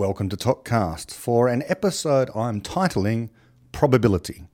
welcome 0.00 0.30
to 0.30 0.36
ToKCast 0.36 1.12
for 1.12 1.46
an 1.46 1.62
episode 1.68 2.30
I'm 2.34 2.62
titling 2.62 3.28
Probability, 3.70 4.44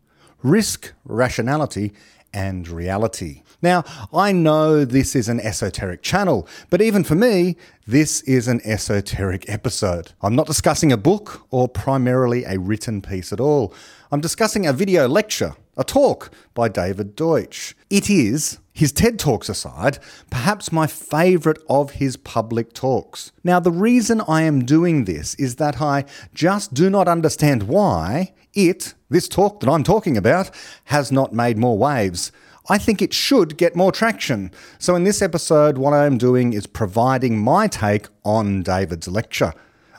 Risk, 0.43 0.93
Rationality, 1.05 1.93
and 2.35 2.67
Reality. 2.67 3.43
Now, 3.63 3.85
I 4.13 4.33
know 4.33 4.85
this 4.85 5.15
is 5.15 5.29
an 5.29 5.39
esoteric 5.39 6.03
channel, 6.03 6.49
but 6.69 6.83
even 6.83 7.05
for 7.05 7.15
me, 7.15 7.57
this 7.87 8.23
is 8.23 8.49
an 8.49 8.61
esoteric 8.65 9.49
episode. 9.49 10.15
I'm 10.21 10.35
not 10.35 10.49
discussing 10.49 10.91
a 10.91 10.97
book 10.97 11.47
or 11.53 11.69
primarily 11.69 12.43
a 12.43 12.59
written 12.59 13.01
piece 13.01 13.33
at 13.33 13.39
all. 13.39 13.73
I'm 14.11 14.21
discussing 14.21 14.67
a 14.67 14.73
video 14.73 15.07
lecture, 15.07 15.55
a 15.77 15.85
talk 15.85 16.31
by 16.55 16.69
David 16.69 17.15
Deutsch. 17.17 17.75
It 17.91 18.09
is, 18.09 18.59
his 18.73 18.93
TED 18.93 19.19
Talks 19.19 19.49
aside, 19.49 19.99
perhaps 20.31 20.73
my 20.73 20.87
favourite 20.87 21.59
of 21.69 21.93
his 21.93 22.17
public 22.17 22.73
talks. 22.73 23.33
Now, 23.45 23.61
the 23.61 23.71
reason 23.71 24.23
I 24.27 24.43
am 24.43 24.65
doing 24.65 25.05
this 25.05 25.35
is 25.35 25.57
that 25.57 25.81
I 25.81 26.05
just 26.35 26.75
do 26.75 26.91
not 26.91 27.09
understand 27.09 27.65
why 27.65 28.33
it, 28.55 28.95
this 29.11 29.29
talk 29.29 29.61
that 29.61 29.71
I'm 29.71 29.85
talking 29.85 30.17
about, 30.17 30.51
has 30.85 31.13
not 31.13 31.33
made 31.33 31.59
more 31.59 31.79
waves. 31.79 32.33
I 32.69 32.79
think 32.79 33.01
it 33.01 33.15
should 33.15 33.57
get 33.57 33.77
more 33.77 33.93
traction. 33.93 34.51
So, 34.79 34.97
in 34.97 35.05
this 35.05 35.23
episode, 35.23 35.79
what 35.79 35.93
I 35.93 36.07
am 36.07 36.19
doing 36.19 36.53
is 36.53 36.67
providing 36.67 37.39
my 37.39 37.69
take 37.69 38.09
on 38.25 38.63
David's 38.63 39.07
lecture. 39.07 39.53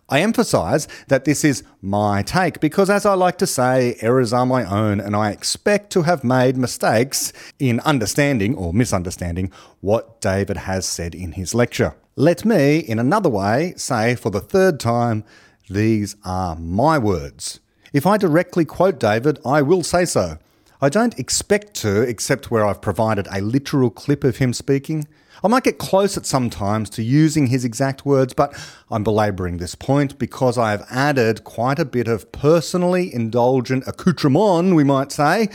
I 0.09 0.21
emphasize 0.21 0.87
that 1.09 1.25
this 1.25 1.43
is 1.43 1.63
my 1.81 2.21
take 2.21 2.61
because, 2.61 2.89
as 2.89 3.05
I 3.05 3.13
like 3.15 3.37
to 3.39 3.47
say, 3.47 3.97
errors 3.99 4.31
are 4.31 4.45
my 4.45 4.63
own, 4.63 5.01
and 5.01 5.15
I 5.15 5.31
expect 5.31 5.91
to 5.91 6.03
have 6.03 6.23
made 6.23 6.55
mistakes 6.55 7.33
in 7.59 7.81
understanding 7.81 8.55
or 8.55 8.73
misunderstanding 8.73 9.51
what 9.81 10.21
David 10.21 10.57
has 10.57 10.85
said 10.85 11.13
in 11.13 11.33
his 11.33 11.53
lecture. 11.53 11.93
Let 12.15 12.45
me, 12.45 12.79
in 12.79 12.99
another 12.99 13.29
way, 13.29 13.73
say 13.75 14.15
for 14.15 14.29
the 14.29 14.39
third 14.39 14.79
time, 14.79 15.25
these 15.69 16.15
are 16.23 16.55
my 16.55 16.97
words. 16.97 17.59
If 17.91 18.07
I 18.07 18.15
directly 18.15 18.63
quote 18.63 18.99
David, 18.99 19.39
I 19.45 19.61
will 19.61 19.83
say 19.83 20.05
so. 20.05 20.37
I 20.81 20.87
don't 20.87 21.19
expect 21.19 21.73
to, 21.81 22.01
except 22.01 22.49
where 22.49 22.65
I've 22.65 22.81
provided 22.81 23.27
a 23.29 23.41
literal 23.41 23.89
clip 23.89 24.23
of 24.23 24.37
him 24.37 24.53
speaking. 24.53 25.05
I 25.43 25.47
might 25.47 25.63
get 25.63 25.77
close 25.77 26.17
at 26.17 26.25
some 26.25 26.49
times 26.49 26.89
to 26.91 27.03
using 27.03 27.47
his 27.47 27.63
exact 27.63 28.05
words, 28.05 28.33
but 28.33 28.53
I'm 28.89 29.03
belabouring 29.03 29.57
this 29.57 29.75
point 29.75 30.17
because 30.17 30.57
I 30.57 30.71
have 30.71 30.85
added 30.89 31.43
quite 31.43 31.79
a 31.79 31.85
bit 31.85 32.07
of 32.07 32.31
personally 32.31 33.13
indulgent 33.13 33.87
accoutrement, 33.87 34.75
we 34.75 34.83
might 34.83 35.11
say, 35.11 35.49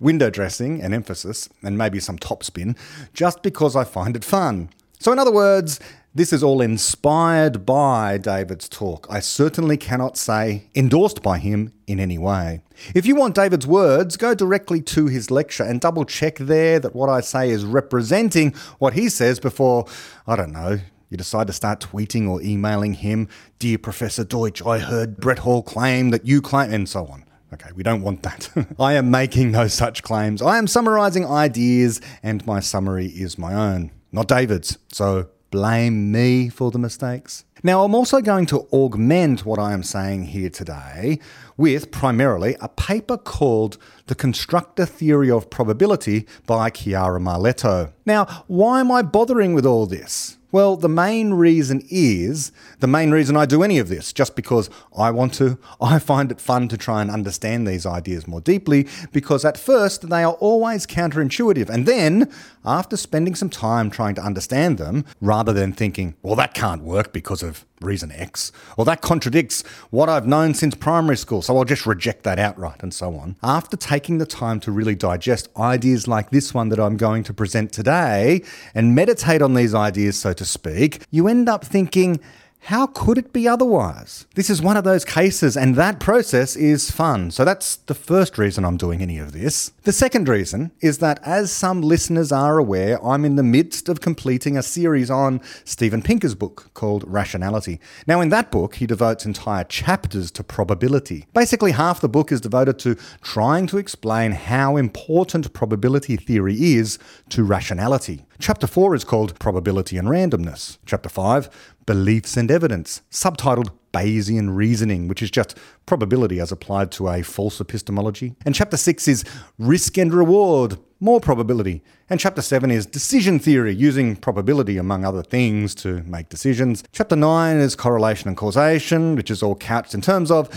window 0.00 0.30
dressing 0.30 0.82
and 0.82 0.92
emphasis, 0.94 1.48
and 1.62 1.78
maybe 1.78 2.00
some 2.00 2.18
topspin, 2.18 2.76
just 3.12 3.42
because 3.42 3.76
I 3.76 3.84
find 3.84 4.16
it 4.16 4.24
fun. 4.24 4.70
So, 4.98 5.12
in 5.12 5.18
other 5.18 5.32
words, 5.32 5.80
this 6.12 6.32
is 6.32 6.42
all 6.42 6.60
inspired 6.60 7.64
by 7.64 8.18
David's 8.18 8.68
talk. 8.68 9.06
I 9.08 9.20
certainly 9.20 9.76
cannot 9.76 10.16
say 10.16 10.64
endorsed 10.74 11.22
by 11.22 11.38
him 11.38 11.72
in 11.86 12.00
any 12.00 12.18
way. 12.18 12.62
If 12.96 13.06
you 13.06 13.14
want 13.14 13.36
David's 13.36 13.66
words, 13.66 14.16
go 14.16 14.34
directly 14.34 14.80
to 14.82 15.06
his 15.06 15.30
lecture 15.30 15.62
and 15.62 15.80
double 15.80 16.04
check 16.04 16.36
there 16.38 16.80
that 16.80 16.96
what 16.96 17.08
I 17.08 17.20
say 17.20 17.50
is 17.50 17.64
representing 17.64 18.54
what 18.78 18.94
he 18.94 19.08
says 19.08 19.38
before, 19.38 19.86
I 20.26 20.34
don't 20.34 20.52
know, 20.52 20.80
you 21.10 21.16
decide 21.16 21.46
to 21.46 21.52
start 21.52 21.80
tweeting 21.80 22.28
or 22.28 22.42
emailing 22.42 22.94
him, 22.94 23.28
Dear 23.60 23.78
Professor 23.78 24.24
Deutsch, 24.24 24.64
I 24.66 24.78
heard 24.78 25.18
Brett 25.18 25.40
Hall 25.40 25.62
claim 25.62 26.10
that 26.10 26.26
you 26.26 26.42
claim, 26.42 26.72
and 26.72 26.88
so 26.88 27.06
on. 27.06 27.24
Okay, 27.52 27.70
we 27.74 27.82
don't 27.82 28.02
want 28.02 28.22
that. 28.22 28.48
I 28.78 28.94
am 28.94 29.10
making 29.10 29.52
no 29.52 29.68
such 29.68 30.02
claims. 30.02 30.42
I 30.42 30.58
am 30.58 30.66
summarizing 30.66 31.26
ideas, 31.26 32.00
and 32.22 32.44
my 32.46 32.58
summary 32.60 33.06
is 33.06 33.38
my 33.38 33.54
own, 33.54 33.90
not 34.12 34.28
David's. 34.28 34.78
So 34.92 35.28
blame 35.50 36.10
me 36.10 36.48
for 36.48 36.70
the 36.70 36.78
mistakes. 36.78 37.44
Now, 37.62 37.84
I'm 37.84 37.94
also 37.94 38.20
going 38.20 38.46
to 38.46 38.60
augment 38.72 39.44
what 39.44 39.58
I 39.58 39.72
am 39.72 39.82
saying 39.82 40.24
here 40.26 40.48
today 40.48 41.18
with 41.56 41.90
primarily 41.90 42.56
a 42.60 42.68
paper 42.68 43.18
called 43.18 43.76
The 44.06 44.14
Constructor 44.14 44.86
Theory 44.86 45.30
of 45.30 45.50
Probability 45.50 46.26
by 46.46 46.70
Chiara 46.70 47.20
Marletto. 47.20 47.92
Now, 48.06 48.44
why 48.46 48.80
am 48.80 48.90
I 48.90 49.02
bothering 49.02 49.52
with 49.52 49.66
all 49.66 49.86
this? 49.86 50.38
Well, 50.52 50.76
the 50.76 50.88
main 50.88 51.34
reason 51.34 51.82
is 51.90 52.50
the 52.80 52.86
main 52.86 53.10
reason 53.10 53.36
I 53.36 53.46
do 53.46 53.62
any 53.62 53.78
of 53.78 53.88
this, 53.88 54.12
just 54.12 54.34
because 54.34 54.68
I 54.96 55.10
want 55.10 55.34
to. 55.34 55.58
I 55.80 55.98
find 55.98 56.32
it 56.32 56.40
fun 56.40 56.68
to 56.68 56.76
try 56.76 57.02
and 57.02 57.10
understand 57.10 57.66
these 57.66 57.86
ideas 57.86 58.26
more 58.26 58.40
deeply, 58.40 58.88
because 59.12 59.44
at 59.44 59.56
first 59.56 60.08
they 60.08 60.24
are 60.24 60.34
always 60.34 60.86
counterintuitive. 60.86 61.68
And 61.68 61.86
then, 61.86 62.32
after 62.64 62.96
spending 62.96 63.34
some 63.34 63.50
time 63.50 63.90
trying 63.90 64.14
to 64.16 64.22
understand 64.22 64.78
them, 64.78 65.04
rather 65.20 65.52
than 65.52 65.72
thinking, 65.72 66.16
well, 66.22 66.36
that 66.36 66.54
can't 66.54 66.82
work 66.82 67.12
because 67.12 67.42
of 67.42 67.64
reason 67.80 68.12
X, 68.12 68.52
or 68.76 68.84
that 68.84 69.00
contradicts 69.00 69.62
what 69.90 70.08
I've 70.08 70.26
known 70.26 70.54
since 70.54 70.74
primary 70.74 71.16
school, 71.16 71.42
so 71.42 71.56
I'll 71.56 71.64
just 71.64 71.86
reject 71.86 72.24
that 72.24 72.38
outright, 72.38 72.82
and 72.82 72.92
so 72.92 73.14
on. 73.16 73.36
After 73.42 73.76
taking 73.76 74.18
the 74.18 74.26
time 74.26 74.60
to 74.60 74.72
really 74.72 74.94
digest 74.94 75.48
ideas 75.56 76.06
like 76.06 76.30
this 76.30 76.52
one 76.52 76.68
that 76.68 76.80
I'm 76.80 76.96
going 76.96 77.22
to 77.24 77.34
present 77.34 77.72
today 77.72 78.42
and 78.74 78.94
meditate 78.94 79.42
on 79.42 79.54
these 79.54 79.74
ideas, 79.74 80.18
so 80.18 80.32
to 80.32 80.44
speak, 80.44 81.04
you 81.10 81.28
end 81.28 81.48
up 81.48 81.64
thinking, 81.64 82.20
how 82.64 82.86
could 82.86 83.16
it 83.16 83.32
be 83.32 83.48
otherwise? 83.48 84.26
This 84.34 84.50
is 84.50 84.60
one 84.60 84.76
of 84.76 84.84
those 84.84 85.04
cases, 85.04 85.56
and 85.56 85.76
that 85.76 85.98
process 85.98 86.56
is 86.56 86.90
fun. 86.90 87.30
So 87.30 87.44
that's 87.44 87.76
the 87.76 87.94
first 87.94 88.36
reason 88.36 88.64
I'm 88.64 88.76
doing 88.76 89.00
any 89.00 89.18
of 89.18 89.32
this. 89.32 89.72
The 89.84 89.92
second 89.92 90.28
reason 90.28 90.70
is 90.80 90.98
that, 90.98 91.20
as 91.24 91.50
some 91.50 91.80
listeners 91.80 92.30
are 92.30 92.58
aware, 92.58 93.02
I'm 93.04 93.24
in 93.24 93.36
the 93.36 93.42
midst 93.42 93.88
of 93.88 94.00
completing 94.00 94.58
a 94.58 94.62
series 94.62 95.10
on 95.10 95.40
Steven 95.64 96.02
Pinker's 96.02 96.34
book 96.34 96.70
called 96.74 97.02
Rationality. 97.06 97.80
Now, 98.06 98.20
in 98.20 98.28
that 98.28 98.50
book, 98.50 98.76
he 98.76 98.86
devotes 98.86 99.24
entire 99.24 99.64
chapters 99.64 100.30
to 100.32 100.44
probability. 100.44 101.26
Basically, 101.32 101.72
half 101.72 102.00
the 102.00 102.08
book 102.08 102.30
is 102.30 102.42
devoted 102.42 102.78
to 102.80 102.96
trying 103.22 103.66
to 103.68 103.78
explain 103.78 104.32
how 104.32 104.76
important 104.76 105.52
probability 105.54 106.16
theory 106.16 106.56
is 106.56 106.98
to 107.30 107.42
rationality. 107.42 108.24
Chapter 108.38 108.66
4 108.66 108.94
is 108.94 109.04
called 109.04 109.38
Probability 109.38 109.98
and 109.98 110.08
Randomness. 110.08 110.78
Chapter 110.86 111.10
5, 111.10 111.50
Beliefs 111.90 112.36
and 112.36 112.52
Evidence, 112.52 113.02
subtitled 113.10 113.72
Bayesian 113.92 114.54
Reasoning, 114.54 115.08
which 115.08 115.22
is 115.22 115.28
just 115.28 115.58
probability 115.86 116.38
as 116.38 116.52
applied 116.52 116.92
to 116.92 117.08
a 117.08 117.20
false 117.20 117.60
epistemology. 117.60 118.36
And 118.46 118.54
chapter 118.54 118.76
6 118.76 119.08
is 119.08 119.24
Risk 119.58 119.98
and 119.98 120.14
Reward, 120.14 120.78
more 121.00 121.18
probability. 121.18 121.82
And 122.08 122.20
chapter 122.20 122.42
7 122.42 122.70
is 122.70 122.86
Decision 122.86 123.40
Theory, 123.40 123.74
using 123.74 124.14
probability 124.14 124.76
among 124.76 125.04
other 125.04 125.24
things 125.24 125.74
to 125.76 126.04
make 126.04 126.28
decisions. 126.28 126.84
Chapter 126.92 127.16
9 127.16 127.56
is 127.56 127.74
Correlation 127.74 128.28
and 128.28 128.36
Causation, 128.36 129.16
which 129.16 129.28
is 129.28 129.42
all 129.42 129.56
couched 129.56 129.92
in 129.92 130.00
terms 130.00 130.30
of 130.30 130.48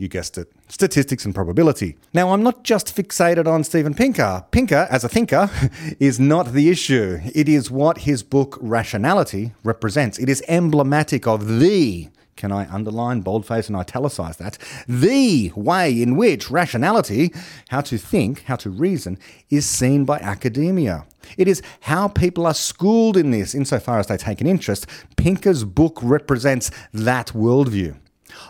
you 0.00 0.08
guessed 0.08 0.38
it, 0.38 0.50
statistics 0.68 1.26
and 1.26 1.34
probability. 1.34 1.96
Now, 2.14 2.30
I'm 2.32 2.42
not 2.42 2.64
just 2.64 2.96
fixated 2.96 3.46
on 3.46 3.64
Steven 3.64 3.92
Pinker. 3.92 4.44
Pinker, 4.50 4.88
as 4.90 5.04
a 5.04 5.10
thinker, 5.10 5.50
is 6.00 6.18
not 6.18 6.54
the 6.54 6.70
issue. 6.70 7.20
It 7.34 7.50
is 7.50 7.70
what 7.70 7.98
his 7.98 8.22
book 8.22 8.56
Rationality 8.62 9.52
represents. 9.62 10.18
It 10.18 10.30
is 10.30 10.42
emblematic 10.48 11.26
of 11.26 11.60
the 11.60 12.08
can 12.36 12.52
I 12.52 12.72
underline, 12.72 13.20
boldface, 13.20 13.68
and 13.68 13.76
italicize 13.76 14.38
that? 14.38 14.56
The 14.88 15.52
way 15.54 16.00
in 16.00 16.16
which 16.16 16.50
rationality, 16.50 17.34
how 17.68 17.82
to 17.82 17.98
think, 17.98 18.44
how 18.44 18.56
to 18.56 18.70
reason, 18.70 19.18
is 19.50 19.66
seen 19.66 20.06
by 20.06 20.20
academia. 20.20 21.04
It 21.36 21.48
is 21.48 21.60
how 21.80 22.08
people 22.08 22.46
are 22.46 22.54
schooled 22.54 23.18
in 23.18 23.30
this, 23.30 23.54
insofar 23.54 23.98
as 23.98 24.06
they 24.06 24.16
take 24.16 24.40
an 24.40 24.46
interest. 24.46 24.86
Pinker's 25.16 25.64
book 25.64 25.98
represents 26.00 26.70
that 26.94 27.26
worldview. 27.34 27.96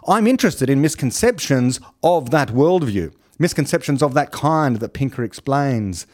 I'm 0.07 0.27
interested 0.27 0.71
in 0.71 0.81
misconceptions 0.81 1.81
of 2.03 2.31
that 2.31 2.49
worldview, 2.49 3.13
misconceptions 3.39 4.03
of 4.03 4.15
that 4.15 4.33
kind 4.33 4.77
that 4.77 4.93
Pinker 4.93 5.25
explains. 5.25 6.07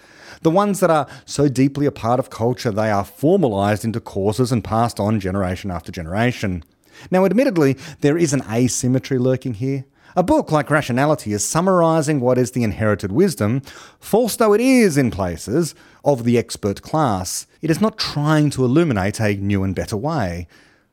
The 0.42 0.50
ones 0.50 0.80
that 0.80 0.90
are 0.90 1.06
so 1.24 1.48
deeply 1.48 1.86
a 1.86 1.92
part 1.92 2.20
of 2.20 2.30
culture 2.30 2.70
they 2.70 2.90
are 2.90 3.04
formalized 3.04 3.84
into 3.84 4.00
courses 4.00 4.52
and 4.52 4.62
passed 4.62 5.00
on 5.00 5.20
generation 5.20 5.70
after 5.70 5.90
generation. 5.90 6.64
Now, 7.10 7.24
admittedly, 7.24 7.76
there 8.00 8.18
is 8.18 8.32
an 8.32 8.42
asymmetry 8.50 9.18
lurking 9.18 9.54
here. 9.54 9.84
A 10.18 10.22
book 10.22 10.50
like 10.50 10.70
Rationality 10.70 11.34
is 11.34 11.46
summarizing 11.46 12.20
what 12.20 12.38
is 12.38 12.52
the 12.52 12.64
inherited 12.64 13.12
wisdom, 13.12 13.60
false 14.00 14.34
though 14.36 14.54
it 14.54 14.62
is 14.62 14.96
in 14.96 15.10
places, 15.10 15.74
of 16.06 16.24
the 16.24 16.38
expert 16.38 16.80
class. 16.80 17.46
It 17.60 17.70
is 17.70 17.82
not 17.82 17.98
trying 17.98 18.48
to 18.50 18.64
illuminate 18.64 19.20
a 19.20 19.34
new 19.34 19.62
and 19.62 19.74
better 19.74 19.96
way. 19.96 20.48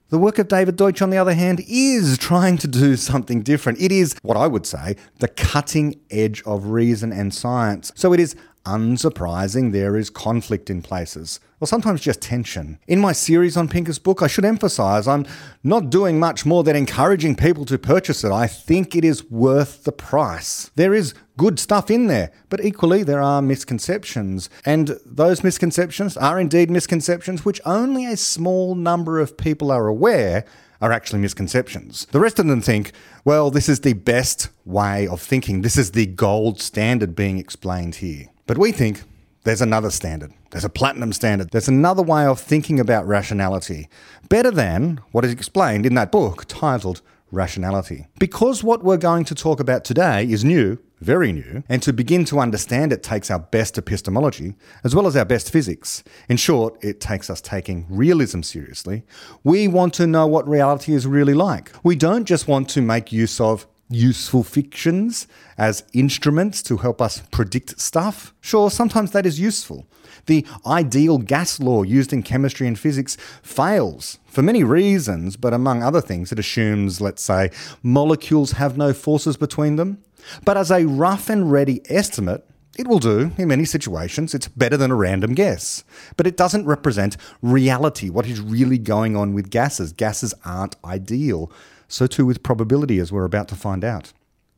The 0.10 0.18
work 0.20 0.38
of 0.38 0.48
David 0.48 0.76
Deutsch, 0.76 1.02
on 1.02 1.10
the 1.10 1.18
other 1.18 1.34
hand, 1.34 1.64
is 1.68 2.18
trying 2.18 2.58
to 2.60 2.68
do 2.68 2.96
something 2.96 3.42
different. 3.42 3.82
It 3.82 3.92
is, 3.92 4.16
what 4.22 4.38
I 4.38 4.46
would 4.46 4.66
say, 4.66 4.96
the 5.20 5.28
cutting 5.28 6.00
edge 6.12 6.44
of 6.44 6.68
reason 6.68 7.12
and 7.12 7.34
science. 7.34 7.92
So 7.96 8.14
it 8.14 8.20
is 8.20 8.36
unsurprising 8.66 9.72
there 9.72 9.98
is 9.98 10.10
conflict 10.10 10.70
in 10.70 10.82
places, 10.82 11.40
or 11.60 11.68
sometimes 11.68 12.02
just 12.02 12.22
tension. 12.22 12.80
In 12.88 13.00
my 13.00 13.12
series 13.12 13.58
on 13.58 13.68
Pinker's 13.68 14.00
book, 14.00 14.22
I 14.22 14.28
should 14.28 14.46
emphasize 14.46 15.08
I'm 15.08 15.26
not 15.64 15.90
doing 15.90 16.20
much 16.20 16.46
more 16.46 16.64
than 16.64 16.76
encouraging 16.76 17.36
people 17.36 17.66
to 17.66 17.78
purchase 17.78 18.24
it. 18.24 18.32
I 18.32 18.48
think 18.48 18.96
it 18.96 19.04
is 19.04 19.30
worth 19.30 19.84
the 19.84 19.92
price. 19.92 20.72
There 20.76 20.94
is 20.94 21.14
good 21.38 21.60
stuff 21.60 21.92
in 21.92 22.08
there, 22.08 22.32
but 22.50 22.64
equally 22.64 23.04
there 23.04 23.22
are 23.22 23.42
misconceptions. 23.42 24.50
And 24.66 24.98
those 25.06 25.44
misconceptions 25.44 26.16
are 26.16 26.40
indeed 26.40 26.70
misconceptions 26.70 27.44
which 27.44 27.62
only 27.66 28.06
a 28.06 28.18
small 28.18 28.76
number 28.76 29.20
of 29.20 29.38
people 29.38 29.72
are 29.72 29.88
aware 29.88 30.46
are 30.82 30.92
actually 30.92 31.20
misconceptions. 31.20 32.06
The 32.12 32.20
rest 32.20 32.40
of 32.40 32.48
them 32.48 32.60
think, 32.60 32.92
well, 33.24 33.50
this 33.50 33.70
is 33.70 33.80
the 33.80 33.94
best 33.94 34.50
way 34.66 35.08
of 35.08 35.22
thinking. 35.22 35.62
This 35.62 35.78
is 35.78 35.92
the 35.92 36.06
gold 36.06 36.60
standard 36.60 37.16
being 37.16 37.38
explained 37.38 37.96
here. 37.96 38.28
But 38.54 38.60
we 38.60 38.72
think 38.72 39.02
there's 39.46 39.64
another 39.64 39.90
standard. 39.90 40.32
There's 40.52 40.64
a 40.64 40.70
platinum 40.70 41.12
standard. 41.12 41.50
There's 41.50 41.68
another 41.68 42.04
way 42.04 42.28
of 42.28 42.40
thinking 42.40 42.80
about 42.80 43.08
rationality, 43.08 43.90
better 44.30 44.52
than 44.52 45.02
what 45.12 45.26
is 45.26 45.32
explained 45.32 45.88
in 45.88 45.96
that 45.96 46.12
book 46.12 46.46
titled 46.48 47.02
Rationality. 47.32 48.06
Because 48.20 48.64
what 48.64 48.84
we're 48.84 48.98
going 48.98 49.26
to 49.26 49.34
talk 49.34 49.60
about 49.60 49.84
today 49.84 50.26
is 50.26 50.46
new, 50.46 50.78
very 51.02 51.32
new, 51.32 51.64
and 51.68 51.82
to 51.82 51.92
begin 51.92 52.26
to 52.26 52.40
understand 52.40 52.94
it 52.94 53.02
takes 53.02 53.32
our 53.32 53.40
best 53.40 53.80
epistemology, 53.80 54.54
as 54.84 54.94
well 54.94 55.08
as 55.08 55.18
our 55.18 55.26
best 55.26 55.52
physics. 55.52 56.04
In 56.30 56.38
short, 56.38 56.78
it 56.84 57.02
takes 57.02 57.32
us 57.32 57.42
taking 57.42 57.88
realism 57.90 58.42
seriously. 58.42 59.02
We 59.44 59.68
want 59.68 59.96
to 59.96 60.06
know 60.06 60.28
what 60.28 60.48
reality 60.48 60.94
is 60.94 61.08
really 61.08 61.34
like. 61.34 61.72
We 61.82 61.96
don't 61.96 62.26
just 62.26 62.48
want 62.48 62.70
to 62.70 62.84
make 62.84 63.12
use 63.12 63.42
of 63.42 63.66
useful 63.96 64.44
fictions 64.44 65.28
as 65.58 65.84
instruments 65.94 66.62
to 66.64 66.78
help 66.78 67.02
us 67.02 67.22
predict 67.32 67.80
stuff. 67.80 68.34
Sure, 68.42 68.70
sometimes 68.70 69.12
that 69.12 69.26
is 69.26 69.40
useful. 69.40 69.88
The 70.26 70.46
ideal 70.66 71.18
gas 71.18 71.60
law 71.60 71.84
used 71.84 72.14
in 72.14 72.24
chemistry 72.24 72.68
and 72.68 72.80
physics 72.80 73.18
fails 73.42 74.20
for 74.26 74.42
many 74.42 74.64
reasons, 74.64 75.36
but 75.36 75.54
among 75.54 75.84
other 75.84 76.02
things, 76.02 76.32
it 76.32 76.40
assumes, 76.40 77.02
let's 77.02 77.22
say, 77.22 77.52
molecules 77.82 78.54
have 78.54 78.78
no 78.78 78.94
forces 78.94 79.38
between 79.38 79.76
them. 79.76 80.02
But 80.46 80.58
as 80.58 80.72
a 80.72 80.86
rough 80.86 81.30
and 81.30 81.52
ready 81.52 81.82
estimate, 81.90 82.46
it 82.78 82.88
will 82.88 83.00
do 83.00 83.32
in 83.38 83.50
many 83.50 83.66
situations. 83.66 84.34
It's 84.34 84.48
better 84.48 84.78
than 84.78 84.90
a 84.90 84.96
random 84.96 85.36
guess. 85.36 85.84
But 86.18 86.26
it 86.26 86.38
doesn't 86.38 86.66
represent 86.66 87.18
reality, 87.42 88.10
what 88.10 88.26
is 88.26 88.42
really 88.42 88.80
going 88.80 89.16
on 89.16 89.34
with 89.34 89.52
gases. 89.52 89.94
Gases 89.94 90.34
aren't 90.44 90.76
ideal. 90.84 91.52
So 91.94 92.08
too 92.08 92.26
with 92.26 92.42
probability, 92.42 92.98
as 92.98 93.12
we're 93.12 93.24
about 93.24 93.48
to 93.50 93.56
find 93.56 93.84
out. 93.84 94.14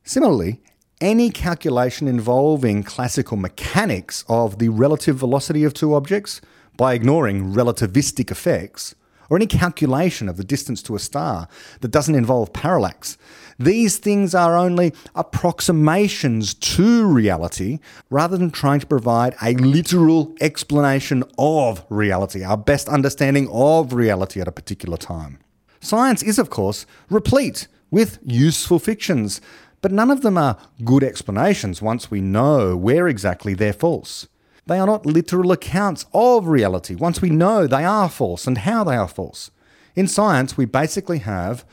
Similarly, 0.06 0.62
any 1.02 1.30
calculation 1.30 2.08
involving 2.08 2.82
classical 2.82 3.36
mechanics 3.36 4.24
of 4.30 4.58
the 4.58 4.70
relative 4.70 5.18
velocity 5.18 5.66
of 5.66 5.74
two 5.74 5.96
objects 5.96 6.40
by 6.78 6.94
ignoring 6.94 7.52
relativistic 7.52 8.32
effects 8.32 8.96
or 9.30 9.36
any 9.36 9.48
calculation 9.48 10.30
of 10.30 10.38
the 10.38 10.46
distance 10.46 10.82
to 10.84 10.96
a 10.96 11.00
star 11.00 11.50
that 11.82 11.92
doesn't 11.92 12.16
involve 12.16 12.54
parallax. 12.54 13.18
These 13.60 13.98
things 13.98 14.34
are 14.34 14.56
only 14.56 14.94
approximations 15.14 16.54
to 16.54 17.06
reality 17.06 17.80
rather 18.10 18.38
than 18.38 18.50
trying 18.50 18.80
to 18.80 18.88
provide 18.88 19.36
a 19.42 19.56
literal 19.56 20.34
explanation 20.40 21.26
of 21.38 21.86
reality, 21.90 22.46
our 22.46 22.56
best 22.56 22.88
understanding 22.88 23.50
of 23.52 23.94
reality 23.94 24.40
at 24.40 24.48
a 24.48 24.54
particular 24.54 24.96
time. 24.96 25.40
Science 25.86 26.24
is, 26.24 26.40
of 26.40 26.50
course, 26.50 26.88
replete 27.12 27.68
with 27.92 28.18
useful 28.26 28.80
fictions, 28.80 29.40
but 29.82 29.92
none 29.92 30.10
of 30.10 30.22
them 30.22 30.36
are 30.36 30.58
good 30.84 31.04
explanations 31.04 31.80
once 31.80 32.10
we 32.10 32.22
know 32.22 32.76
where 32.76 33.08
exactly 33.08 33.54
they're 33.54 33.72
false. 33.72 34.28
They 34.66 34.80
are 34.80 34.88
not 34.88 35.06
literal 35.06 35.52
accounts 35.52 36.08
of 36.12 36.48
reality 36.48 36.96
once 36.96 37.22
we 37.22 37.30
know 37.30 37.68
they 37.68 37.86
are 37.86 38.10
false 38.10 38.48
and 38.48 38.58
how 38.58 38.84
they 38.84 38.96
are 38.96 39.08
false. 39.08 39.52
In 39.96 40.08
science, 40.08 40.58
we 40.58 40.66
basically 40.66 41.20
have 41.20 41.64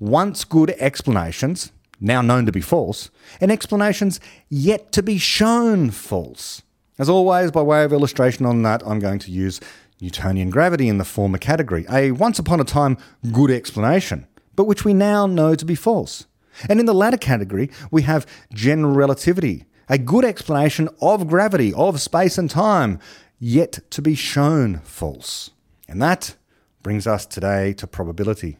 once 0.00 0.42
good 0.42 0.70
explanations, 0.80 1.70
now 2.00 2.22
known 2.22 2.46
to 2.46 2.52
be 2.52 2.60
false, 2.60 3.08
and 3.40 3.52
explanations 3.52 4.18
yet 4.48 4.90
to 4.90 5.00
be 5.00 5.16
shown 5.16 5.92
false. 5.92 6.62
As 6.98 7.08
always, 7.08 7.52
by 7.52 7.62
way 7.62 7.84
of 7.84 7.92
illustration 7.92 8.44
on 8.46 8.62
that, 8.64 8.82
I'm 8.84 8.98
going 8.98 9.20
to 9.20 9.30
use 9.30 9.60
Newtonian 10.00 10.48
gravity 10.48 10.88
in 10.88 10.98
the 10.98 11.04
former 11.04 11.38
category, 11.38 11.84
a 11.90 12.12
once 12.12 12.38
upon 12.38 12.58
a 12.60 12.64
time 12.64 12.96
good 13.32 13.50
explanation, 13.50 14.26
but 14.56 14.64
which 14.64 14.84
we 14.84 14.94
now 14.94 15.26
know 15.26 15.54
to 15.54 15.64
be 15.64 15.74
false. 15.74 16.26
And 16.68 16.80
in 16.80 16.86
the 16.86 16.94
latter 16.94 17.16
category, 17.16 17.70
we 17.90 18.02
have 18.02 18.26
general 18.52 18.94
relativity, 18.94 19.66
a 19.88 19.98
good 19.98 20.24
explanation 20.24 20.88
of 21.02 21.28
gravity, 21.28 21.72
of 21.74 22.00
space 22.00 22.38
and 22.38 22.50
time, 22.50 22.98
yet 23.38 23.78
to 23.90 24.02
be 24.02 24.14
shown 24.14 24.78
false. 24.80 25.50
And 25.88 26.00
that 26.00 26.36
brings 26.82 27.06
us 27.06 27.26
today 27.26 27.72
to 27.74 27.86
probability. 27.86 28.56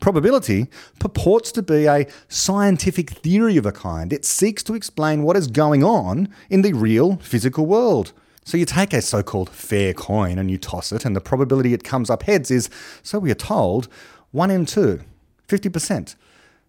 Probability 0.00 0.68
purports 0.98 1.50
to 1.52 1.62
be 1.62 1.86
a 1.86 2.06
scientific 2.28 3.10
theory 3.10 3.56
of 3.56 3.66
a 3.66 3.72
kind. 3.72 4.12
It 4.12 4.24
seeks 4.24 4.62
to 4.64 4.74
explain 4.74 5.22
what 5.22 5.36
is 5.36 5.46
going 5.46 5.82
on 5.82 6.28
in 6.50 6.62
the 6.62 6.72
real 6.72 7.16
physical 7.16 7.66
world. 7.66 8.12
So 8.44 8.58
you 8.58 8.66
take 8.66 8.92
a 8.92 9.00
so 9.00 9.22
called 9.22 9.50
fair 9.50 9.94
coin 9.94 10.38
and 10.38 10.50
you 10.50 10.58
toss 10.58 10.92
it, 10.92 11.04
and 11.04 11.16
the 11.16 11.20
probability 11.20 11.72
it 11.72 11.82
comes 11.82 12.10
up 12.10 12.24
heads 12.24 12.50
is, 12.50 12.68
so 13.02 13.18
we 13.18 13.30
are 13.30 13.34
told, 13.34 13.88
1 14.32 14.50
in 14.50 14.66
2, 14.66 15.00
50%. 15.48 16.14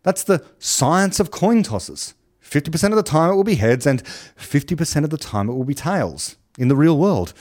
That's 0.03 0.23
the 0.23 0.43
science 0.57 1.19
of 1.19 1.31
coin 1.31 1.63
tosses. 1.63 2.13
50% 2.41 2.91
of 2.91 2.95
the 2.95 3.03
time 3.03 3.31
it 3.31 3.35
will 3.35 3.43
be 3.43 3.55
heads, 3.55 3.85
and 3.85 4.03
50% 4.03 5.03
of 5.03 5.09
the 5.09 5.17
time 5.17 5.49
it 5.49 5.53
will 5.53 5.63
be 5.63 5.73
tails 5.73 6.37
in 6.57 6.69
the 6.69 6.75
real 6.75 6.97
world. 6.97 7.33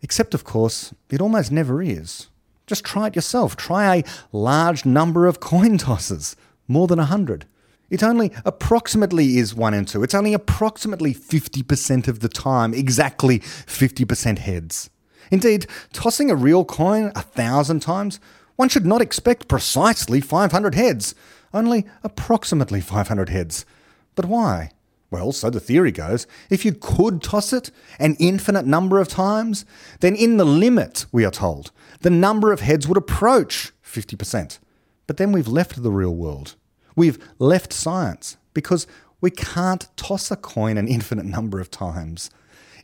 Except, 0.00 0.32
of 0.32 0.44
course, 0.44 0.94
it 1.10 1.20
almost 1.20 1.52
never 1.52 1.82
is. 1.82 2.28
Just 2.66 2.84
try 2.84 3.08
it 3.08 3.16
yourself. 3.16 3.56
Try 3.56 3.96
a 3.96 4.04
large 4.32 4.84
number 4.84 5.26
of 5.26 5.40
coin 5.40 5.76
tosses, 5.76 6.36
more 6.68 6.86
than 6.86 6.98
100. 6.98 7.46
It 7.90 8.02
only 8.02 8.32
approximately 8.44 9.38
is 9.38 9.54
1 9.54 9.74
and 9.74 9.88
2. 9.88 10.02
It's 10.02 10.14
only 10.14 10.34
approximately 10.34 11.14
50% 11.14 12.08
of 12.08 12.20
the 12.20 12.28
time, 12.28 12.74
exactly 12.74 13.38
50% 13.38 14.38
heads. 14.38 14.90
Indeed, 15.30 15.66
tossing 15.92 16.30
a 16.30 16.36
real 16.36 16.64
coin 16.64 17.12
a 17.14 17.22
thousand 17.22 17.80
times, 17.80 18.20
one 18.56 18.68
should 18.68 18.86
not 18.86 19.00
expect 19.00 19.48
precisely 19.48 20.20
500 20.20 20.74
heads, 20.74 21.14
only 21.54 21.86
approximately 22.02 22.80
500 22.80 23.28
heads. 23.28 23.64
But 24.14 24.26
why? 24.26 24.72
Well, 25.10 25.32
so 25.32 25.48
the 25.48 25.60
theory 25.60 25.92
goes, 25.92 26.26
if 26.50 26.64
you 26.66 26.74
could 26.74 27.22
toss 27.22 27.52
it 27.54 27.70
an 27.98 28.16
infinite 28.18 28.66
number 28.66 28.98
of 28.98 29.08
times, 29.08 29.64
then 30.00 30.14
in 30.14 30.36
the 30.36 30.44
limit, 30.44 31.06
we 31.12 31.24
are 31.24 31.30
told, 31.30 31.70
the 32.00 32.10
number 32.10 32.52
of 32.52 32.60
heads 32.60 32.86
would 32.86 32.98
approach 32.98 33.72
50%. 33.82 34.58
But 35.06 35.16
then 35.16 35.32
we've 35.32 35.48
left 35.48 35.82
the 35.82 35.90
real 35.90 36.14
world. 36.14 36.56
We've 36.98 37.32
left 37.38 37.72
science 37.72 38.38
because 38.54 38.88
we 39.20 39.30
can't 39.30 39.86
toss 39.96 40.32
a 40.32 40.36
coin 40.36 40.76
an 40.76 40.88
infinite 40.88 41.26
number 41.26 41.60
of 41.60 41.70
times. 41.70 42.28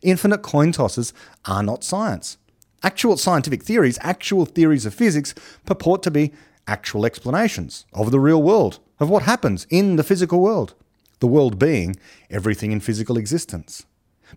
Infinite 0.01 0.41
coin 0.41 0.71
tosses 0.71 1.11
are 1.43 1.61
not 1.61 1.83
science. 1.83 2.37
Actual 2.81 3.17
scientific 3.17 3.61
theories, 3.61 3.99
actual 3.99 4.45
theories 4.45 4.85
of 4.85 4.93
physics, 4.93 5.35
purport 5.65 6.01
to 6.03 6.11
be 6.11 6.31
actual 6.65 7.05
explanations 7.05 7.85
of 7.91 8.11
the 8.11 8.21
real 8.21 8.41
world, 8.41 8.79
of 9.01 9.09
what 9.09 9.23
happens 9.23 9.67
in 9.69 9.97
the 9.97 10.03
physical 10.03 10.39
world 10.39 10.75
the 11.19 11.27
world 11.27 11.59
being 11.59 11.97
everything 12.29 12.71
in 12.71 12.79
physical 12.79 13.17
existence. 13.17 13.85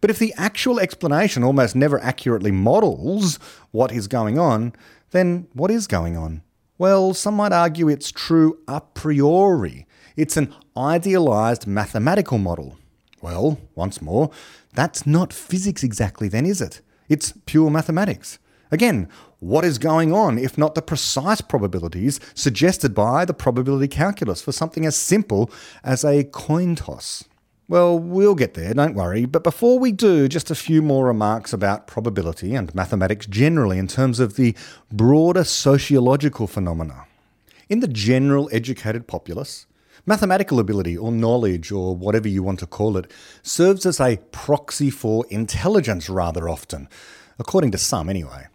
But 0.00 0.10
if 0.10 0.18
the 0.18 0.34
actual 0.36 0.80
explanation 0.80 1.44
almost 1.44 1.76
never 1.76 2.00
accurately 2.00 2.50
models 2.50 3.36
what 3.70 3.92
is 3.92 4.08
going 4.08 4.40
on, 4.40 4.72
then 5.12 5.46
what 5.52 5.70
is 5.70 5.86
going 5.86 6.16
on? 6.16 6.42
Well, 6.78 7.12
some 7.12 7.34
might 7.34 7.50
argue 7.50 7.88
it's 7.88 8.12
true 8.12 8.60
a 8.68 8.80
priori. 8.80 9.84
It's 10.16 10.36
an 10.36 10.54
idealized 10.76 11.66
mathematical 11.66 12.38
model. 12.38 12.76
Well, 13.20 13.58
once 13.74 14.00
more, 14.00 14.30
that's 14.74 15.04
not 15.04 15.32
physics 15.32 15.82
exactly, 15.82 16.28
then, 16.28 16.46
is 16.46 16.60
it? 16.60 16.80
It's 17.08 17.34
pure 17.46 17.68
mathematics. 17.68 18.38
Again, 18.70 19.08
what 19.40 19.64
is 19.64 19.78
going 19.78 20.12
on 20.12 20.38
if 20.38 20.56
not 20.56 20.76
the 20.76 20.82
precise 20.82 21.40
probabilities 21.40 22.20
suggested 22.34 22.94
by 22.94 23.24
the 23.24 23.34
probability 23.34 23.88
calculus 23.88 24.40
for 24.40 24.52
something 24.52 24.86
as 24.86 24.94
simple 24.94 25.50
as 25.82 26.04
a 26.04 26.22
coin 26.22 26.76
toss? 26.76 27.24
Well, 27.70 27.98
we'll 27.98 28.34
get 28.34 28.54
there, 28.54 28.72
don't 28.72 28.94
worry. 28.94 29.26
But 29.26 29.44
before 29.44 29.78
we 29.78 29.92
do, 29.92 30.26
just 30.26 30.50
a 30.50 30.54
few 30.54 30.80
more 30.80 31.04
remarks 31.04 31.52
about 31.52 31.86
probability 31.86 32.54
and 32.54 32.74
mathematics 32.74 33.26
generally 33.26 33.76
in 33.76 33.86
terms 33.86 34.20
of 34.20 34.36
the 34.36 34.56
broader 34.90 35.44
sociological 35.44 36.46
phenomena. 36.46 37.04
In 37.68 37.80
the 37.80 37.88
general 37.88 38.48
educated 38.52 39.06
populace, 39.06 39.66
mathematical 40.06 40.58
ability 40.58 40.96
or 40.96 41.12
knowledge 41.12 41.70
or 41.70 41.94
whatever 41.94 42.26
you 42.26 42.42
want 42.42 42.58
to 42.60 42.66
call 42.66 42.96
it 42.96 43.10
serves 43.42 43.84
as 43.84 44.00
a 44.00 44.16
proxy 44.32 44.88
for 44.88 45.26
intelligence 45.28 46.08
rather 46.08 46.48
often, 46.48 46.88
according 47.38 47.70
to 47.72 47.78
some 47.78 48.08
anyway. 48.08 48.46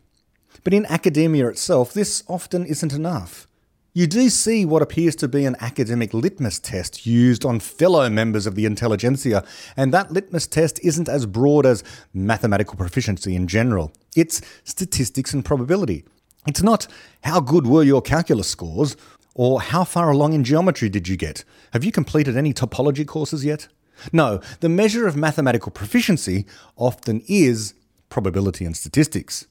But 0.63 0.74
in 0.74 0.88
academia 0.88 1.50
itself, 1.50 1.93
this 1.93 2.24
often 2.27 2.65
isn't 2.65 2.93
enough. 2.93 3.48
You 3.95 4.07
do 4.07 4.29
see 4.29 4.65
what 4.65 4.81
appears 4.81 5.15
to 5.17 5.27
be 5.27 5.45
an 5.45 5.55
academic 5.59 6.15
litmus 6.15 6.57
test 6.57 7.05
used 7.05 7.45
on 7.45 7.59
fellow 7.59 8.09
members 8.09 8.47
of 8.47 8.55
the 8.55 8.65
intelligentsia, 8.65 9.45
and 9.77 9.93
that 9.93 10.12
litmus 10.12 10.47
test 10.47 10.79
isn't 10.83 11.07
as 11.07 11.27
broad 11.27 11.67
as 11.67 11.83
mathematical 12.12 12.75
proficiency 12.75 13.35
in 13.35 13.47
general. 13.47 13.93
It's 14.15 14.41
statistics 14.63 15.31
and 15.31 15.45
probability. 15.45 16.05
It's 16.47 16.63
not 16.63 16.88
how 17.23 17.39
good 17.39 17.67
were 17.67 17.83
your 17.83 18.01
calculus 18.01 18.47
scores, 18.47 18.97
or 19.35 19.62
how 19.62 19.83
far 19.83 20.09
along 20.09 20.33
in 20.33 20.43
geometry 20.43 20.89
did 20.89 21.07
you 21.07 21.15
get? 21.15 21.43
Have 21.71 21.83
you 21.83 21.91
completed 21.91 22.35
any 22.35 22.51
topology 22.51 23.05
courses 23.05 23.45
yet? 23.45 23.67
No, 24.12 24.41
the 24.59 24.69
measure 24.69 25.05
of 25.05 25.15
mathematical 25.15 25.71
proficiency 25.71 26.47
often 26.77 27.21
is 27.27 27.75
probability 28.09 28.65
and 28.65 28.75
statistics. 28.75 29.45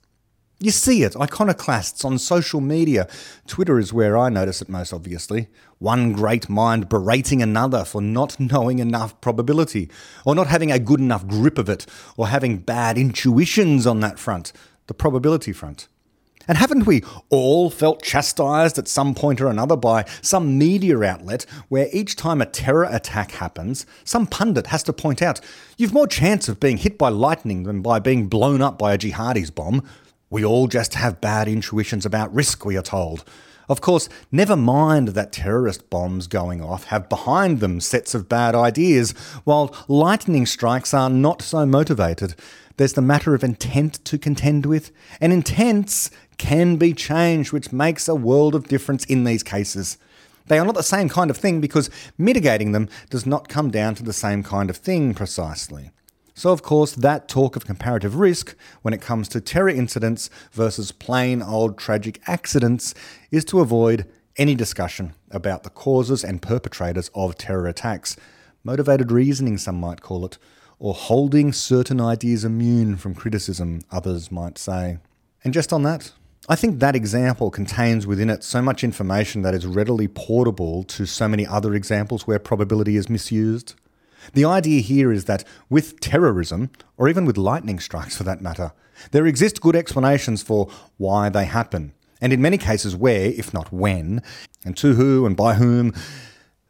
You 0.63 0.71
see 0.71 1.03
it, 1.03 1.17
iconoclasts 1.17 2.05
on 2.05 2.19
social 2.19 2.61
media. 2.61 3.09
Twitter 3.49 3.81
is 3.81 3.93
where 3.93 4.17
I 4.17 4.29
notice 4.29 4.63
it 4.63 4.69
most 4.69 4.93
obviously. 4.93 5.49
One 5.81 6.13
great 6.13 6.49
mind 6.49 6.89
berating 6.89 7.43
another 7.43 7.85
for 7.85 8.01
not 8.01 8.39
knowing 8.39 8.79
enough 8.79 9.21
probability, 9.21 9.91
or 10.25 10.37
not 10.37 10.47
having 10.47 10.71
a 10.71 10.79
good 10.79 11.01
enough 11.01 11.27
grip 11.27 11.59
of 11.59 11.69
it, 11.69 11.85
or 12.17 12.29
having 12.29 12.59
bad 12.59 12.97
intuitions 12.97 13.89
on 13.89 13.99
that 14.01 14.21
front, 14.21 14.53
the 14.87 14.95
probability 14.95 15.53
front. 15.53 15.89
And 16.47 16.57
haven't 16.59 16.87
we 16.87 17.03
all 17.29 17.69
felt 17.69 18.01
chastised 18.01 18.79
at 18.79 18.87
some 18.87 19.17
point 19.17 19.41
or 19.41 19.49
another 19.49 19.77
by 19.77 20.05
some 20.21 20.59
media 20.59 21.01
outlet 21.01 21.45
where 21.71 21.89
each 21.93 22.15
time 22.15 22.41
a 22.41 22.47
terror 22.47 22.85
attack 22.85 23.33
happens, 23.33 23.85
some 24.05 24.29
pundit 24.29 24.69
has 24.69 24.85
to 24.85 24.93
point 24.93 25.23
out, 25.23 25.41
you've 25.77 25.93
more 25.93 26.07
chance 26.07 26.49
of 26.49 26.61
being 26.61 26.77
hit 26.77 26.99
by 26.99 27.09
lightning 27.09 27.65
than 27.65 27.83
by 27.83 27.99
being 27.99 28.29
blown 28.29 28.63
up 28.63 28.79
by 28.79 28.93
a 28.93 28.99
jihadi's 28.99 29.51
bomb. 29.51 29.83
We 30.33 30.47
all 30.47 30.67
just 30.67 30.95
have 30.95 31.21
bad 31.21 31.47
intuitions 31.47 32.07
about 32.07 32.35
risk, 32.35 32.65
we 32.65 32.79
are 32.79 32.83
told. 32.83 33.23
Of 33.69 33.83
course, 33.83 34.09
never 34.31 34.57
mind 34.57 35.09
that 35.09 35.31
terrorist 35.31 35.91
bombs 35.91 36.27
going 36.27 36.63
off 36.63 36.85
have 36.85 37.11
behind 37.11 37.61
them 37.61 37.81
sets 37.81 38.15
of 38.15 38.31
bad 38.31 38.55
ideas, 38.55 39.13
while 39.45 39.77
lightning 39.89 40.47
strikes 40.47 40.95
are 40.95 41.11
not 41.11 41.43
so 41.43 41.67
motivated. 41.67 42.35
There's 42.79 42.95
the 42.95 43.03
matter 43.03 43.35
of 43.35 43.45
intent 43.45 44.03
to 44.07 44.17
contend 44.17 44.65
with, 44.65 44.91
and 45.21 45.35
intents 45.35 46.11
can 46.39 46.77
be 46.77 46.95
changed, 46.95 47.53
which 47.53 47.71
makes 47.71 48.09
a 48.09 48.15
world 48.15 48.55
of 48.55 48.69
difference 48.69 49.05
in 49.05 49.25
these 49.25 49.43
cases. 49.43 49.99
They 50.47 50.59
are 50.59 50.65
not 50.65 50.77
the 50.77 50.83
same 50.83 51.11
kind 51.11 51.29
of 51.29 51.37
thing 51.37 51.61
because 51.61 51.91
mitigating 52.17 52.73
them 52.73 52.89
does 53.11 53.27
not 53.27 53.51
come 53.51 53.71
down 53.71 53.97
to 53.97 54.03
the 54.03 54.15
same 54.15 54.43
kind 54.43 54.71
of 54.71 54.79
thing 54.79 55.13
precisely. 55.13 55.91
So, 56.35 56.51
of 56.51 56.63
course, 56.63 56.93
that 56.93 57.29
talk 57.29 57.57
of 57.57 57.67
comparative 57.67 58.17
risk 58.17 58.57
when 58.83 58.95
it 58.95 59.03
comes 59.03 59.29
to 59.29 59.41
terror 59.41 59.69
incidents 59.69 60.31
versus 60.53 60.91
plain 60.91 61.43
old 61.43 61.77
tragic 61.77 62.21
accidents 62.27 62.95
is 63.31 63.45
to 63.47 63.61
avoid 63.61 64.07
any 64.37 64.55
discussion 64.55 65.15
about 65.31 65.63
the 65.63 65.71
causes 65.71 66.25
and 66.25 66.41
perpetrators 66.41 67.11
of 67.15 67.37
terror 67.37 67.67
attacks. 67.67 68.17
Motivated 68.65 69.13
reasoning, 69.13 69.59
some 69.59 69.79
might 69.79 70.01
call 70.01 70.25
it, 70.25 70.39
or 70.79 70.95
holding 70.95 71.53
certain 71.53 72.01
ideas 72.01 72.45
immune 72.45 72.97
from 72.97 73.15
criticism, 73.15 73.83
others 73.91 74.33
might 74.33 74.57
say. 74.57 74.99
And 75.45 75.53
just 75.53 75.73
on 75.73 75.83
that, 75.83 76.13
I 76.49 76.57
think 76.57 76.81
that 76.81 76.97
example 76.97 77.51
contains 77.51 78.07
within 78.07 78.31
it 78.31 78.43
so 78.43 78.61
much 78.61 78.83
information 78.83 79.43
that 79.43 79.55
is 79.55 79.67
readily 79.67 80.09
portable 80.09 80.83
to 80.85 81.07
so 81.07 81.29
many 81.29 81.47
other 81.47 81.75
examples 81.75 82.27
where 82.27 82.39
probability 82.39 82.97
is 82.97 83.09
misused. 83.09 83.75
The 84.35 84.45
idea 84.45 84.81
here 84.81 85.13
is 85.13 85.25
that 85.27 85.45
with 85.69 86.01
terrorism, 86.01 86.71
or 86.97 87.09
even 87.09 87.25
with 87.25 87.37
lightning 87.37 87.81
strikes 87.81 88.17
for 88.17 88.25
that 88.25 88.41
matter, 88.41 88.73
there 89.11 89.27
exist 89.27 89.61
good 89.61 89.77
explanations 89.77 90.43
for 90.43 90.69
why 90.97 91.29
they 91.29 91.45
happen, 91.45 91.93
and 92.21 92.33
in 92.33 92.41
many 92.41 92.59
cases 92.59 92.95
where, 92.95 93.27
if 93.27 93.53
not 93.53 93.73
when, 93.73 94.23
and 94.65 94.77
to 94.77 94.95
who 94.95 95.27
and 95.27 95.37
by 95.37 95.55
whom, 95.55 95.93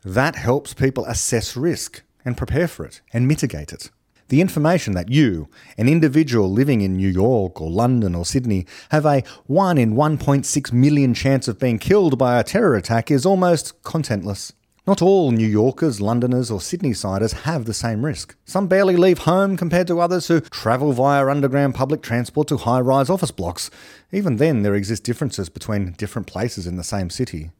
that 0.04 0.34
helps 0.34 0.74
people 0.74 1.04
assess 1.04 1.56
risk 1.56 2.02
and 2.24 2.36
prepare 2.36 2.68
for 2.68 2.84
it 2.84 3.00
and 3.12 3.28
mitigate 3.28 3.72
it. 3.72 3.90
The 4.28 4.40
information 4.40 4.94
that 4.94 5.10
you, 5.10 5.48
an 5.76 5.88
individual 5.88 6.50
living 6.50 6.80
in 6.80 6.96
New 6.96 7.08
York 7.08 7.60
or 7.60 7.70
London 7.70 8.14
or 8.14 8.24
Sydney, 8.24 8.66
have 8.90 9.04
a 9.04 9.22
1 9.44 9.76
in 9.76 9.94
1.6 9.94 10.72
million 10.72 11.12
chance 11.12 11.48
of 11.48 11.58
being 11.58 11.78
killed 11.78 12.16
by 12.16 12.40
a 12.40 12.44
terror 12.44 12.74
attack 12.74 13.10
is 13.10 13.26
almost 13.26 13.82
contentless. 13.82 14.52
Not 14.84 15.00
all 15.00 15.30
New 15.30 15.46
Yorkers, 15.46 16.00
Londoners, 16.00 16.50
or 16.50 16.58
Sydneysiders 16.58 17.42
have 17.42 17.66
the 17.66 17.74
same 17.74 18.04
risk. 18.04 18.34
Some 18.44 18.66
barely 18.66 18.96
leave 18.96 19.18
home 19.18 19.56
compared 19.56 19.86
to 19.86 20.00
others 20.00 20.26
who 20.26 20.40
travel 20.40 20.92
via 20.92 21.24
underground 21.28 21.76
public 21.76 22.02
transport 22.02 22.48
to 22.48 22.56
high 22.56 22.80
rise 22.80 23.08
office 23.08 23.30
blocks. 23.30 23.70
Even 24.10 24.38
then, 24.38 24.62
there 24.62 24.74
exist 24.74 25.04
differences 25.04 25.48
between 25.48 25.92
different 25.92 26.26
places 26.26 26.66
in 26.66 26.76
the 26.76 26.82
same 26.82 27.10
city. 27.10 27.52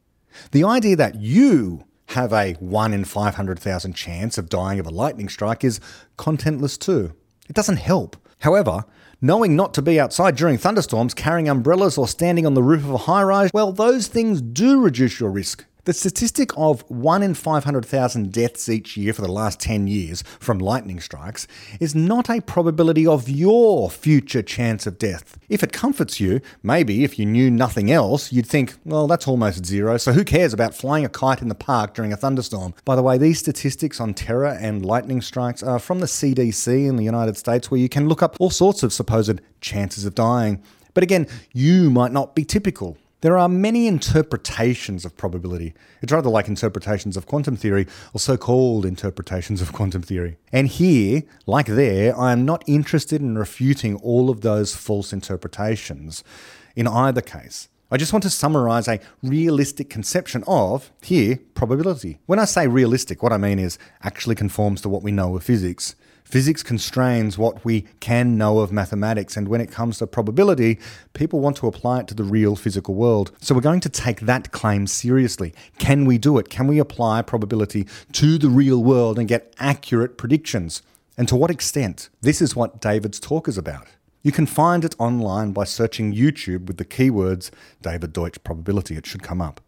The 0.51 0.65
idea 0.65 0.97
that 0.97 1.15
you 1.15 1.85
have 2.07 2.33
a 2.33 2.55
1 2.55 2.93
in 2.93 3.05
500,000 3.05 3.93
chance 3.93 4.37
of 4.37 4.49
dying 4.49 4.81
of 4.81 4.85
a 4.85 4.91
lightning 4.91 5.29
strike 5.29 5.63
is 5.63 5.79
contentless 6.17 6.77
too. 6.77 7.13
It 7.47 7.55
doesn't 7.55 7.77
help. 7.77 8.17
However, 8.39 8.83
knowing 9.21 9.55
not 9.55 9.73
to 9.75 9.81
be 9.81 9.97
outside 9.97 10.35
during 10.35 10.57
thunderstorms, 10.57 11.13
carrying 11.13 11.47
umbrellas, 11.47 11.97
or 11.97 12.09
standing 12.09 12.45
on 12.45 12.53
the 12.53 12.63
roof 12.63 12.83
of 12.83 12.91
a 12.91 12.97
high 12.97 13.23
rise, 13.23 13.49
well, 13.53 13.71
those 13.71 14.09
things 14.09 14.41
do 14.41 14.81
reduce 14.81 15.21
your 15.21 15.31
risk. 15.31 15.63
The 15.85 15.91
statistic 15.91 16.51
of 16.55 16.89
1 16.89 17.23
in 17.23 17.33
500,000 17.33 18.31
deaths 18.31 18.69
each 18.69 18.95
year 18.95 19.11
for 19.11 19.21
the 19.21 19.29
last 19.29 19.59
10 19.59 19.87
years 19.87 20.23
from 20.39 20.59
lightning 20.59 21.01
strikes 21.01 21.45
is 21.77 21.93
not 21.93 22.29
a 22.29 22.39
probability 22.39 23.05
of 23.05 23.29
your 23.29 23.89
future 23.89 24.41
chance 24.41 24.87
of 24.87 24.97
death. 24.97 25.37
If 25.49 25.61
it 25.61 25.73
comforts 25.73 26.21
you, 26.21 26.39
maybe 26.61 27.03
if 27.03 27.19
you 27.19 27.25
knew 27.25 27.51
nothing 27.51 27.91
else, 27.91 28.31
you'd 28.31 28.47
think, 28.47 28.75
well, 28.85 29.07
that's 29.07 29.27
almost 29.27 29.65
zero, 29.65 29.97
so 29.97 30.13
who 30.13 30.23
cares 30.23 30.53
about 30.53 30.73
flying 30.73 31.03
a 31.03 31.09
kite 31.09 31.41
in 31.41 31.49
the 31.49 31.53
park 31.53 31.93
during 31.93 32.13
a 32.13 32.17
thunderstorm? 32.17 32.73
By 32.85 32.95
the 32.95 33.03
way, 33.03 33.17
these 33.17 33.39
statistics 33.39 33.99
on 33.99 34.13
terror 34.13 34.57
and 34.57 34.85
lightning 34.85 35.21
strikes 35.21 35.61
are 35.61 35.79
from 35.79 35.99
the 35.99 36.05
CDC 36.05 36.87
in 36.87 36.95
the 36.95 37.03
United 37.03 37.35
States, 37.35 37.69
where 37.69 37.81
you 37.81 37.89
can 37.89 38.07
look 38.07 38.23
up 38.23 38.37
all 38.39 38.51
sorts 38.51 38.83
of 38.83 38.93
supposed 38.93 39.41
chances 39.59 40.05
of 40.05 40.15
dying. 40.15 40.63
But 40.93 41.03
again, 41.03 41.27
you 41.51 41.89
might 41.89 42.13
not 42.13 42.35
be 42.35 42.45
typical. 42.45 42.97
There 43.23 43.37
are 43.37 43.47
many 43.47 43.87
interpretations 43.87 45.05
of 45.05 45.15
probability. 45.15 45.73
It's 46.01 46.11
rather 46.11 46.29
like 46.29 46.49
interpretations 46.49 47.15
of 47.15 47.25
quantum 47.25 47.55
theory, 47.55 47.87
or 48.13 48.19
so 48.19 48.35
called 48.35 48.85
interpretations 48.85 49.61
of 49.61 49.71
quantum 49.71 50.01
theory. 50.01 50.35
And 50.51 50.67
here, 50.67 51.23
like 51.45 51.67
there, 51.67 52.19
I 52.19 52.33
am 52.33 52.43
not 52.43 52.65
interested 52.67 53.21
in 53.21 53.37
refuting 53.37 53.95
all 53.95 54.29
of 54.29 54.41
those 54.41 54.75
false 54.75 55.13
interpretations 55.13 56.21
in 56.75 56.85
either 56.85 57.21
case. 57.21 57.69
I 57.89 57.95
just 57.95 58.11
want 58.11 58.23
to 58.23 58.29
summarize 58.29 58.89
a 58.89 58.99
realistic 59.21 59.89
conception 59.89 60.43
of, 60.45 60.91
here, 61.01 61.39
probability. 61.53 62.19
When 62.25 62.39
I 62.39 62.45
say 62.45 62.67
realistic, 62.67 63.23
what 63.23 63.31
I 63.31 63.37
mean 63.37 63.57
is 63.57 63.79
actually 64.01 64.35
conforms 64.35 64.81
to 64.81 64.89
what 64.89 65.01
we 65.01 65.13
know 65.13 65.33
of 65.37 65.45
physics. 65.45 65.95
Physics 66.33 66.63
constrains 66.63 67.37
what 67.37 67.63
we 67.63 67.85
can 67.99 68.39
know 68.39 68.57
of 68.57 68.71
mathematics, 68.71 69.37
and 69.37 69.47
when 69.47 69.61
it 69.61 69.69
comes 69.69 69.99
to 69.99 70.07
probability, 70.07 70.79
people 71.13 71.39
want 71.39 71.57
to 71.57 71.67
apply 71.67 71.99
it 71.99 72.07
to 72.07 72.15
the 72.15 72.23
real 72.23 72.55
physical 72.55 72.95
world. 72.95 73.31
So 73.39 73.53
we're 73.53 73.61
going 73.61 73.81
to 73.81 73.89
take 73.89 74.21
that 74.21 74.51
claim 74.51 74.87
seriously. 74.87 75.53
Can 75.77 76.05
we 76.05 76.17
do 76.17 76.39
it? 76.39 76.49
Can 76.49 76.65
we 76.65 76.79
apply 76.79 77.21
probability 77.21 77.87
to 78.13 78.39
the 78.39 78.49
real 78.49 78.83
world 78.83 79.19
and 79.19 79.27
get 79.27 79.53
accurate 79.59 80.17
predictions? 80.17 80.81
And 81.19 81.27
to 81.27 81.35
what 81.35 81.51
extent? 81.51 82.09
This 82.21 82.41
is 82.41 82.55
what 82.55 82.81
David's 82.81 83.19
talk 83.19 83.47
is 83.47 83.59
about. 83.59 83.85
You 84.23 84.31
can 84.31 84.47
find 84.47 84.83
it 84.83 84.95
online 84.97 85.51
by 85.51 85.65
searching 85.65 86.15
YouTube 86.15 86.65
with 86.65 86.77
the 86.77 86.83
keywords 86.85 87.51
David 87.83 88.11
Deutsch 88.11 88.43
probability. 88.43 88.97
It 88.97 89.05
should 89.05 89.21
come 89.21 89.39
up. 89.39 89.61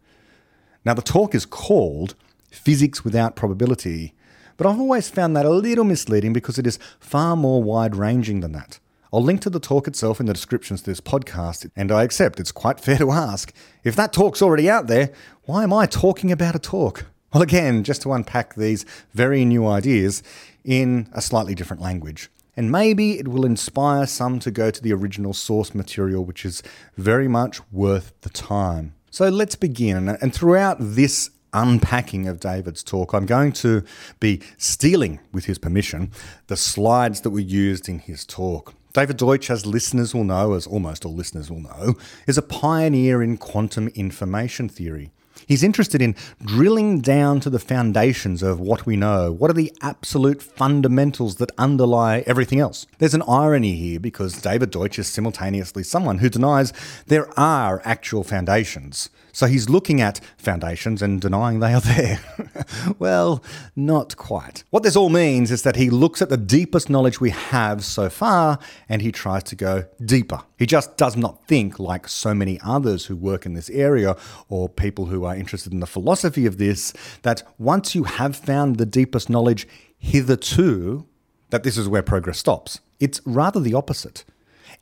Now, 0.84 0.94
the 0.94 1.00
talk 1.00 1.32
is 1.32 1.46
called 1.46 2.16
Physics 2.50 3.04
Without 3.04 3.36
Probability 3.36 4.15
but 4.56 4.66
I've 4.66 4.80
always 4.80 5.08
found 5.08 5.36
that 5.36 5.46
a 5.46 5.50
little 5.50 5.84
misleading 5.84 6.32
because 6.32 6.58
it 6.58 6.66
is 6.66 6.78
far 6.98 7.36
more 7.36 7.62
wide 7.62 7.96
ranging 7.96 8.40
than 8.40 8.52
that. 8.52 8.78
I'll 9.12 9.22
link 9.22 9.40
to 9.42 9.50
the 9.50 9.60
talk 9.60 9.86
itself 9.86 10.20
in 10.20 10.26
the 10.26 10.32
descriptions 10.32 10.82
to 10.82 10.90
this 10.90 11.00
podcast, 11.00 11.70
and 11.76 11.92
I 11.92 12.02
accept 12.02 12.40
it's 12.40 12.52
quite 12.52 12.80
fair 12.84 12.98
to 12.98 13.10
ask 13.12 13.52
if 13.84 13.96
that 13.96 14.12
talk's 14.12 14.42
already 14.42 14.68
out 14.68 14.86
there, 14.86 15.12
why 15.44 15.62
am 15.62 15.72
I 15.72 15.86
talking 15.86 16.32
about 16.32 16.54
a 16.54 16.58
talk? 16.58 17.06
Well, 17.32 17.42
again, 17.42 17.84
just 17.84 18.02
to 18.02 18.12
unpack 18.12 18.54
these 18.54 18.84
very 19.12 19.44
new 19.44 19.66
ideas 19.66 20.22
in 20.64 21.08
a 21.12 21.20
slightly 21.20 21.54
different 21.54 21.82
language. 21.82 22.30
And 22.56 22.72
maybe 22.72 23.18
it 23.18 23.28
will 23.28 23.44
inspire 23.44 24.06
some 24.06 24.38
to 24.40 24.50
go 24.50 24.70
to 24.70 24.82
the 24.82 24.92
original 24.92 25.34
source 25.34 25.74
material, 25.74 26.24
which 26.24 26.44
is 26.44 26.62
very 26.96 27.28
much 27.28 27.60
worth 27.70 28.12
the 28.22 28.30
time. 28.30 28.94
So 29.10 29.28
let's 29.28 29.54
begin. 29.54 30.08
And 30.08 30.34
throughout 30.34 30.78
this 30.80 31.30
unpacking 31.56 32.28
of 32.28 32.38
David's 32.38 32.82
talk, 32.82 33.12
I'm 33.12 33.26
going 33.26 33.52
to 33.52 33.82
be 34.20 34.40
stealing, 34.58 35.20
with 35.32 35.46
his 35.46 35.58
permission, 35.58 36.12
the 36.46 36.56
slides 36.56 37.22
that 37.22 37.30
were 37.30 37.40
used 37.40 37.88
in 37.88 37.98
his 37.98 38.24
talk. 38.24 38.74
David 38.92 39.16
Deutsch, 39.16 39.50
as 39.50 39.66
listeners 39.66 40.14
will 40.14 40.24
know, 40.24 40.54
as 40.54 40.66
almost 40.66 41.04
all 41.04 41.14
listeners 41.14 41.50
will 41.50 41.60
know, 41.60 41.96
is 42.26 42.38
a 42.38 42.42
pioneer 42.42 43.22
in 43.22 43.36
quantum 43.36 43.88
information 43.88 44.68
theory. 44.68 45.10
He's 45.46 45.62
interested 45.62 46.02
in 46.02 46.16
drilling 46.42 47.00
down 47.00 47.40
to 47.40 47.50
the 47.50 47.58
foundations 47.58 48.42
of 48.42 48.58
what 48.58 48.86
we 48.86 48.96
know. 48.96 49.30
What 49.30 49.50
are 49.50 49.54
the 49.54 49.72
absolute 49.80 50.42
fundamentals 50.42 51.36
that 51.36 51.52
underlie 51.58 52.24
everything 52.26 52.58
else? 52.58 52.86
There's 52.98 53.14
an 53.14 53.22
irony 53.28 53.76
here 53.76 54.00
because 54.00 54.40
David 54.40 54.70
Deutsch 54.70 54.98
is 54.98 55.06
simultaneously 55.06 55.82
someone 55.82 56.18
who 56.18 56.28
denies 56.28 56.72
there 57.06 57.28
are 57.38 57.82
actual 57.84 58.24
foundations. 58.24 59.10
So 59.36 59.46
he's 59.46 59.68
looking 59.68 60.00
at 60.00 60.18
foundations 60.38 61.02
and 61.02 61.20
denying 61.20 61.60
they 61.60 61.74
are 61.74 61.80
there. 61.82 62.18
well, 62.98 63.44
not 63.76 64.16
quite. 64.16 64.64
What 64.70 64.82
this 64.82 64.96
all 64.96 65.10
means 65.10 65.50
is 65.50 65.60
that 65.60 65.76
he 65.76 65.90
looks 65.90 66.22
at 66.22 66.30
the 66.30 66.38
deepest 66.38 66.88
knowledge 66.88 67.20
we 67.20 67.28
have 67.28 67.84
so 67.84 68.08
far 68.08 68.58
and 68.88 69.02
he 69.02 69.12
tries 69.12 69.42
to 69.42 69.54
go 69.54 69.84
deeper. 70.02 70.40
He 70.58 70.64
just 70.64 70.96
does 70.96 71.18
not 71.18 71.46
think 71.46 71.78
like 71.78 72.08
so 72.08 72.32
many 72.32 72.58
others 72.64 73.04
who 73.04 73.14
work 73.14 73.44
in 73.44 73.52
this 73.52 73.68
area 73.68 74.16
or 74.48 74.70
people 74.70 75.04
who 75.04 75.26
are 75.26 75.36
interested 75.36 75.70
in 75.70 75.80
the 75.80 75.86
philosophy 75.86 76.46
of 76.46 76.56
this 76.56 76.94
that 77.20 77.42
once 77.58 77.94
you 77.94 78.04
have 78.04 78.36
found 78.36 78.76
the 78.76 78.86
deepest 78.86 79.28
knowledge 79.28 79.68
hitherto, 79.98 81.06
that 81.50 81.62
this 81.62 81.76
is 81.76 81.90
where 81.90 82.02
progress 82.02 82.38
stops. 82.38 82.80
It's 83.00 83.20
rather 83.26 83.60
the 83.60 83.74
opposite. 83.74 84.24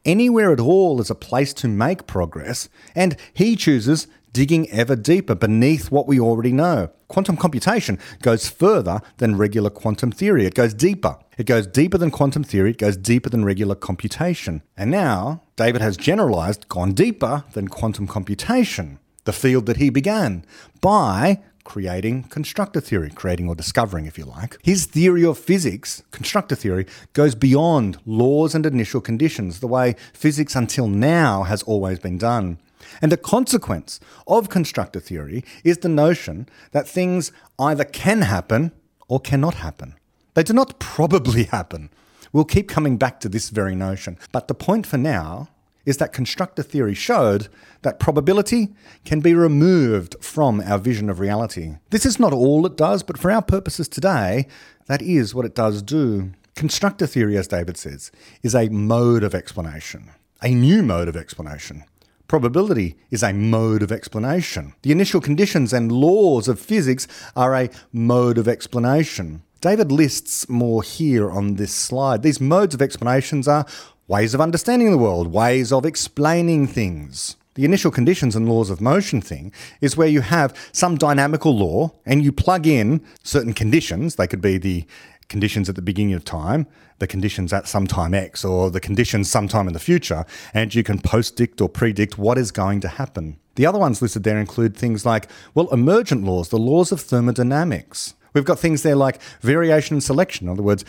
anywhere 0.04 0.52
at 0.52 0.60
all 0.60 1.00
is 1.00 1.10
a 1.10 1.14
place 1.14 1.52
to 1.54 1.66
make 1.66 2.06
progress, 2.06 2.68
and 2.94 3.16
he 3.32 3.56
chooses 3.56 4.06
digging 4.34 4.68
ever 4.70 4.96
deeper 4.96 5.34
beneath 5.34 5.90
what 5.90 6.06
we 6.06 6.20
already 6.20 6.52
know. 6.52 6.90
Quantum 7.08 7.36
computation 7.38 7.98
goes 8.20 8.48
further 8.50 9.00
than 9.16 9.38
regular 9.38 9.70
quantum 9.70 10.12
theory. 10.12 10.44
It 10.44 10.54
goes 10.54 10.74
deeper. 10.74 11.16
It 11.38 11.46
goes 11.46 11.66
deeper 11.66 11.96
than 11.96 12.10
quantum 12.10 12.44
theory. 12.44 12.72
It 12.72 12.78
goes 12.78 12.96
deeper 12.96 13.30
than 13.30 13.44
regular 13.44 13.76
computation. 13.76 14.62
And 14.76 14.90
now, 14.90 15.42
David 15.56 15.80
has 15.80 15.96
generalized, 15.96 16.68
gone 16.68 16.92
deeper 16.92 17.44
than 17.52 17.68
quantum 17.68 18.06
computation, 18.06 18.98
the 19.22 19.32
field 19.32 19.66
that 19.66 19.78
he 19.78 19.88
began, 19.88 20.44
by 20.80 21.40
creating 21.62 22.24
constructor 22.24 22.80
theory, 22.80 23.10
creating 23.10 23.48
or 23.48 23.54
discovering, 23.54 24.04
if 24.04 24.18
you 24.18 24.24
like. 24.24 24.58
His 24.62 24.84
theory 24.84 25.24
of 25.24 25.38
physics, 25.38 26.02
constructor 26.10 26.56
theory, 26.56 26.86
goes 27.12 27.34
beyond 27.36 27.98
laws 28.04 28.54
and 28.54 28.66
initial 28.66 29.00
conditions, 29.00 29.60
the 29.60 29.68
way 29.68 29.94
physics 30.12 30.56
until 30.56 30.88
now 30.88 31.44
has 31.44 31.62
always 31.62 32.00
been 32.00 32.18
done. 32.18 32.58
And 33.00 33.12
a 33.12 33.16
consequence 33.16 34.00
of 34.26 34.48
constructor 34.48 35.00
theory 35.00 35.44
is 35.62 35.78
the 35.78 35.88
notion 35.88 36.48
that 36.72 36.88
things 36.88 37.32
either 37.58 37.84
can 37.84 38.22
happen 38.22 38.72
or 39.08 39.20
cannot 39.20 39.54
happen. 39.54 39.94
They 40.34 40.42
do 40.42 40.52
not 40.52 40.78
probably 40.78 41.44
happen. 41.58 41.90
We'll 42.32 42.44
keep 42.44 42.68
coming 42.68 42.96
back 42.96 43.20
to 43.20 43.28
this 43.28 43.50
very 43.50 43.76
notion. 43.76 44.18
But 44.32 44.48
the 44.48 44.54
point 44.54 44.86
for 44.86 44.98
now 44.98 45.48
is 45.86 45.98
that 45.98 46.12
constructor 46.12 46.62
theory 46.62 46.94
showed 46.94 47.48
that 47.82 48.00
probability 48.00 48.74
can 49.04 49.20
be 49.20 49.34
removed 49.34 50.16
from 50.20 50.60
our 50.60 50.78
vision 50.78 51.10
of 51.10 51.20
reality. 51.20 51.76
This 51.90 52.06
is 52.06 52.18
not 52.18 52.32
all 52.32 52.64
it 52.66 52.76
does, 52.76 53.02
but 53.02 53.18
for 53.18 53.30
our 53.30 53.42
purposes 53.42 53.88
today, 53.88 54.46
that 54.86 55.02
is 55.02 55.34
what 55.34 55.44
it 55.44 55.54
does 55.54 55.82
do. 55.82 56.32
Constructor 56.54 57.06
theory, 57.06 57.36
as 57.36 57.48
David 57.48 57.76
says, 57.76 58.10
is 58.42 58.54
a 58.54 58.68
mode 58.68 59.22
of 59.22 59.34
explanation, 59.34 60.10
a 60.42 60.54
new 60.54 60.82
mode 60.82 61.08
of 61.08 61.16
explanation. 61.16 61.84
Probability 62.26 62.96
is 63.10 63.22
a 63.22 63.32
mode 63.32 63.82
of 63.82 63.92
explanation. 63.92 64.74
The 64.82 64.92
initial 64.92 65.20
conditions 65.20 65.72
and 65.72 65.92
laws 65.92 66.48
of 66.48 66.58
physics 66.58 67.06
are 67.36 67.54
a 67.54 67.70
mode 67.92 68.38
of 68.38 68.48
explanation. 68.48 69.42
David 69.60 69.92
lists 69.92 70.48
more 70.48 70.82
here 70.82 71.30
on 71.30 71.54
this 71.54 71.74
slide. 71.74 72.22
These 72.22 72.40
modes 72.40 72.74
of 72.74 72.82
explanations 72.82 73.46
are 73.46 73.66
ways 74.08 74.34
of 74.34 74.40
understanding 74.40 74.90
the 74.90 74.98
world, 74.98 75.32
ways 75.32 75.72
of 75.72 75.84
explaining 75.84 76.66
things. 76.66 77.36
The 77.54 77.64
initial 77.64 77.90
conditions 77.90 78.34
and 78.34 78.48
laws 78.48 78.68
of 78.68 78.80
motion 78.80 79.20
thing 79.20 79.52
is 79.80 79.96
where 79.96 80.08
you 80.08 80.22
have 80.22 80.56
some 80.72 80.96
dynamical 80.96 81.56
law 81.56 81.92
and 82.04 82.24
you 82.24 82.32
plug 82.32 82.66
in 82.66 83.00
certain 83.22 83.52
conditions. 83.52 84.16
They 84.16 84.26
could 84.26 84.40
be 84.40 84.58
the 84.58 84.84
conditions 85.28 85.68
at 85.68 85.76
the 85.76 85.82
beginning 85.82 86.14
of 86.14 86.24
time, 86.24 86.66
the 86.98 87.06
conditions 87.06 87.52
at 87.52 87.68
some 87.68 87.86
time 87.86 88.14
X, 88.14 88.44
or 88.44 88.70
the 88.70 88.80
conditions 88.80 89.30
sometime 89.30 89.66
in 89.66 89.72
the 89.72 89.80
future, 89.80 90.24
and 90.52 90.74
you 90.74 90.82
can 90.82 90.98
postdict 90.98 91.60
or 91.60 91.68
predict 91.68 92.18
what 92.18 92.38
is 92.38 92.50
going 92.50 92.80
to 92.80 92.88
happen. 92.88 93.38
The 93.56 93.66
other 93.66 93.78
ones 93.78 94.02
listed 94.02 94.24
there 94.24 94.38
include 94.38 94.76
things 94.76 95.06
like, 95.06 95.28
well, 95.54 95.68
emergent 95.72 96.24
laws, 96.24 96.48
the 96.48 96.58
laws 96.58 96.92
of 96.92 97.00
thermodynamics. 97.00 98.14
We've 98.32 98.44
got 98.44 98.58
things 98.58 98.82
there 98.82 98.96
like 98.96 99.22
variation 99.40 99.94
and 99.94 100.02
selection, 100.02 100.46
in 100.46 100.52
other 100.52 100.62
words, 100.62 100.84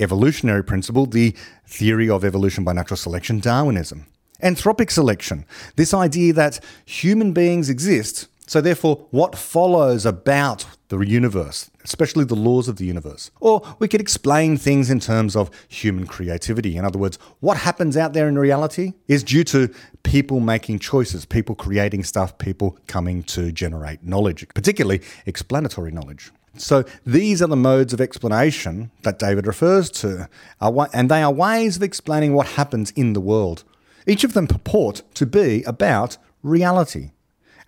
evolutionary 0.00 0.64
principle, 0.64 1.06
the 1.06 1.34
theory 1.66 2.10
of 2.10 2.24
evolution 2.24 2.64
by 2.64 2.72
natural 2.72 2.96
selection, 2.96 3.40
Darwinism. 3.40 4.06
Anthropic 4.42 4.90
selection, 4.90 5.44
this 5.74 5.92
idea 5.92 6.32
that 6.32 6.60
human 6.84 7.32
beings 7.32 7.68
exist 7.68 8.28
so, 8.48 8.62
therefore, 8.62 9.06
what 9.10 9.36
follows 9.36 10.06
about 10.06 10.64
the 10.88 10.98
universe, 10.98 11.70
especially 11.84 12.24
the 12.24 12.34
laws 12.34 12.68
of 12.68 12.76
the 12.76 12.84
universe? 12.84 13.30
Or 13.40 13.62
we 13.78 13.88
could 13.88 14.00
explain 14.00 14.56
things 14.56 14.90
in 14.90 15.00
terms 15.00 15.36
of 15.36 15.50
human 15.68 16.06
creativity. 16.06 16.76
In 16.76 16.84
other 16.84 16.98
words, 16.98 17.18
what 17.40 17.58
happens 17.58 17.96
out 17.96 18.12
there 18.12 18.28
in 18.28 18.38
reality 18.38 18.94
is 19.06 19.22
due 19.22 19.44
to 19.44 19.72
people 20.02 20.40
making 20.40 20.78
choices, 20.78 21.24
people 21.24 21.54
creating 21.54 22.04
stuff, 22.04 22.38
people 22.38 22.78
coming 22.86 23.22
to 23.24 23.52
generate 23.52 24.02
knowledge, 24.02 24.46
particularly 24.54 25.02
explanatory 25.26 25.90
knowledge. 25.90 26.30
So 26.56 26.84
these 27.06 27.40
are 27.40 27.46
the 27.46 27.56
modes 27.56 27.92
of 27.92 28.00
explanation 28.00 28.90
that 29.02 29.18
David 29.18 29.46
refers 29.46 29.90
to, 29.90 30.28
and 30.60 31.10
they 31.10 31.22
are 31.22 31.32
ways 31.32 31.76
of 31.76 31.82
explaining 31.82 32.32
what 32.32 32.48
happens 32.48 32.90
in 32.92 33.12
the 33.12 33.20
world. 33.20 33.62
Each 34.06 34.24
of 34.24 34.32
them 34.32 34.46
purport 34.46 35.02
to 35.14 35.26
be 35.26 35.62
about 35.64 36.16
reality 36.42 37.10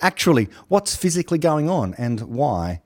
actually 0.01 0.49
what's 0.69 0.97
physically 0.97 1.39
going 1.39 1.69
on 1.69 1.95
and 1.99 2.21
why. 2.23 2.81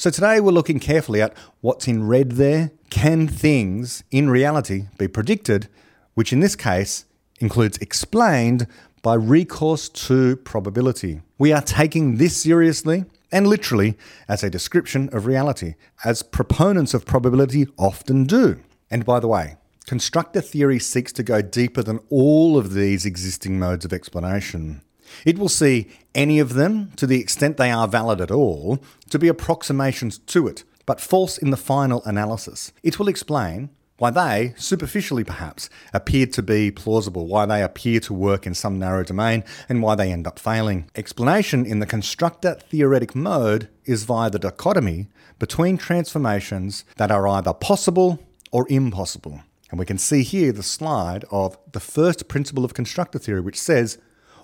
So 0.00 0.08
today 0.08 0.40
we're 0.40 0.52
looking 0.52 0.80
carefully 0.80 1.20
at 1.20 1.36
what's 1.60 1.86
in 1.86 2.08
red 2.08 2.32
there. 2.32 2.70
Can 2.88 3.28
things 3.28 4.02
in 4.10 4.30
reality 4.30 4.86
be 4.96 5.08
predicted, 5.08 5.68
which 6.14 6.32
in 6.32 6.40
this 6.40 6.56
case 6.56 7.04
includes 7.38 7.76
explained 7.82 8.66
by 9.02 9.12
recourse 9.12 9.90
to 9.90 10.36
probability? 10.36 11.20
We 11.36 11.52
are 11.52 11.60
taking 11.60 12.16
this 12.16 12.34
seriously 12.34 13.04
and 13.30 13.46
literally 13.46 13.98
as 14.26 14.42
a 14.42 14.48
description 14.48 15.10
of 15.12 15.26
reality, 15.26 15.74
as 16.02 16.22
proponents 16.22 16.94
of 16.94 17.04
probability 17.04 17.66
often 17.76 18.24
do. 18.24 18.58
And 18.90 19.04
by 19.04 19.20
the 19.20 19.28
way, 19.28 19.58
constructor 19.84 20.40
theory 20.40 20.78
seeks 20.78 21.12
to 21.12 21.22
go 21.22 21.42
deeper 21.42 21.82
than 21.82 22.00
all 22.08 22.56
of 22.56 22.72
these 22.72 23.04
existing 23.04 23.58
modes 23.58 23.84
of 23.84 23.92
explanation. 23.92 24.80
It 25.24 25.38
will 25.38 25.48
see 25.48 25.88
any 26.14 26.38
of 26.38 26.54
them, 26.54 26.92
to 26.96 27.06
the 27.06 27.20
extent 27.20 27.56
they 27.56 27.70
are 27.70 27.88
valid 27.88 28.20
at 28.20 28.30
all, 28.30 28.82
to 29.10 29.18
be 29.18 29.28
approximations 29.28 30.18
to 30.18 30.48
it, 30.48 30.64
but 30.86 31.00
false 31.00 31.38
in 31.38 31.50
the 31.50 31.56
final 31.56 32.02
analysis. 32.04 32.72
It 32.82 32.98
will 32.98 33.08
explain 33.08 33.70
why 33.98 34.10
they, 34.10 34.54
superficially 34.56 35.24
perhaps, 35.24 35.68
appear 35.92 36.24
to 36.24 36.42
be 36.42 36.70
plausible, 36.70 37.26
why 37.26 37.44
they 37.44 37.62
appear 37.62 38.00
to 38.00 38.14
work 38.14 38.46
in 38.46 38.54
some 38.54 38.78
narrow 38.78 39.04
domain, 39.04 39.44
and 39.68 39.82
why 39.82 39.94
they 39.94 40.10
end 40.10 40.26
up 40.26 40.38
failing. 40.38 40.90
Explanation 40.96 41.66
in 41.66 41.80
the 41.80 41.86
constructor 41.86 42.54
theoretic 42.70 43.14
mode 43.14 43.68
is 43.84 44.04
via 44.04 44.30
the 44.30 44.38
dichotomy 44.38 45.08
between 45.38 45.76
transformations 45.76 46.84
that 46.96 47.10
are 47.10 47.28
either 47.28 47.52
possible 47.52 48.18
or 48.50 48.66
impossible. 48.70 49.42
And 49.70 49.78
we 49.78 49.86
can 49.86 49.98
see 49.98 50.22
here 50.22 50.50
the 50.50 50.62
slide 50.62 51.24
of 51.30 51.58
the 51.70 51.78
first 51.78 52.26
principle 52.26 52.64
of 52.64 52.74
constructor 52.74 53.18
theory, 53.18 53.40
which 53.42 53.60
says 53.60 53.98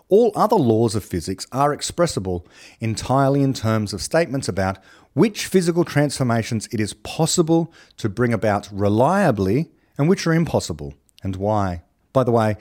all 0.08 0.32
other 0.34 0.56
laws 0.56 0.94
of 0.94 1.04
physics 1.04 1.46
are 1.52 1.72
expressible 1.72 2.46
entirely 2.80 3.42
in 3.42 3.52
terms 3.52 3.92
of 3.92 4.02
statements 4.02 4.48
about 4.48 4.78
which 5.14 5.46
physical 5.46 5.84
transformations 5.84 6.68
it 6.70 6.80
is 6.80 6.92
possible 6.92 7.72
to 7.96 8.08
bring 8.08 8.32
about 8.32 8.68
reliably 8.70 9.70
and 9.98 10.08
which 10.08 10.26
are 10.26 10.34
impossible, 10.34 10.94
and 11.22 11.36
why. 11.36 11.82
By 12.12 12.22
the 12.22 12.32
way, 12.32 12.56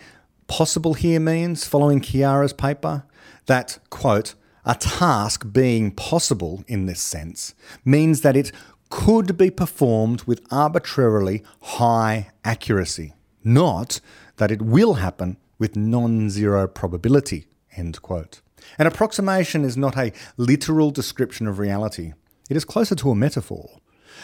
possible 0.48 0.94
here 0.94 1.20
means, 1.20 1.68
following 1.68 2.00
Chiara's 2.00 2.54
paper, 2.54 3.04
that, 3.46 3.80
quote, 3.90 4.36
a 4.64 4.76
task 4.76 5.52
being 5.52 5.92
possible 5.92 6.64
in 6.68 6.86
this 6.86 7.02
sense 7.02 7.54
means 7.84 8.22
that 8.22 8.36
it 8.36 8.52
could 8.90 9.38
be 9.38 9.52
performed 9.52 10.24
with 10.24 10.46
arbitrarily 10.50 11.44
high 11.62 12.32
accuracy, 12.44 13.14
not 13.44 14.00
that 14.38 14.52
it 14.52 14.62
will 14.62 14.96
happen 14.96 15.38
with 15.58 15.76
non 15.76 16.30
zero 16.30 16.68
probability. 16.68 17.48
End 17.76 18.02
quote. 18.02 18.42
An 18.78 18.88
approximation 18.88 19.64
is 19.64 19.78
not 19.78 19.98
a 19.98 20.12
literal 20.38 20.92
description 20.92 21.48
of 21.48 21.60
reality, 21.60 22.14
it 22.50 22.58
is 22.58 22.66
closer 22.66 22.96
to 22.96 23.12
a 23.12 23.16
metaphor. 23.16 23.80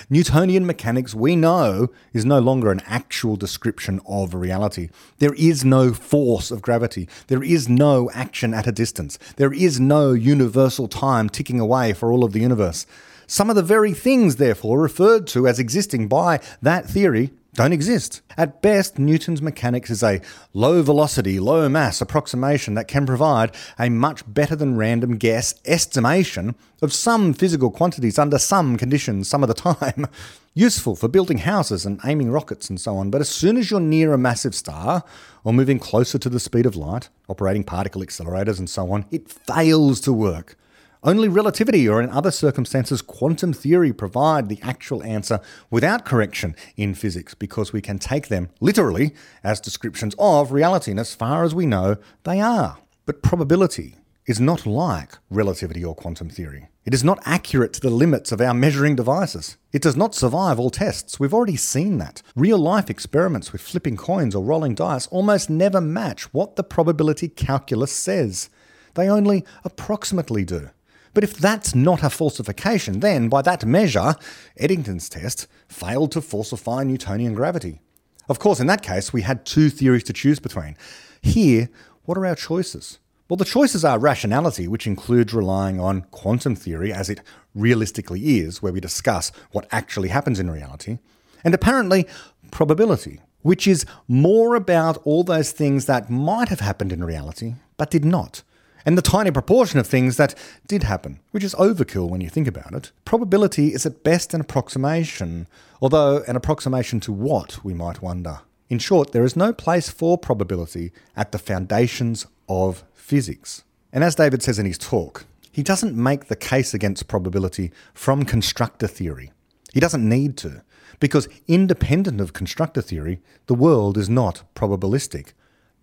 Newtonian 0.10 0.66
mechanics, 0.66 1.14
we 1.14 1.36
know, 1.36 1.90
is 2.14 2.26
no 2.26 2.40
longer 2.40 2.72
an 2.72 2.82
actual 2.86 3.36
description 3.36 4.00
of 4.08 4.34
reality. 4.34 4.90
There 5.20 5.34
is 5.34 5.66
no 5.66 5.94
force 5.94 6.50
of 6.50 6.62
gravity. 6.62 7.10
There 7.28 7.44
is 7.44 7.68
no 7.68 8.10
action 8.14 8.54
at 8.54 8.68
a 8.68 8.72
distance. 8.72 9.20
There 9.36 9.54
is 9.54 9.80
no 9.80 10.14
universal 10.14 10.88
time 10.88 11.30
ticking 11.30 11.60
away 11.60 11.94
for 11.94 12.12
all 12.12 12.24
of 12.24 12.32
the 12.32 12.40
universe. 12.40 12.86
Some 13.28 13.50
of 13.50 13.56
the 13.56 13.64
very 13.64 13.94
things, 13.94 14.38
therefore, 14.38 14.80
referred 14.80 15.28
to 15.28 15.48
as 15.48 15.60
existing 15.60 16.08
by 16.08 16.40
that 16.62 16.86
theory 16.90 17.32
don't 17.54 17.74
exist. 17.74 18.22
At 18.38 18.62
best, 18.62 18.98
Newton's 18.98 19.42
mechanics 19.42 19.90
is 19.90 20.02
a 20.02 20.22
low 20.54 20.82
velocity, 20.82 21.38
low 21.38 21.68
mass 21.68 22.00
approximation 22.00 22.76
that 22.76 22.88
can 22.88 23.06
provide 23.06 23.54
a 23.78 23.90
much 23.90 24.24
better 24.26 24.56
than 24.56 24.78
random 24.78 25.18
guess 25.18 25.54
estimation 25.66 26.56
of 26.82 26.94
some 26.94 27.34
physical 27.34 27.70
quantities 27.70 28.18
under 28.18 28.40
some 28.40 28.78
conditions 28.78 29.28
some 29.28 29.44
of 29.44 29.50
the 29.50 29.54
time. 29.54 30.08
Useful 30.54 30.96
for 30.96 31.10
building 31.10 31.40
houses 31.40 31.86
and 31.86 32.00
aiming 32.06 32.32
rockets 32.32 32.70
and 32.70 32.80
so 32.80 32.96
on, 32.96 33.10
but 33.10 33.22
as 33.22 33.30
soon 33.30 33.58
as 33.58 33.70
you're 33.70 33.80
near 33.82 34.14
a 34.14 34.18
massive 34.18 34.56
star 34.56 35.04
or 35.44 35.54
moving 35.54 35.80
closer 35.80 36.18
to 36.20 36.30
the 36.30 36.40
speed 36.40 36.66
of 36.66 36.78
light, 36.78 37.10
operating 37.28 37.66
particle 37.66 38.02
accelerators 38.02 38.60
and 38.60 38.70
so 38.70 38.92
on, 38.92 39.06
it 39.12 39.30
fails 39.30 40.00
to 40.02 40.14
work. 40.14 40.58
Only 41.04 41.28
relativity 41.28 41.90
or 41.90 42.00
in 42.00 42.12
other 42.12 42.30
circumstances 42.30 43.02
quantum 43.02 43.54
theory 43.54 43.92
provide 43.92 44.50
the 44.50 44.60
actual 44.62 45.02
answer 45.02 45.40
without 45.72 46.06
correction 46.06 46.56
in 46.78 46.94
physics 46.94 47.34
because 47.34 47.74
we 47.74 47.82
can 47.82 47.98
take 47.98 48.28
them 48.28 48.50
literally 48.60 49.16
as 49.44 49.60
descriptions 49.60 50.14
of 50.20 50.52
reality, 50.52 50.92
and 50.92 51.00
as 51.00 51.16
far 51.16 51.44
as 51.44 51.56
we 51.56 51.66
know, 51.66 51.98
they 52.24 52.40
are. 52.40 52.78
But 53.08 53.24
probability 53.24 53.96
is 54.28 54.40
not 54.40 54.68
like 54.68 55.18
relativity 55.32 55.84
or 55.84 55.96
quantum 55.96 56.30
theory. 56.30 56.68
It 56.86 56.94
is 56.94 57.04
not 57.04 57.20
accurate 57.26 57.74
to 57.74 57.82
the 57.82 57.90
limits 57.90 58.32
of 58.32 58.40
our 58.40 58.54
measuring 58.54 58.96
devices. 58.96 59.58
It 59.72 59.82
does 59.82 59.96
not 59.96 60.14
survive 60.14 60.60
all 60.60 60.70
tests. 60.70 61.20
We've 61.20 61.34
already 61.34 61.56
seen 61.56 61.98
that. 61.98 62.22
Real 62.36 62.60
life 62.60 62.92
experiments 62.92 63.52
with 63.52 63.62
flipping 63.62 63.98
coins 63.98 64.36
or 64.36 64.44
rolling 64.44 64.76
dice 64.76 65.08
almost 65.08 65.50
never 65.50 65.82
match 65.82 66.32
what 66.32 66.58
the 66.58 66.64
probability 66.64 67.28
calculus 67.28 67.92
says. 67.92 68.52
They 68.94 69.10
only 69.10 69.46
approximately 69.64 70.46
do. 70.46 70.70
But 71.14 71.24
if 71.24 71.34
that's 71.34 71.76
not 71.76 72.04
a 72.04 72.10
falsification, 72.10 73.02
then 73.02 73.28
by 73.28 73.42
that 73.42 73.66
measure, 73.66 74.16
Eddington's 74.58 75.10
test 75.10 75.48
failed 75.68 76.12
to 76.14 76.22
falsify 76.22 76.84
Newtonian 76.84 77.34
gravity. 77.34 77.82
Of 78.30 78.40
course, 78.40 78.60
in 78.60 78.68
that 78.68 78.82
case, 78.82 79.12
we 79.12 79.24
had 79.24 79.46
two 79.46 79.70
theories 79.70 80.04
to 80.06 80.14
choose 80.14 80.40
between. 80.40 80.78
Here, 81.22 81.70
what 82.06 82.18
are 82.18 82.26
our 82.26 82.36
choices? 82.36 83.00
Well, 83.28 83.38
the 83.38 83.46
choices 83.46 83.86
are 83.86 83.98
rationality, 84.00 84.68
which 84.68 84.88
includes 84.88 85.34
relying 85.34 85.80
on 85.80 86.02
quantum 86.12 86.56
theory 86.56 86.92
as 86.92 87.10
it 87.10 87.22
realistically 87.56 88.40
is, 88.40 88.62
where 88.62 88.74
we 88.74 88.80
discuss 88.80 89.32
what 89.52 89.68
actually 89.72 90.10
happens 90.10 90.40
in 90.40 90.50
reality, 90.50 91.00
and 91.44 91.54
apparently 91.54 92.08
probability, 92.52 93.22
which 93.42 93.68
is 93.68 93.86
more 94.08 94.56
about 94.56 94.98
all 95.06 95.24
those 95.24 95.52
things 95.52 95.86
that 95.86 96.10
might 96.10 96.50
have 96.50 96.60
happened 96.60 96.92
in 96.92 97.04
reality 97.04 97.56
but 97.78 97.90
did 97.90 98.06
not, 98.06 98.44
and 98.86 98.98
the 98.98 99.02
tiny 99.02 99.32
proportion 99.32 99.80
of 99.80 99.88
things 99.88 100.18
that 100.18 100.36
did 100.68 100.84
happen, 100.84 101.20
which 101.32 101.44
is 101.44 101.56
overkill 101.56 102.10
when 102.10 102.22
you 102.22 102.30
think 102.30 102.48
about 102.48 102.74
it. 102.74 102.92
Probability 103.06 103.74
is 103.74 103.86
at 103.86 104.04
best 104.04 104.34
an 104.34 104.42
approximation, 104.42 105.48
although 105.82 106.24
an 106.28 106.36
approximation 106.36 107.00
to 107.02 107.12
what, 107.12 107.64
we 107.64 107.74
might 107.74 108.02
wonder. 108.02 108.40
In 108.70 108.80
short, 108.80 109.12
there 109.12 109.26
is 109.26 109.36
no 109.36 109.52
place 109.52 109.90
for 109.90 110.18
probability 110.18 110.92
at 111.16 111.32
the 111.32 111.40
foundations 111.40 112.26
of 112.48 112.84
physics. 112.94 113.64
And 113.92 114.04
as 114.04 114.16
David 114.16 114.42
says 114.42 114.60
in 114.60 114.66
his 114.66 114.78
talk, 114.78 115.26
he 115.52 115.64
doesn't 115.64 115.96
make 115.96 116.26
the 116.26 116.36
case 116.38 116.74
against 116.74 117.10
probability 117.10 117.72
from 117.94 118.24
constructor 118.24 118.88
theory. 118.88 119.34
He 119.74 119.82
doesn't 119.82 120.08
need 120.08 120.38
to, 120.38 120.64
because 121.02 121.28
independent 121.48 122.22
of 122.22 122.32
constructor 122.32 122.82
theory, 122.82 123.20
the 123.48 123.56
world 123.56 123.98
is 123.98 124.10
not 124.10 124.44
probabilistic. 124.56 125.34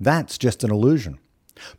That's 0.00 0.38
just 0.38 0.64
an 0.64 0.70
illusion. 0.70 1.18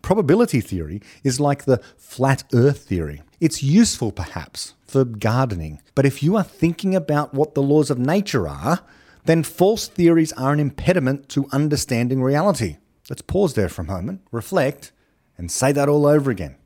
Probability 0.02 0.62
theory 0.62 1.02
is 1.24 1.40
like 1.40 1.66
the 1.66 1.82
flat 1.98 2.44
earth 2.54 2.86
theory. 2.86 3.22
It's 3.40 3.64
useful, 3.64 4.12
perhaps, 4.12 4.74
for 4.86 5.06
gardening, 5.06 5.82
but 5.96 6.06
if 6.06 6.22
you 6.22 6.36
are 6.36 6.44
thinking 6.44 6.96
about 6.96 7.34
what 7.34 7.56
the 7.56 7.62
laws 7.62 7.90
of 7.90 7.98
nature 7.98 8.48
are, 8.48 8.80
then 9.26 9.44
false 9.44 9.88
theories 9.88 10.34
are 10.34 10.52
an 10.52 10.60
impediment 10.60 11.30
to 11.30 11.48
understanding 11.52 12.22
reality. 12.22 12.78
Let's 13.10 13.22
pause 13.22 13.54
there 13.54 13.70
for 13.70 13.82
a 13.82 13.86
moment, 13.86 14.22
reflect, 14.32 14.92
and 15.38 15.52
say 15.52 15.72
that 15.72 15.90
all 15.90 16.06
over 16.06 16.30
again. 16.32 16.58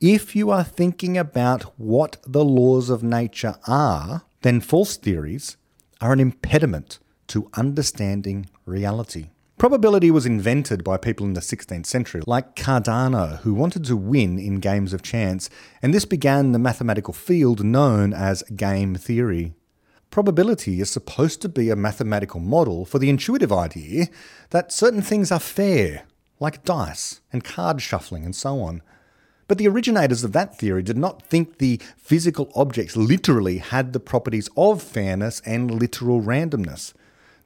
If 0.00 0.36
you 0.36 0.50
are 0.50 0.64
thinking 0.64 1.18
about 1.18 1.78
what 1.78 2.18
the 2.26 2.44
laws 2.44 2.88
of 2.90 3.02
nature 3.02 3.56
are, 3.66 4.22
then 4.42 4.60
false 4.60 4.96
theories 4.96 5.56
are 6.00 6.12
an 6.12 6.20
impediment 6.20 6.98
to 7.28 7.50
understanding 7.54 8.48
reality. 8.64 9.30
Probability 9.58 10.12
was 10.12 10.24
invented 10.24 10.84
by 10.84 10.96
people 10.96 11.26
in 11.26 11.32
the 11.32 11.40
16th 11.40 11.84
century, 11.84 12.22
like 12.28 12.54
Cardano, 12.54 13.40
who 13.40 13.52
wanted 13.52 13.84
to 13.86 13.96
win 13.96 14.38
in 14.38 14.60
games 14.60 14.92
of 14.92 15.02
chance, 15.02 15.50
and 15.82 15.92
this 15.92 16.04
began 16.04 16.52
the 16.52 16.60
mathematical 16.60 17.12
field 17.12 17.64
known 17.64 18.14
as 18.14 18.44
game 18.54 18.94
theory. 18.94 19.54
Probability 20.12 20.80
is 20.80 20.90
supposed 20.90 21.42
to 21.42 21.48
be 21.48 21.70
a 21.70 21.76
mathematical 21.76 22.38
model 22.38 22.84
for 22.84 23.00
the 23.00 23.10
intuitive 23.10 23.52
idea 23.52 24.06
that 24.50 24.70
certain 24.70 25.02
things 25.02 25.32
are 25.32 25.40
fair, 25.40 26.04
like 26.38 26.62
dice 26.62 27.20
and 27.32 27.42
card 27.42 27.82
shuffling 27.82 28.24
and 28.24 28.36
so 28.36 28.60
on. 28.60 28.80
But 29.48 29.58
the 29.58 29.66
originators 29.66 30.22
of 30.22 30.32
that 30.34 30.56
theory 30.56 30.84
did 30.84 30.96
not 30.96 31.22
think 31.22 31.58
the 31.58 31.80
physical 31.96 32.52
objects 32.54 32.96
literally 32.96 33.58
had 33.58 33.92
the 33.92 33.98
properties 33.98 34.48
of 34.56 34.80
fairness 34.80 35.42
and 35.44 35.68
literal 35.68 36.22
randomness. 36.22 36.92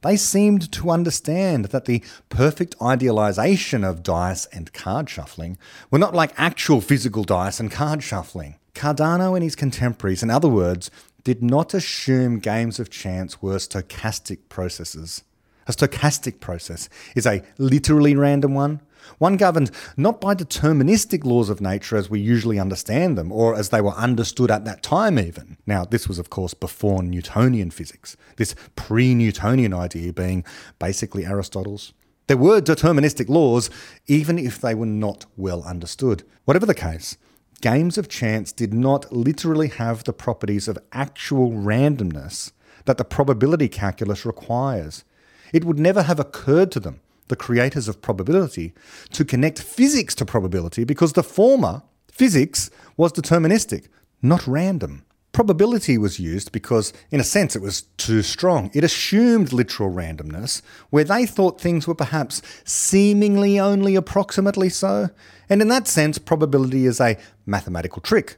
They 0.03 0.17
seemed 0.17 0.71
to 0.73 0.91
understand 0.91 1.67
that 1.67 1.85
the 1.85 2.03
perfect 2.29 2.75
idealization 2.83 3.85
of 3.85 4.03
dice 4.03 4.47
and 4.47 4.73
card 4.73 5.09
shuffling 5.09 5.59
were 5.91 5.99
not 5.99 6.15
like 6.15 6.33
actual 6.37 6.81
physical 6.81 7.23
dice 7.23 7.61
and 7.61 7.71
card 7.71 8.03
shuffling. 8.03 8.57
Cardano 8.75 9.35
and 9.35 9.45
his 9.45 9.55
contemporaries, 9.55 10.23
in 10.23 10.31
other 10.31 10.49
words, 10.49 10.91
did 11.25 11.43
not 11.43 11.73
assume 11.73 12.41
games 12.41 12.81
of 12.81 12.91
chance 12.91 13.41
were 13.41 13.57
stochastic 13.57 14.39
processes. 14.49 15.23
A 15.69 15.73
stochastic 15.73 16.41
process 16.41 16.89
is 17.15 17.25
a 17.25 17.45
literally 17.59 18.17
random 18.17 18.55
one, 18.55 18.81
one 19.19 19.37
governed 19.37 19.71
not 19.97 20.21
by 20.21 20.35
deterministic 20.35 21.25
laws 21.25 21.49
of 21.49 21.61
nature 21.61 21.97
as 21.97 22.11
we 22.11 22.21
usually 22.21 22.59
understand 22.59 23.17
them, 23.17 23.33
or 23.33 23.55
as 23.55 23.69
they 23.69 23.81
were 23.81 23.93
understood 23.93 24.51
at 24.51 24.65
that 24.65 24.83
time, 24.83 25.19
even. 25.19 25.57
Now, 25.67 25.85
this 25.85 26.09
was, 26.09 26.19
of 26.19 26.31
course, 26.31 26.55
before 26.55 27.03
Newtonian 27.03 27.71
physics, 27.71 28.17
this 28.37 28.55
pre 28.77 29.15
Newtonian 29.15 29.75
idea 29.75 30.13
being 30.13 30.45
basically 30.79 31.25
Aristotle's. 31.25 31.93
There 32.29 32.37
were 32.37 32.61
deterministic 32.61 33.29
laws, 33.29 33.69
even 34.07 34.39
if 34.39 34.61
they 34.61 34.75
were 34.75 34.87
not 34.87 35.27
well 35.37 35.63
understood. 35.65 36.23
Whatever 36.45 36.67
the 36.67 36.75
case, 36.75 37.17
games 37.61 37.99
of 37.99 38.09
chance 38.09 38.53
did 38.53 38.73
not 38.73 39.13
literally 39.13 39.69
have 39.69 40.05
the 40.05 40.13
properties 40.13 40.69
of 40.69 40.79
actual 40.93 41.51
randomness 41.51 42.53
that 42.85 42.99
the 42.99 43.05
probability 43.05 43.69
calculus 43.69 44.25
requires. 44.25 45.05
It 45.53 45.65
would 45.65 45.79
never 45.79 46.03
have 46.03 46.19
occurred 46.19 46.73
to 46.73 46.81
them, 46.81 47.01
the 47.33 47.37
creators 47.37 47.89
of 47.89 48.03
probability, 48.03 48.75
to 49.11 49.25
connect 49.25 49.59
physics 49.59 50.15
to 50.15 50.27
probability 50.27 50.85
because 50.85 51.15
the 51.15 51.23
former, 51.23 51.83
physics, 52.13 52.71
was 52.99 53.11
deterministic, 53.11 53.89
not 54.21 54.47
random. 54.47 55.07
Probability 55.33 55.97
was 55.97 56.21
used 56.21 56.53
because, 56.53 56.93
in 57.11 57.21
a 57.21 57.25
sense, 57.25 57.57
it 57.57 57.63
was 57.63 57.85
too 57.97 58.21
strong. 58.21 58.71
It 58.75 58.85
assumed 58.85 59.51
literal 59.51 59.91
randomness, 59.91 60.61
where 60.91 61.05
they 61.05 61.25
thought 61.25 61.59
things 61.59 61.89
were 61.89 61.95
perhaps 61.95 62.43
seemingly 62.65 63.59
only 63.59 63.97
approximately 63.97 64.69
so. 64.69 65.09
And 65.49 65.63
in 65.63 65.69
that 65.69 65.89
sense, 65.89 66.19
probability 66.19 66.85
is 66.85 67.01
a 67.01 67.17
mathematical 67.47 68.03
trick. 68.03 68.37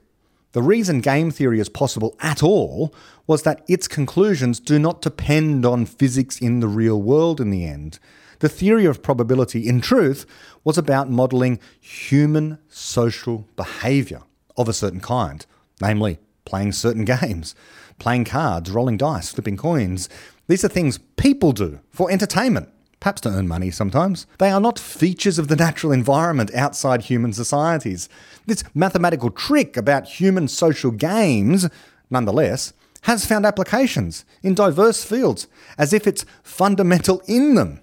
The 0.53 0.63
reason 0.63 1.01
game 1.01 1.33
theory 1.33 1.59
is 1.59 1.69
possible 1.69 2.15
at 2.21 2.45
all 2.45 2.95
was 3.27 3.43
that 3.43 3.65
its 3.67 3.89
conclusions 3.89 4.61
do 4.61 4.79
not 4.79 5.03
depend 5.03 5.67
on 5.67 5.85
physics 5.85 6.39
in 6.39 6.61
the 6.61 6.69
real 6.69 7.03
world 7.03 7.41
in 7.41 7.51
the 7.51 7.65
end. 7.65 7.99
The 8.41 8.49
theory 8.49 8.85
of 8.85 9.03
probability, 9.03 9.69
in 9.69 9.81
truth, 9.81 10.27
was 10.65 10.79
about 10.79 11.11
modelling 11.11 11.59
human 11.81 12.59
social 12.69 13.47
behaviour 13.57 14.23
of 14.57 14.69
a 14.69 14.73
certain 14.73 15.01
kind, 15.01 15.45
namely 15.81 16.19
playing 16.45 16.73
certain 16.73 17.05
games, 17.21 17.55
playing 17.99 18.25
cards, 18.25 18.71
rolling 18.71 18.97
dice, 18.97 19.33
flipping 19.33 19.57
coins. 19.57 20.09
These 20.49 20.65
are 20.65 20.69
things 20.69 20.99
people 21.17 21.53
do 21.53 21.81
for 21.91 22.11
entertainment, 22.11 22.69
perhaps 23.01 23.21
to 23.23 23.31
earn 23.31 23.49
money 23.49 23.71
sometimes. 23.71 24.27
They 24.39 24.51
are 24.51 24.61
not 24.61 24.79
features 24.79 25.39
of 25.39 25.49
the 25.49 25.57
natural 25.57 25.93
environment 25.93 26.55
outside 26.55 27.03
human 27.03 27.33
societies. 27.33 28.09
This 28.47 28.65
mathematical 28.75 29.31
trick 29.31 29.77
about 29.77 30.07
human 30.07 30.49
social 30.49 30.91
games, 30.91 31.69
nonetheless, 32.11 32.73
has 33.03 33.27
found 33.27 33.45
applications 33.45 34.25
in 34.43 34.55
diverse 34.55 35.05
fields 35.05 35.47
as 35.77 35.93
if 35.93 36.07
it's 36.07 36.25
fundamental 36.43 37.23
in 37.27 37.55
them. 37.55 37.81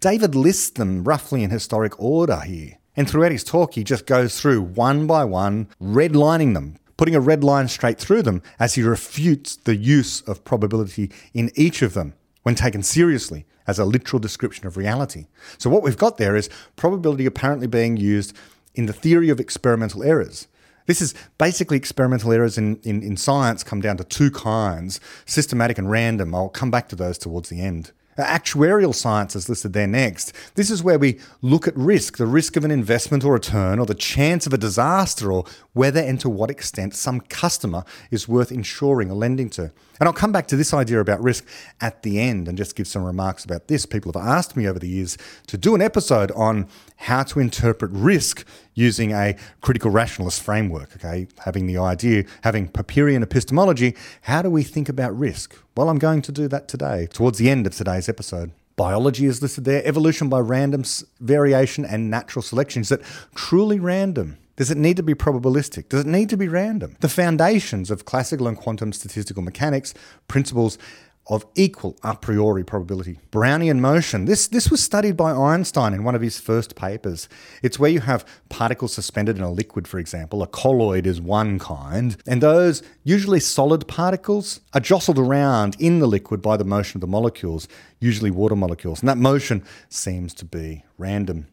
David 0.00 0.34
lists 0.34 0.70
them 0.70 1.04
roughly 1.04 1.42
in 1.42 1.50
historic 1.50 2.00
order 2.00 2.40
here. 2.40 2.78
And 2.96 3.08
throughout 3.08 3.32
his 3.32 3.44
talk, 3.44 3.74
he 3.74 3.84
just 3.84 4.06
goes 4.06 4.40
through 4.40 4.62
one 4.62 5.06
by 5.06 5.24
one, 5.24 5.68
redlining 5.80 6.54
them, 6.54 6.78
putting 6.96 7.14
a 7.14 7.20
red 7.20 7.44
line 7.44 7.68
straight 7.68 7.98
through 7.98 8.22
them 8.22 8.42
as 8.58 8.74
he 8.74 8.82
refutes 8.82 9.56
the 9.56 9.76
use 9.76 10.22
of 10.22 10.42
probability 10.42 11.10
in 11.34 11.50
each 11.54 11.82
of 11.82 11.92
them 11.92 12.14
when 12.44 12.54
taken 12.54 12.82
seriously 12.82 13.44
as 13.66 13.78
a 13.78 13.84
literal 13.84 14.18
description 14.18 14.66
of 14.66 14.78
reality. 14.78 15.26
So, 15.58 15.68
what 15.68 15.82
we've 15.82 15.98
got 15.98 16.16
there 16.16 16.34
is 16.34 16.48
probability 16.76 17.26
apparently 17.26 17.66
being 17.66 17.98
used 17.98 18.34
in 18.74 18.86
the 18.86 18.94
theory 18.94 19.28
of 19.28 19.38
experimental 19.38 20.02
errors. 20.02 20.48
This 20.86 21.02
is 21.02 21.14
basically 21.36 21.76
experimental 21.76 22.32
errors 22.32 22.56
in, 22.56 22.76
in, 22.84 23.02
in 23.02 23.18
science 23.18 23.62
come 23.62 23.82
down 23.82 23.98
to 23.98 24.04
two 24.04 24.30
kinds 24.30 24.98
systematic 25.26 25.76
and 25.76 25.90
random. 25.90 26.34
I'll 26.34 26.48
come 26.48 26.70
back 26.70 26.88
to 26.88 26.96
those 26.96 27.18
towards 27.18 27.50
the 27.50 27.60
end. 27.60 27.92
Actuarial 28.18 28.94
science 28.94 29.34
is 29.34 29.48
listed 29.48 29.72
there 29.72 29.86
next. 29.86 30.32
This 30.54 30.70
is 30.70 30.82
where 30.82 30.98
we 30.98 31.20
look 31.42 31.66
at 31.66 31.76
risk, 31.76 32.16
the 32.18 32.26
risk 32.26 32.56
of 32.56 32.64
an 32.64 32.70
investment 32.70 33.24
or 33.24 33.32
return, 33.32 33.78
or 33.78 33.86
the 33.86 33.94
chance 33.94 34.46
of 34.46 34.52
a 34.52 34.58
disaster, 34.58 35.32
or 35.32 35.44
whether 35.72 36.00
and 36.00 36.20
to 36.20 36.28
what 36.28 36.50
extent 36.50 36.94
some 36.94 37.20
customer 37.20 37.84
is 38.10 38.28
worth 38.28 38.52
insuring 38.52 39.10
or 39.10 39.14
lending 39.14 39.48
to. 39.50 39.72
And 40.00 40.06
I'll 40.08 40.14
come 40.14 40.32
back 40.32 40.48
to 40.48 40.56
this 40.56 40.72
idea 40.72 40.98
about 40.98 41.22
risk 41.22 41.46
at 41.80 42.02
the 42.02 42.18
end 42.18 42.48
and 42.48 42.56
just 42.56 42.74
give 42.74 42.88
some 42.88 43.04
remarks 43.04 43.44
about 43.44 43.68
this. 43.68 43.84
People 43.84 44.10
have 44.14 44.26
asked 44.26 44.56
me 44.56 44.66
over 44.66 44.78
the 44.78 44.88
years 44.88 45.18
to 45.46 45.58
do 45.58 45.74
an 45.74 45.82
episode 45.82 46.32
on 46.32 46.68
how 46.96 47.22
to 47.24 47.38
interpret 47.38 47.90
risk 47.92 48.46
using 48.72 49.12
a 49.12 49.36
critical 49.60 49.90
rationalist 49.90 50.42
framework, 50.42 50.96
okay? 50.96 51.28
Having 51.44 51.66
the 51.66 51.76
idea, 51.76 52.24
having 52.42 52.66
Popperian 52.66 53.22
epistemology, 53.22 53.94
how 54.22 54.40
do 54.40 54.48
we 54.48 54.62
think 54.62 54.88
about 54.88 55.16
risk? 55.16 55.54
Well, 55.76 55.90
I'm 55.90 55.98
going 55.98 56.22
to 56.22 56.32
do 56.32 56.48
that 56.48 56.66
today, 56.66 57.06
towards 57.12 57.36
the 57.36 57.50
end 57.50 57.66
of 57.66 57.76
today's 57.76 58.08
episode. 58.08 58.52
Biology 58.76 59.26
is 59.26 59.42
listed 59.42 59.66
there, 59.66 59.82
evolution 59.84 60.30
by 60.30 60.38
random 60.38 60.84
variation 61.20 61.84
and 61.84 62.10
natural 62.10 62.42
selection. 62.42 62.80
Is 62.80 62.90
it 62.90 63.02
truly 63.34 63.78
random? 63.78 64.38
Does 64.60 64.70
it 64.70 64.76
need 64.76 64.98
to 64.98 65.02
be 65.02 65.14
probabilistic? 65.14 65.88
Does 65.88 66.02
it 66.02 66.06
need 66.06 66.28
to 66.28 66.36
be 66.36 66.46
random? 66.46 66.94
The 67.00 67.08
foundations 67.08 67.90
of 67.90 68.04
classical 68.04 68.46
and 68.46 68.58
quantum 68.58 68.92
statistical 68.92 69.42
mechanics 69.42 69.94
principles 70.28 70.76
of 71.28 71.46
equal 71.54 71.96
a 72.02 72.14
priori 72.14 72.62
probability. 72.62 73.20
Brownian 73.32 73.78
motion. 73.78 74.26
This, 74.26 74.48
this 74.48 74.70
was 74.70 74.82
studied 74.82 75.16
by 75.16 75.30
Einstein 75.30 75.94
in 75.94 76.04
one 76.04 76.14
of 76.14 76.20
his 76.20 76.38
first 76.38 76.76
papers. 76.76 77.26
It's 77.62 77.78
where 77.78 77.90
you 77.90 78.00
have 78.00 78.26
particles 78.50 78.92
suspended 78.92 79.38
in 79.38 79.42
a 79.42 79.50
liquid, 79.50 79.88
for 79.88 79.98
example. 79.98 80.42
A 80.42 80.46
colloid 80.46 81.06
is 81.06 81.22
one 81.22 81.58
kind, 81.58 82.18
and 82.26 82.42
those 82.42 82.82
usually 83.02 83.40
solid 83.40 83.88
particles 83.88 84.60
are 84.74 84.80
jostled 84.80 85.18
around 85.18 85.74
in 85.78 86.00
the 86.00 86.06
liquid 86.06 86.42
by 86.42 86.58
the 86.58 86.64
motion 86.64 86.98
of 86.98 87.00
the 87.00 87.06
molecules, 87.06 87.66
usually 87.98 88.30
water 88.30 88.56
molecules. 88.56 89.00
And 89.00 89.08
that 89.08 89.16
motion 89.16 89.64
seems 89.88 90.34
to 90.34 90.44
be 90.44 90.84
random. 90.98 91.46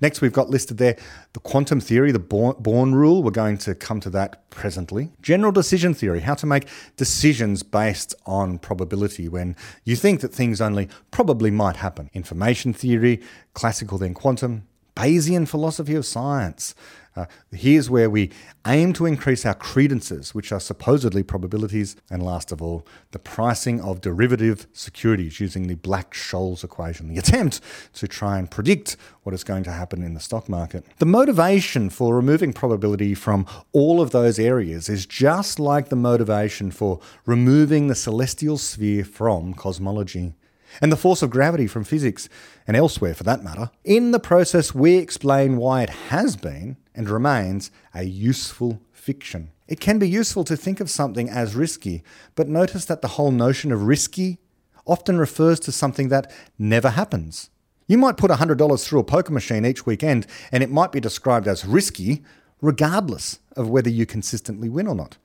Next, 0.00 0.20
we've 0.20 0.32
got 0.32 0.48
listed 0.48 0.78
there 0.78 0.96
the 1.32 1.40
quantum 1.40 1.80
theory, 1.80 2.12
the 2.12 2.18
Born 2.18 2.94
rule. 2.94 3.22
We're 3.22 3.30
going 3.30 3.58
to 3.58 3.74
come 3.74 4.00
to 4.00 4.10
that 4.10 4.48
presently. 4.50 5.10
General 5.20 5.52
decision 5.52 5.92
theory, 5.92 6.20
how 6.20 6.34
to 6.34 6.46
make 6.46 6.66
decisions 6.96 7.62
based 7.62 8.14
on 8.24 8.58
probability 8.58 9.28
when 9.28 9.56
you 9.84 9.96
think 9.96 10.20
that 10.20 10.32
things 10.32 10.60
only 10.60 10.88
probably 11.10 11.50
might 11.50 11.76
happen. 11.76 12.10
Information 12.14 12.72
theory, 12.72 13.20
classical 13.54 13.98
then 13.98 14.14
quantum, 14.14 14.66
Bayesian 14.94 15.48
philosophy 15.48 15.94
of 15.94 16.06
science. 16.06 16.74
Uh, 17.14 17.26
here's 17.50 17.90
where 17.90 18.08
we 18.08 18.30
aim 18.66 18.92
to 18.94 19.06
increase 19.06 19.44
our 19.44 19.54
credences, 19.54 20.34
which 20.34 20.50
are 20.50 20.60
supposedly 20.60 21.22
probabilities. 21.22 21.94
And 22.10 22.22
last 22.22 22.52
of 22.52 22.62
all, 22.62 22.86
the 23.10 23.18
pricing 23.18 23.80
of 23.80 24.00
derivative 24.00 24.66
securities 24.72 25.38
using 25.38 25.66
the 25.66 25.74
Black 25.74 26.14
Scholes 26.14 26.64
equation, 26.64 27.08
the 27.08 27.18
attempt 27.18 27.60
to 27.94 28.08
try 28.08 28.38
and 28.38 28.50
predict 28.50 28.96
what 29.24 29.34
is 29.34 29.44
going 29.44 29.64
to 29.64 29.72
happen 29.72 30.02
in 30.02 30.14
the 30.14 30.20
stock 30.20 30.48
market. 30.48 30.84
The 30.98 31.06
motivation 31.06 31.90
for 31.90 32.14
removing 32.16 32.52
probability 32.52 33.14
from 33.14 33.46
all 33.72 34.00
of 34.00 34.10
those 34.10 34.38
areas 34.38 34.88
is 34.88 35.04
just 35.04 35.60
like 35.60 35.90
the 35.90 35.96
motivation 35.96 36.70
for 36.70 37.00
removing 37.26 37.88
the 37.88 37.94
celestial 37.94 38.58
sphere 38.58 39.04
from 39.04 39.54
cosmology 39.54 40.34
and 40.80 40.90
the 40.90 40.96
force 40.96 41.22
of 41.22 41.30
gravity 41.30 41.66
from 41.66 41.84
physics, 41.84 42.28
and 42.66 42.76
elsewhere 42.76 43.14
for 43.14 43.24
that 43.24 43.44
matter. 43.44 43.70
In 43.84 44.12
the 44.12 44.20
process, 44.20 44.74
we 44.74 44.96
explain 44.96 45.56
why 45.56 45.82
it 45.82 45.90
has 45.90 46.36
been 46.36 46.76
and 46.94 47.08
remains 47.08 47.70
a 47.94 48.04
useful 48.04 48.80
fiction. 48.92 49.50
It 49.68 49.80
can 49.80 49.98
be 49.98 50.08
useful 50.08 50.44
to 50.44 50.56
think 50.56 50.80
of 50.80 50.90
something 50.90 51.28
as 51.28 51.54
risky, 51.54 52.02
but 52.34 52.48
notice 52.48 52.84
that 52.86 53.02
the 53.02 53.08
whole 53.08 53.30
notion 53.30 53.72
of 53.72 53.84
risky 53.84 54.38
often 54.86 55.18
refers 55.18 55.60
to 55.60 55.72
something 55.72 56.08
that 56.08 56.30
never 56.58 56.90
happens. 56.90 57.50
You 57.86 57.98
might 57.98 58.16
put 58.16 58.30
$100 58.30 58.84
through 58.84 59.00
a 59.00 59.04
poker 59.04 59.32
machine 59.32 59.64
each 59.64 59.86
weekend, 59.86 60.26
and 60.50 60.62
it 60.62 60.70
might 60.70 60.92
be 60.92 61.00
described 61.00 61.48
as 61.48 61.64
risky, 61.64 62.22
regardless 62.60 63.38
of 63.56 63.68
whether 63.68 63.90
you 63.90 64.06
consistently 64.06 64.68
win 64.68 64.86
or 64.86 64.94
not. 64.94 65.18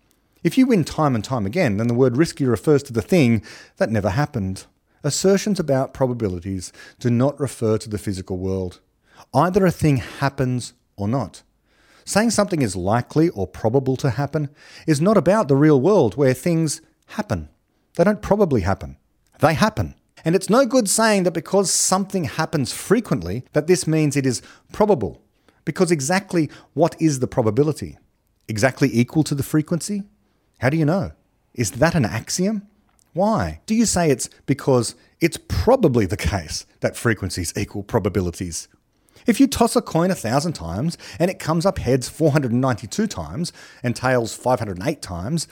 If 0.44 0.58
you 0.58 0.66
win 0.68 0.84
time 0.84 1.16
and 1.16 1.24
time 1.24 1.46
again, 1.46 1.78
then 1.78 1.88
the 1.88 1.94
word 1.94 2.18
risky 2.18 2.46
refers 2.46 2.84
to 2.84 2.94
the 2.94 3.02
thing 3.02 3.44
that 3.78 3.92
never 3.92 4.12
happened. 4.12 4.66
Assertions 5.04 5.60
about 5.60 5.94
probabilities 5.94 6.72
do 7.00 7.10
not 7.10 7.40
refer 7.40 7.78
to 7.78 7.90
the 7.90 7.98
physical 7.98 8.38
world. 8.38 8.80
Either 9.34 9.66
a 9.66 9.72
thing 9.72 9.98
happens 9.98 10.74
or 10.96 11.08
not. 11.08 11.44
Saying 12.08 12.32
something 12.32 12.62
is 12.62 12.74
likely 12.74 13.28
or 13.28 13.46
probable 13.46 13.98
to 13.98 14.12
happen 14.12 14.50
is 14.88 15.02
not 15.02 15.18
about 15.18 15.50
the 15.50 15.58
real 15.58 15.82
world 15.82 16.16
where 16.16 16.34
things 16.34 16.80
happen. 17.08 17.50
They 17.98 18.06
don't 18.06 18.22
probably 18.22 18.62
happen, 18.62 18.96
they 19.40 19.54
happen. 19.54 19.94
And 20.24 20.34
it's 20.34 20.50
no 20.50 20.66
good 20.66 20.88
saying 20.88 21.24
that 21.24 21.34
because 21.34 21.70
something 21.70 22.24
happens 22.24 22.72
frequently, 22.72 23.44
that 23.52 23.68
this 23.68 23.86
means 23.86 24.16
it 24.16 24.26
is 24.26 24.42
probable. 24.72 25.22
Because 25.66 25.92
exactly 25.92 26.50
what 26.74 26.96
is 26.98 27.20
the 27.20 27.28
probability? 27.28 27.98
Exactly 28.48 28.90
equal 28.94 29.26
to 29.26 29.36
the 29.36 29.44
frequency? 29.44 30.04
How 30.60 30.70
do 30.70 30.78
you 30.78 30.86
know? 30.86 31.12
Is 31.56 31.72
that 31.72 31.94
an 31.94 32.06
axiom? 32.06 32.68
Why? 33.12 33.60
Do 33.66 33.76
you 33.76 33.86
say 33.86 34.10
it's 34.10 34.30
because 34.46 34.96
it's 35.20 35.38
probably 35.50 36.06
the 36.06 36.16
case 36.16 36.66
that 36.80 36.96
frequencies 36.96 37.52
equal 37.58 37.84
probabilities? 37.84 38.70
If 39.28 39.40
you 39.40 39.48
toss 39.48 39.76
a 39.76 39.82
coin 39.82 40.10
a 40.10 40.16
thousand 40.16 40.54
times 40.54 40.98
and 41.20 41.30
it 41.30 41.38
comes 41.38 41.66
up 41.66 41.78
heads 41.78 42.08
492 42.08 43.08
times 43.08 43.54
and 43.84 43.96
tails 43.96 44.34
508 44.34 45.02
times, 45.02 45.48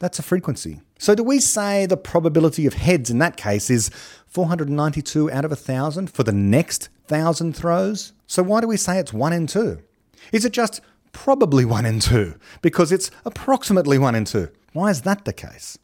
that's 0.00 0.18
a 0.18 0.22
frequency. 0.22 0.80
So 0.98 1.14
do 1.14 1.22
we 1.22 1.38
say 1.38 1.86
the 1.86 1.96
probability 1.96 2.66
of 2.66 2.74
heads 2.74 3.08
in 3.08 3.18
that 3.20 3.36
case 3.36 3.70
is 3.70 3.90
492 4.26 5.30
out 5.30 5.44
of 5.44 5.52
a 5.52 5.56
thousand 5.56 6.10
for 6.10 6.24
the 6.24 6.32
next 6.32 6.88
thousand 7.06 7.54
throws? 7.54 8.12
So 8.26 8.42
why 8.42 8.60
do 8.60 8.66
we 8.66 8.76
say 8.76 8.98
it's 8.98 9.12
1 9.12 9.32
in 9.32 9.46
2? 9.46 9.78
Is 10.32 10.44
it 10.44 10.52
just 10.52 10.80
probably 11.12 11.64
1 11.64 11.86
in 11.86 12.00
2 12.00 12.34
because 12.62 12.90
it's 12.90 13.10
approximately 13.24 13.96
1 13.96 14.14
in 14.14 14.24
2? 14.24 14.48
Why 14.72 14.90
is 14.90 15.02
that 15.02 15.24
the 15.24 15.32
case? 15.32 15.78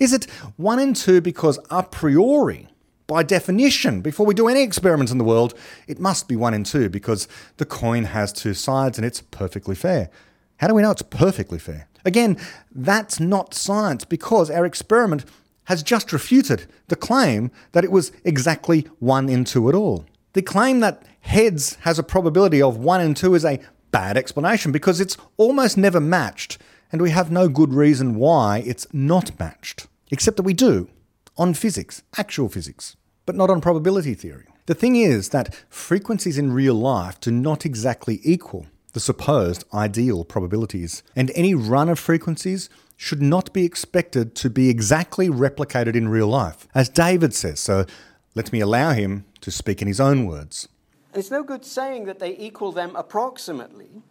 Is 0.00 0.12
it 0.12 0.24
one 0.56 0.78
and 0.78 0.96
two 0.96 1.20
because 1.20 1.58
a 1.70 1.82
priori, 1.82 2.68
by 3.06 3.22
definition, 3.22 4.00
before 4.00 4.26
we 4.26 4.34
do 4.34 4.48
any 4.48 4.62
experiments 4.62 5.12
in 5.12 5.18
the 5.18 5.24
world, 5.24 5.54
it 5.86 6.00
must 6.00 6.28
be 6.28 6.36
one 6.36 6.54
and 6.54 6.64
two 6.64 6.88
because 6.88 7.28
the 7.58 7.66
coin 7.66 8.04
has 8.04 8.32
two 8.32 8.54
sides 8.54 8.98
and 8.98 9.06
it's 9.06 9.20
perfectly 9.20 9.74
fair? 9.74 10.10
How 10.58 10.68
do 10.68 10.74
we 10.74 10.82
know 10.82 10.90
it's 10.90 11.02
perfectly 11.02 11.58
fair? 11.58 11.88
Again, 12.04 12.38
that's 12.74 13.20
not 13.20 13.54
science 13.54 14.04
because 14.04 14.50
our 14.50 14.64
experiment 14.64 15.24
has 15.64 15.82
just 15.82 16.12
refuted 16.12 16.66
the 16.88 16.96
claim 16.96 17.50
that 17.72 17.84
it 17.84 17.90
was 17.90 18.12
exactly 18.24 18.86
one 18.98 19.28
in 19.28 19.44
two 19.44 19.68
at 19.68 19.74
all. 19.74 20.04
The 20.34 20.42
claim 20.42 20.80
that 20.80 21.04
heads 21.20 21.76
has 21.82 21.98
a 21.98 22.02
probability 22.02 22.60
of 22.60 22.76
one 22.76 23.00
in 23.00 23.14
two 23.14 23.34
is 23.34 23.44
a 23.44 23.60
bad 23.90 24.16
explanation 24.16 24.72
because 24.72 25.00
it's 25.00 25.16
almost 25.36 25.76
never 25.78 26.00
matched 26.00 26.58
and 26.92 27.00
we 27.00 27.10
have 27.10 27.30
no 27.30 27.48
good 27.48 27.72
reason 27.72 28.16
why 28.16 28.62
it's 28.66 28.86
not 28.92 29.38
matched. 29.38 29.86
Except 30.10 30.36
that 30.36 30.42
we 30.42 30.52
do, 30.52 30.88
on 31.36 31.54
physics, 31.54 32.02
actual 32.16 32.48
physics, 32.48 32.96
but 33.26 33.34
not 33.34 33.50
on 33.50 33.60
probability 33.60 34.14
theory. 34.14 34.46
The 34.66 34.74
thing 34.74 34.96
is 34.96 35.30
that 35.30 35.54
frequencies 35.68 36.38
in 36.38 36.52
real 36.52 36.74
life 36.74 37.20
do 37.20 37.30
not 37.30 37.66
exactly 37.66 38.20
equal 38.22 38.66
the 38.94 39.00
supposed 39.00 39.64
ideal 39.74 40.24
probabilities, 40.24 41.02
and 41.16 41.30
any 41.34 41.52
run 41.52 41.88
of 41.88 41.98
frequencies 41.98 42.70
should 42.96 43.20
not 43.20 43.52
be 43.52 43.64
expected 43.64 44.36
to 44.36 44.48
be 44.48 44.70
exactly 44.70 45.28
replicated 45.28 45.96
in 45.96 46.08
real 46.08 46.28
life, 46.28 46.68
as 46.74 46.88
David 46.88 47.34
says. 47.34 47.58
So 47.58 47.86
let 48.36 48.52
me 48.52 48.60
allow 48.60 48.92
him 48.92 49.24
to 49.40 49.50
speak 49.50 49.82
in 49.82 49.88
his 49.88 50.00
own 50.00 50.26
words. 50.26 50.68
It's 51.12 51.30
no 51.30 51.42
good 51.42 51.64
saying 51.64 52.06
that 52.06 52.20
they 52.20 52.36
equal 52.38 52.70
them 52.70 52.94
approximately 52.94 54.02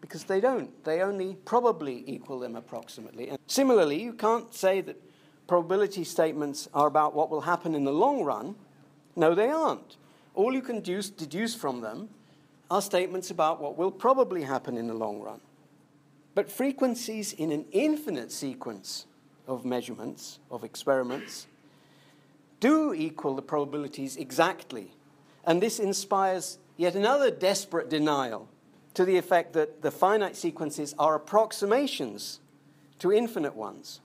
because 0.00 0.24
they 0.24 0.40
don't. 0.40 0.84
They 0.84 1.00
only 1.00 1.36
probably 1.44 2.02
equal 2.06 2.40
them 2.40 2.56
approximately. 2.56 3.28
And 3.28 3.38
similarly, 3.46 4.02
you 4.02 4.12
can't 4.12 4.52
say 4.52 4.80
that 4.80 5.00
probability 5.46 6.04
statements 6.04 6.68
are 6.72 6.86
about 6.86 7.14
what 7.14 7.30
will 7.30 7.42
happen 7.42 7.74
in 7.74 7.84
the 7.84 7.92
long 7.92 8.22
run. 8.24 8.54
No, 9.16 9.34
they 9.34 9.48
aren't. 9.48 9.96
All 10.34 10.54
you 10.54 10.62
can 10.62 10.76
deduce, 10.76 11.10
deduce 11.10 11.54
from 11.54 11.80
them 11.80 12.08
are 12.70 12.80
statements 12.80 13.30
about 13.30 13.60
what 13.60 13.76
will 13.76 13.90
probably 13.90 14.42
happen 14.42 14.76
in 14.76 14.86
the 14.86 14.94
long 14.94 15.20
run. 15.20 15.40
But 16.34 16.50
frequencies 16.50 17.32
in 17.34 17.52
an 17.52 17.66
infinite 17.72 18.32
sequence 18.32 19.06
of 19.46 19.64
measurements, 19.64 20.38
of 20.50 20.64
experiments, 20.64 21.46
do 22.60 22.94
equal 22.94 23.34
the 23.34 23.42
probabilities 23.42 24.16
exactly. 24.16 24.92
And 25.44 25.60
this 25.60 25.78
inspires 25.78 26.58
yet 26.76 26.94
another 26.94 27.30
desperate 27.30 27.90
denial 27.90 28.48
to 28.94 29.04
the 29.04 29.16
effect 29.16 29.52
that 29.54 29.82
the 29.82 29.90
finite 29.90 30.36
sequences 30.36 30.94
are 30.98 31.14
approximations 31.14 32.40
to 33.00 33.12
infinite 33.12 33.56
ones. 33.56 34.00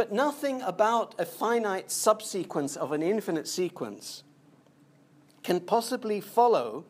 But 0.00 0.12
nothing 0.12 0.62
about 0.62 1.14
a 1.18 1.26
finite 1.26 1.90
subsequence 1.90 2.74
of 2.74 2.92
an 2.92 3.02
infinite 3.02 3.46
sequence 3.46 4.22
can 5.42 5.60
possibly 5.60 6.22
follow 6.22 6.86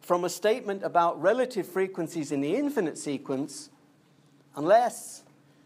from 0.00 0.24
a 0.24 0.28
statement 0.28 0.82
about 0.82 1.22
relative 1.22 1.68
frequencies 1.68 2.32
in 2.32 2.40
the 2.40 2.56
infinite 2.56 2.98
sequence 2.98 3.70
unless 4.56 5.22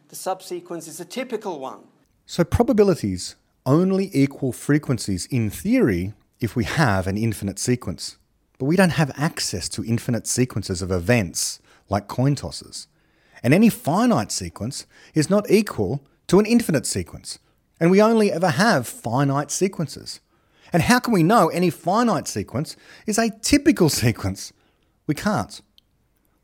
the 0.08 0.16
subsequence 0.16 0.86
is 0.86 1.00
a 1.00 1.06
typical 1.06 1.60
one. 1.60 1.80
So 2.26 2.44
probabilities 2.44 3.36
only 3.64 4.10
equal 4.12 4.52
frequencies 4.52 5.24
in 5.30 5.48
theory 5.48 6.12
if 6.40 6.54
we 6.54 6.64
have 6.64 7.06
an 7.06 7.16
infinite 7.16 7.58
sequence. 7.58 8.18
But 8.58 8.66
we 8.66 8.76
don't 8.76 8.90
have 9.00 9.12
access 9.16 9.66
to 9.70 9.82
infinite 9.82 10.26
sequences 10.26 10.82
of 10.82 10.92
events 10.92 11.58
like 11.88 12.06
coin 12.06 12.34
tosses. 12.34 12.86
And 13.42 13.54
any 13.54 13.70
finite 13.70 14.30
sequence 14.30 14.84
is 15.14 15.30
not 15.30 15.50
equal 15.50 16.02
to 16.28 16.38
an 16.38 16.46
infinite 16.46 16.86
sequence. 16.86 17.38
And 17.80 17.90
we 17.90 18.00
only 18.00 18.30
ever 18.30 18.50
have 18.50 18.86
finite 18.86 19.50
sequences. 19.50 20.20
And 20.72 20.82
how 20.82 20.98
can 20.98 21.12
we 21.12 21.22
know 21.22 21.48
any 21.48 21.70
finite 21.70 22.28
sequence 22.28 22.76
is 23.06 23.18
a 23.18 23.30
typical 23.40 23.88
sequence? 24.02 24.52
We 25.06 25.14
can't. 25.14 25.60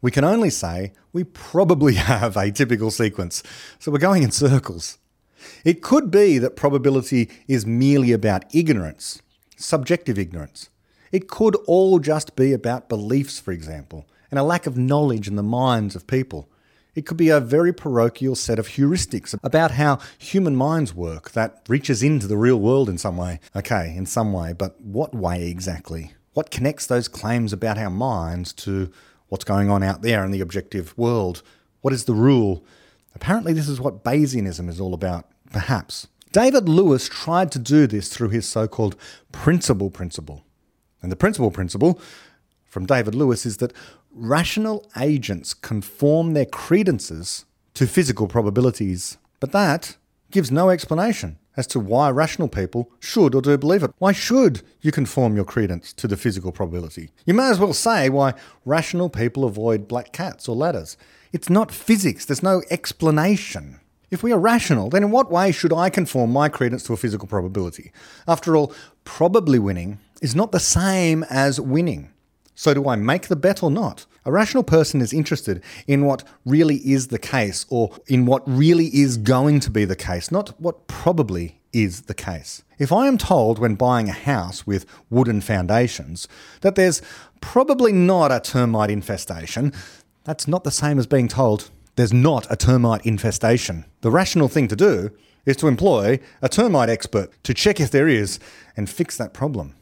We 0.00 0.10
can 0.10 0.24
only 0.24 0.50
say 0.50 0.92
we 1.12 1.24
probably 1.24 1.94
have 2.12 2.36
a 2.36 2.50
typical 2.50 2.90
sequence. 2.90 3.42
So 3.78 3.90
we're 3.90 3.98
going 3.98 4.22
in 4.22 4.30
circles. 4.30 4.98
It 5.64 5.82
could 5.82 6.10
be 6.10 6.38
that 6.38 6.56
probability 6.56 7.30
is 7.46 7.64
merely 7.64 8.12
about 8.12 8.52
ignorance, 8.54 9.22
subjective 9.56 10.18
ignorance. 10.18 10.68
It 11.12 11.28
could 11.28 11.56
all 11.66 12.00
just 12.00 12.36
be 12.36 12.52
about 12.52 12.88
beliefs, 12.88 13.40
for 13.40 13.52
example, 13.52 14.06
and 14.30 14.38
a 14.38 14.42
lack 14.42 14.66
of 14.66 14.76
knowledge 14.76 15.26
in 15.28 15.36
the 15.36 15.42
minds 15.42 15.96
of 15.96 16.06
people. 16.06 16.50
It 16.94 17.06
could 17.06 17.16
be 17.16 17.28
a 17.28 17.40
very 17.40 17.72
parochial 17.72 18.34
set 18.34 18.58
of 18.58 18.68
heuristics 18.68 19.38
about 19.42 19.72
how 19.72 19.98
human 20.18 20.56
minds 20.56 20.94
work 20.94 21.30
that 21.32 21.62
reaches 21.68 22.02
into 22.02 22.26
the 22.26 22.36
real 22.36 22.58
world 22.58 22.88
in 22.88 22.98
some 22.98 23.16
way. 23.16 23.40
Okay, 23.54 23.94
in 23.96 24.06
some 24.06 24.32
way, 24.32 24.52
but 24.52 24.80
what 24.80 25.14
way 25.14 25.48
exactly? 25.48 26.12
What 26.32 26.50
connects 26.50 26.86
those 26.86 27.08
claims 27.08 27.52
about 27.52 27.78
our 27.78 27.90
minds 27.90 28.52
to 28.54 28.90
what's 29.28 29.44
going 29.44 29.70
on 29.70 29.82
out 29.82 30.02
there 30.02 30.24
in 30.24 30.30
the 30.30 30.40
objective 30.40 30.96
world? 30.96 31.42
What 31.80 31.92
is 31.92 32.04
the 32.04 32.14
rule? 32.14 32.64
Apparently, 33.14 33.52
this 33.52 33.68
is 33.68 33.80
what 33.80 34.04
Bayesianism 34.04 34.68
is 34.68 34.80
all 34.80 34.94
about, 34.94 35.26
perhaps. 35.52 36.08
David 36.32 36.68
Lewis 36.68 37.08
tried 37.08 37.50
to 37.52 37.58
do 37.58 37.86
this 37.86 38.08
through 38.08 38.28
his 38.30 38.46
so 38.46 38.68
called 38.68 38.96
principal 39.32 39.90
principle. 39.90 40.44
And 41.02 41.10
the 41.10 41.16
principal 41.16 41.50
principle 41.50 42.00
from 42.66 42.86
David 42.86 43.14
Lewis 43.14 43.46
is 43.46 43.56
that 43.58 43.72
rational 44.18 44.86
agents 44.96 45.54
conform 45.54 46.34
their 46.34 46.46
credences 46.46 47.44
to 47.74 47.86
physical 47.86 48.26
probabilities. 48.26 49.18
But 49.40 49.52
that 49.52 49.96
gives 50.30 50.50
no 50.50 50.70
explanation 50.70 51.38
as 51.56 51.66
to 51.66 51.80
why 51.80 52.10
rational 52.10 52.48
people 52.48 52.90
should 53.00 53.34
or 53.34 53.42
do 53.42 53.56
believe 53.58 53.82
it. 53.82 53.92
Why 53.98 54.12
should 54.12 54.62
you 54.80 54.92
conform 54.92 55.36
your 55.36 55.44
credence 55.44 55.92
to 55.94 56.06
the 56.06 56.16
physical 56.16 56.52
probability? 56.52 57.10
You 57.26 57.34
may 57.34 57.50
as 57.50 57.58
well 57.58 57.72
say 57.72 58.08
why 58.08 58.34
rational 58.64 59.10
people 59.10 59.44
avoid 59.44 59.88
black 59.88 60.12
cats 60.12 60.48
or 60.48 60.56
ladders. 60.56 60.96
It's 61.32 61.50
not 61.50 61.72
physics, 61.72 62.24
there's 62.24 62.42
no 62.42 62.62
explanation. 62.70 63.80
If 64.10 64.22
we 64.22 64.32
are 64.32 64.38
rational, 64.38 64.88
then 64.88 65.04
in 65.04 65.10
what 65.10 65.30
way 65.30 65.52
should 65.52 65.72
I 65.72 65.90
conform 65.90 66.32
my 66.32 66.48
credence 66.48 66.82
to 66.84 66.94
a 66.94 66.96
physical 66.96 67.28
probability? 67.28 67.92
After 68.26 68.56
all, 68.56 68.72
probably 69.04 69.58
winning 69.58 69.98
is 70.22 70.34
not 70.34 70.52
the 70.52 70.60
same 70.60 71.24
as 71.24 71.60
winning. 71.60 72.10
So, 72.60 72.74
do 72.74 72.88
I 72.88 72.96
make 72.96 73.28
the 73.28 73.36
bet 73.36 73.62
or 73.62 73.70
not? 73.70 74.04
A 74.24 74.32
rational 74.32 74.64
person 74.64 75.00
is 75.00 75.12
interested 75.12 75.62
in 75.86 76.04
what 76.04 76.24
really 76.44 76.78
is 76.78 77.06
the 77.06 77.18
case 77.20 77.64
or 77.70 77.96
in 78.08 78.26
what 78.26 78.42
really 78.48 78.86
is 78.86 79.16
going 79.16 79.60
to 79.60 79.70
be 79.70 79.84
the 79.84 79.94
case, 79.94 80.32
not 80.32 80.60
what 80.60 80.88
probably 80.88 81.60
is 81.72 82.02
the 82.02 82.14
case. 82.14 82.64
If 82.76 82.90
I 82.90 83.06
am 83.06 83.16
told 83.16 83.60
when 83.60 83.76
buying 83.76 84.08
a 84.08 84.12
house 84.12 84.66
with 84.66 84.86
wooden 85.08 85.40
foundations 85.40 86.26
that 86.62 86.74
there's 86.74 87.00
probably 87.40 87.92
not 87.92 88.32
a 88.32 88.40
termite 88.40 88.90
infestation, 88.90 89.72
that's 90.24 90.48
not 90.48 90.64
the 90.64 90.72
same 90.72 90.98
as 90.98 91.06
being 91.06 91.28
told 91.28 91.70
there's 91.94 92.12
not 92.12 92.44
a 92.50 92.56
termite 92.56 93.06
infestation. 93.06 93.84
The 94.00 94.10
rational 94.10 94.48
thing 94.48 94.66
to 94.66 94.74
do 94.74 95.12
is 95.46 95.56
to 95.58 95.68
employ 95.68 96.18
a 96.42 96.48
termite 96.48 96.90
expert 96.90 97.30
to 97.44 97.54
check 97.54 97.78
if 97.78 97.92
there 97.92 98.08
is 98.08 98.40
and 98.76 98.90
fix 98.90 99.16
that 99.16 99.32
problem. 99.32 99.76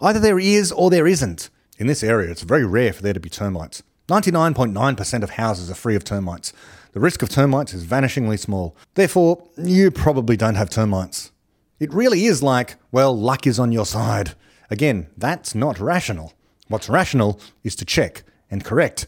Either 0.00 0.18
there 0.18 0.38
is 0.38 0.72
or 0.72 0.88
there 0.88 1.06
isn't. 1.06 1.50
In 1.78 1.86
this 1.86 2.02
area, 2.02 2.30
it's 2.30 2.42
very 2.42 2.64
rare 2.64 2.92
for 2.92 3.02
there 3.02 3.14
to 3.14 3.20
be 3.20 3.30
termites. 3.30 3.82
99.9% 4.08 5.22
of 5.22 5.30
houses 5.30 5.70
are 5.70 5.74
free 5.74 5.96
of 5.96 6.04
termites. 6.04 6.52
The 6.92 7.00
risk 7.00 7.22
of 7.22 7.30
termites 7.30 7.72
is 7.72 7.86
vanishingly 7.86 8.38
small. 8.38 8.76
Therefore, 8.94 9.48
you 9.56 9.90
probably 9.90 10.36
don't 10.36 10.56
have 10.56 10.68
termites. 10.68 11.32
It 11.80 11.92
really 11.92 12.26
is 12.26 12.42
like, 12.42 12.76
well, 12.90 13.18
luck 13.18 13.46
is 13.46 13.58
on 13.58 13.72
your 13.72 13.86
side. 13.86 14.34
Again, 14.70 15.08
that's 15.16 15.54
not 15.54 15.80
rational. 15.80 16.34
What's 16.68 16.88
rational 16.88 17.40
is 17.64 17.74
to 17.76 17.84
check 17.84 18.24
and 18.50 18.64
correct. 18.64 19.06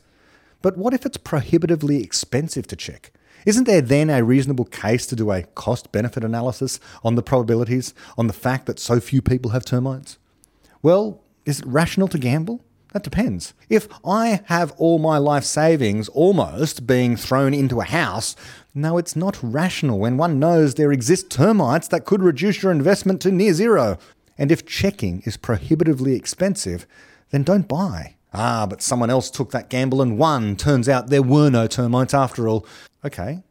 But 0.63 0.79
what 0.79 0.95
if 0.95 1.05
it's 1.05 1.19
prohibitively 1.19 2.03
expensive 2.03 2.67
to 2.69 2.77
check? 2.77 3.13
Isn't 3.45 3.65
there 3.65 3.83
then 3.83 4.09
a 4.09 4.25
reasonable 4.25 4.65
case 4.65 5.07
to 5.07 5.17
do 5.17 5.31
a 5.31 5.43
cost 5.43 5.93
benefit 5.93 6.25
analysis 6.25 6.81
on 7.03 7.15
the 7.15 7.23
probabilities, 7.23 7.93
on 8.17 8.27
the 8.27 8.33
fact 8.33 8.65
that 8.67 8.79
so 8.79 9.01
few 9.01 9.21
people 9.21 9.51
have 9.51 9.65
termites? 9.65 10.19
Well, 10.83 11.21
is 11.45 11.61
it 11.61 11.67
rational 11.67 12.09
to 12.09 12.19
gamble? 12.19 12.65
That 12.93 13.03
depends. 13.03 13.55
If 13.69 13.89
I 14.05 14.41
have 14.45 14.73
all 14.79 15.01
my 15.01 15.19
life 15.19 15.43
savings 15.45 16.09
almost 16.11 16.87
being 16.87 17.17
thrown 17.17 17.53
into 17.53 17.81
a 17.81 17.85
house, 17.85 18.37
no, 18.73 18.99
it's 18.99 19.17
not 19.17 19.37
rational 19.43 19.99
when 19.99 20.17
one 20.17 20.39
knows 20.39 20.75
there 20.75 20.93
exist 20.93 21.29
termites 21.29 21.89
that 21.89 22.05
could 22.05 22.23
reduce 22.23 22.63
your 22.63 22.71
investment 22.71 23.21
to 23.23 23.33
near 23.33 23.53
zero. 23.53 23.99
And 24.39 24.53
if 24.53 24.65
checking 24.65 25.23
is 25.23 25.37
prohibitively 25.37 26.15
expensive, 26.15 26.87
then 27.31 27.43
don't 27.43 27.67
buy. 27.67 28.15
Ah, 28.33 28.67
but 28.67 28.83
someone 28.83 29.11
else 29.11 29.29
took 29.29 29.51
that 29.51 29.71
gamble 29.71 30.01
and 30.01 30.19
won. 30.19 30.55
Turns 30.55 30.89
out 30.89 31.09
there 31.09 31.23
were 31.23 31.51
no 31.51 31.67
termites 31.67 32.15
after 32.15 32.49
all. 32.49 32.65
Okay, 33.05 33.43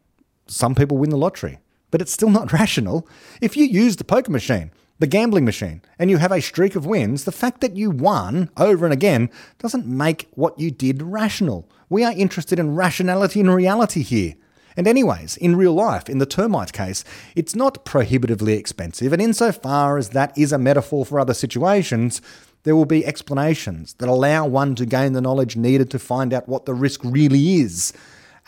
some 0.47 0.73
people 0.73 0.97
win 0.97 1.09
the 1.09 1.17
lottery, 1.17 1.59
but 1.91 2.01
it's 2.01 2.11
still 2.13 2.29
not 2.29 2.53
rational. 2.59 3.07
If 3.41 3.57
you 3.57 3.65
use 3.65 3.97
the 3.97 4.03
poker 4.03 4.31
machine, 4.31 4.71
the 4.99 5.07
gambling 5.07 5.45
machine, 5.45 5.81
and 5.97 6.09
you 6.09 6.17
have 6.17 6.31
a 6.31 6.41
streak 6.41 6.75
of 6.75 6.85
wins, 6.85 7.23
the 7.23 7.31
fact 7.31 7.61
that 7.61 7.75
you 7.75 7.91
won 7.91 8.49
over 8.57 8.85
and 8.85 8.93
again 8.93 9.29
doesn't 9.57 9.87
make 9.87 10.27
what 10.33 10.57
you 10.59 10.71
did 10.71 11.01
rational. 11.01 11.69
We 11.89 12.03
are 12.03 12.13
interested 12.13 12.59
in 12.59 12.75
rationality 12.75 13.39
and 13.39 13.53
reality 13.53 14.03
here. 14.03 14.35
And, 14.75 14.87
anyways, 14.87 15.37
in 15.37 15.55
real 15.55 15.73
life, 15.73 16.09
in 16.09 16.17
the 16.17 16.25
termite 16.25 16.73
case, 16.73 17.03
it's 17.35 17.55
not 17.55 17.85
prohibitively 17.85 18.53
expensive, 18.53 19.13
and 19.13 19.21
insofar 19.21 19.97
as 19.97 20.09
that 20.09 20.35
is 20.37 20.51
a 20.51 20.57
metaphor 20.57 21.05
for 21.05 21.19
other 21.19 21.33
situations, 21.33 22.21
there 22.63 22.75
will 22.75 22.85
be 22.85 23.05
explanations 23.05 23.93
that 23.95 24.09
allow 24.09 24.47
one 24.47 24.73
to 24.75 24.85
gain 24.85 25.13
the 25.13 25.21
knowledge 25.21 25.55
needed 25.55 25.91
to 25.91 25.99
find 25.99 26.33
out 26.33 26.47
what 26.47 26.65
the 26.65 26.73
risk 26.73 27.01
really 27.03 27.59
is. 27.59 27.93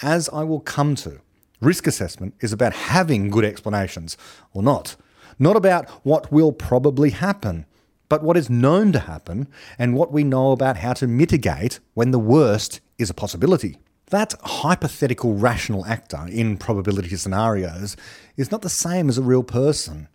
As 0.02 0.30
I 0.30 0.44
will 0.44 0.62
come 0.62 0.96
to, 0.96 1.20
risk 1.62 1.86
assessment 1.86 2.34
is 2.40 2.54
about 2.54 2.74
having 2.74 3.30
good 3.30 3.46
explanations, 3.46 4.18
or 4.54 4.64
not 4.64 4.96
not 5.40 5.56
about 5.56 5.90
what 6.06 6.32
will 6.32 6.52
probably 6.52 7.12
happen, 7.12 7.66
but 8.10 8.24
what 8.24 8.38
is 8.38 8.50
known 8.50 8.92
to 8.92 9.00
happen 9.00 9.48
and 9.78 9.96
what 9.96 10.12
we 10.12 10.24
know 10.24 10.52
about 10.52 10.78
how 10.78 10.94
to 10.94 11.08
mitigate 11.08 11.80
when 11.94 12.12
the 12.12 12.20
worst 12.20 12.80
is 12.98 13.10
a 13.10 13.14
possibility. 13.14 13.78
That 14.12 14.36
hypothetical 14.44 15.34
rational 15.34 15.86
actor 15.86 16.28
in 16.30 16.58
probability 16.58 17.16
scenarios 17.16 17.98
is 18.38 18.52
not 18.52 18.62
the 18.62 18.70
same 18.70 19.10
as 19.10 19.18
a 19.18 19.24
real 19.24 19.44
person. 19.44 20.08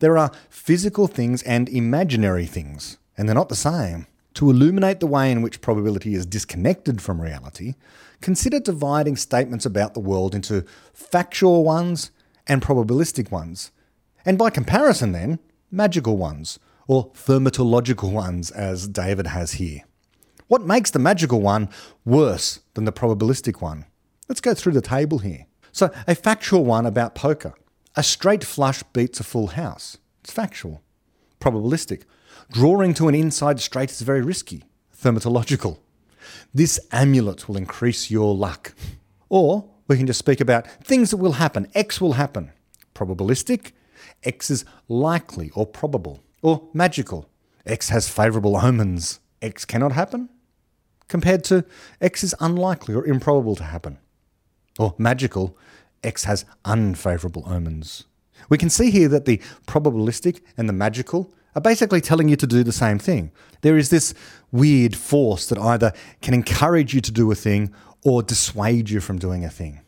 There 0.00 0.18
are 0.18 0.32
physical 0.50 1.06
things 1.06 1.42
and 1.44 1.68
imaginary 1.68 2.46
things, 2.46 2.98
and 3.16 3.28
they're 3.28 3.34
not 3.34 3.48
the 3.48 3.54
same. 3.54 4.06
To 4.34 4.50
illuminate 4.50 5.00
the 5.00 5.06
way 5.06 5.30
in 5.30 5.40
which 5.40 5.62
probability 5.62 6.14
is 6.14 6.26
disconnected 6.26 7.00
from 7.00 7.22
reality, 7.22 7.74
consider 8.20 8.60
dividing 8.60 9.16
statements 9.16 9.64
about 9.64 9.94
the 9.94 10.00
world 10.00 10.34
into 10.34 10.64
factual 10.92 11.64
ones 11.64 12.10
and 12.46 12.60
probabilistic 12.60 13.30
ones, 13.30 13.70
and 14.26 14.36
by 14.36 14.50
comparison, 14.50 15.12
then, 15.12 15.38
magical 15.70 16.16
ones, 16.16 16.58
or 16.86 17.12
thaumatological 17.12 18.12
ones, 18.12 18.50
as 18.50 18.88
David 18.88 19.28
has 19.28 19.52
here. 19.52 19.82
What 20.48 20.62
makes 20.62 20.90
the 20.90 20.98
magical 20.98 21.40
one 21.40 21.68
worse 22.04 22.60
than 22.74 22.84
the 22.84 22.92
probabilistic 22.92 23.62
one? 23.62 23.86
Let's 24.28 24.40
go 24.40 24.54
through 24.54 24.72
the 24.72 24.80
table 24.80 25.18
here. 25.18 25.46
So, 25.72 25.90
a 26.06 26.14
factual 26.14 26.64
one 26.64 26.86
about 26.86 27.14
poker. 27.14 27.54
A 27.96 28.02
straight 28.02 28.44
flush 28.44 28.82
beats 28.92 29.20
a 29.20 29.24
full 29.24 29.48
house. 29.48 29.98
It's 30.22 30.32
factual. 30.32 30.82
Probabilistic. 31.40 32.02
Drawing 32.50 32.94
to 32.94 33.08
an 33.08 33.14
inside 33.14 33.60
straight 33.60 33.90
is 33.90 34.02
very 34.02 34.22
risky. 34.22 34.64
Thaumatological. 34.96 35.78
This 36.52 36.80
amulet 36.92 37.48
will 37.48 37.56
increase 37.56 38.10
your 38.10 38.34
luck. 38.34 38.74
Or 39.28 39.68
we 39.88 39.96
can 39.96 40.06
just 40.06 40.18
speak 40.18 40.40
about 40.40 40.66
things 40.82 41.10
that 41.10 41.18
will 41.18 41.32
happen. 41.32 41.68
X 41.74 42.00
will 42.00 42.14
happen. 42.14 42.52
Probabilistic. 42.94 43.72
X 44.24 44.50
is 44.50 44.64
likely 44.88 45.50
or 45.54 45.66
probable 45.66 46.22
or 46.42 46.68
magical. 46.72 47.28
X 47.64 47.88
has 47.88 48.08
favourable 48.08 48.56
omens. 48.56 49.20
X 49.42 49.64
cannot 49.64 49.92
happen 49.92 50.28
compared 51.08 51.44
to 51.44 51.64
X 52.00 52.24
is 52.24 52.34
unlikely 52.40 52.94
or 52.94 53.06
improbable 53.06 53.56
to 53.56 53.64
happen. 53.64 53.98
Or 54.78 54.94
magical, 54.98 55.56
X 56.02 56.24
has 56.24 56.44
unfavourable 56.64 57.44
omens. 57.46 58.04
We 58.48 58.58
can 58.58 58.70
see 58.70 58.90
here 58.90 59.08
that 59.08 59.24
the 59.24 59.40
probabilistic 59.66 60.40
and 60.56 60.68
the 60.68 60.72
magical 60.72 61.32
are 61.54 61.60
basically 61.60 62.02
telling 62.02 62.28
you 62.28 62.36
to 62.36 62.46
do 62.46 62.62
the 62.62 62.72
same 62.72 62.98
thing. 62.98 63.32
There 63.62 63.78
is 63.78 63.88
this 63.88 64.12
weird 64.52 64.94
force 64.94 65.46
that 65.48 65.58
either 65.58 65.92
can 66.20 66.34
encourage 66.34 66.94
you 66.94 67.00
to 67.00 67.10
do 67.10 67.30
a 67.30 67.34
thing 67.34 67.72
or 68.04 68.22
dissuade 68.22 68.90
you 68.90 69.00
from 69.00 69.18
doing 69.18 69.44
a 69.44 69.50
thing. 69.50 69.80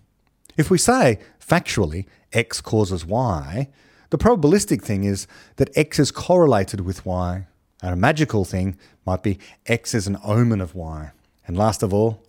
If 0.57 0.71
we 0.71 0.79
say, 0.79 1.19
factually, 1.39 2.07
X 2.33 2.61
causes 2.61 3.05
Y, 3.05 3.69
the 4.11 4.19
probabilistic 4.19 4.83
thing 4.83 5.05
is 5.05 5.27
that 5.57 5.77
X 5.77 5.99
is 5.99 6.11
correlated 6.11 6.81
with 6.81 7.05
Y, 7.05 7.47
and 7.83 7.93
a 7.93 7.97
magical 7.97 8.45
thing 8.45 8.77
might 9.05 9.23
be 9.23 9.39
X 9.67 9.95
is 9.95 10.07
an 10.07 10.19
omen 10.25 10.61
of 10.61 10.75
Y. 10.75 11.11
And 11.47 11.57
last 11.57 11.83
of 11.83 11.93
all, 11.93 12.23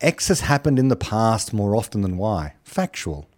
X 0.00 0.28
has 0.28 0.40
happened 0.40 0.78
in 0.78 0.88
the 0.88 0.96
past 0.96 1.52
more 1.52 1.74
often 1.74 2.02
than 2.02 2.18
Y, 2.18 2.54
factual. 2.64 3.28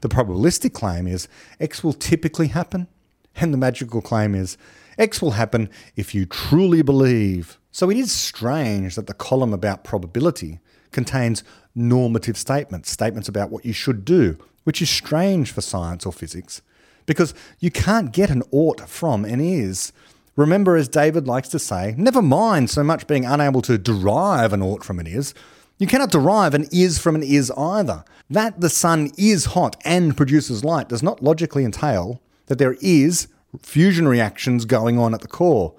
The 0.00 0.08
probabilistic 0.08 0.72
claim 0.72 1.06
is 1.06 1.28
X 1.60 1.84
will 1.84 1.92
typically 1.92 2.48
happen, 2.48 2.88
and 3.36 3.52
the 3.52 3.58
magical 3.58 4.00
claim 4.00 4.34
is 4.34 4.56
X 4.96 5.20
will 5.20 5.32
happen 5.32 5.68
if 5.96 6.14
you 6.14 6.24
truly 6.24 6.82
believe. 6.82 7.58
So 7.72 7.90
it 7.90 7.96
is 7.96 8.12
strange 8.12 8.94
that 8.94 9.06
the 9.06 9.14
column 9.14 9.52
about 9.52 9.84
probability 9.84 10.60
contains 10.92 11.42
normative 11.74 12.36
statements, 12.36 12.90
statements 12.90 13.28
about 13.28 13.50
what 13.50 13.64
you 13.64 13.72
should 13.72 14.04
do, 14.04 14.38
which 14.64 14.80
is 14.80 14.90
strange 14.90 15.50
for 15.50 15.60
science 15.60 16.06
or 16.06 16.12
physics 16.12 16.62
because 17.06 17.34
you 17.60 17.70
can't 17.70 18.12
get 18.12 18.30
an 18.30 18.42
ought 18.50 18.88
from 18.88 19.24
an 19.24 19.40
is. 19.40 19.92
Remember, 20.36 20.76
as 20.76 20.88
David 20.88 21.26
likes 21.26 21.48
to 21.50 21.58
say, 21.58 21.94
never 21.98 22.22
mind 22.22 22.70
so 22.70 22.82
much 22.82 23.06
being 23.06 23.24
unable 23.26 23.60
to 23.62 23.76
derive 23.76 24.52
an 24.52 24.62
ought 24.62 24.82
from 24.84 24.98
an 24.98 25.06
is. 25.06 25.34
You 25.78 25.86
cannot 25.86 26.10
derive 26.10 26.54
an 26.54 26.68
is 26.72 26.98
from 26.98 27.14
an 27.14 27.22
is 27.22 27.50
either. 27.50 28.04
That 28.30 28.60
the 28.60 28.70
sun 28.70 29.10
is 29.18 29.46
hot 29.46 29.76
and 29.84 30.16
produces 30.16 30.64
light 30.64 30.88
does 30.88 31.02
not 31.02 31.22
logically 31.22 31.64
entail 31.64 32.22
that 32.46 32.58
there 32.58 32.76
is 32.80 33.28
fusion 33.60 34.08
reactions 34.08 34.64
going 34.64 34.98
on 34.98 35.12
at 35.12 35.20
the 35.20 35.28
core. 35.28 35.74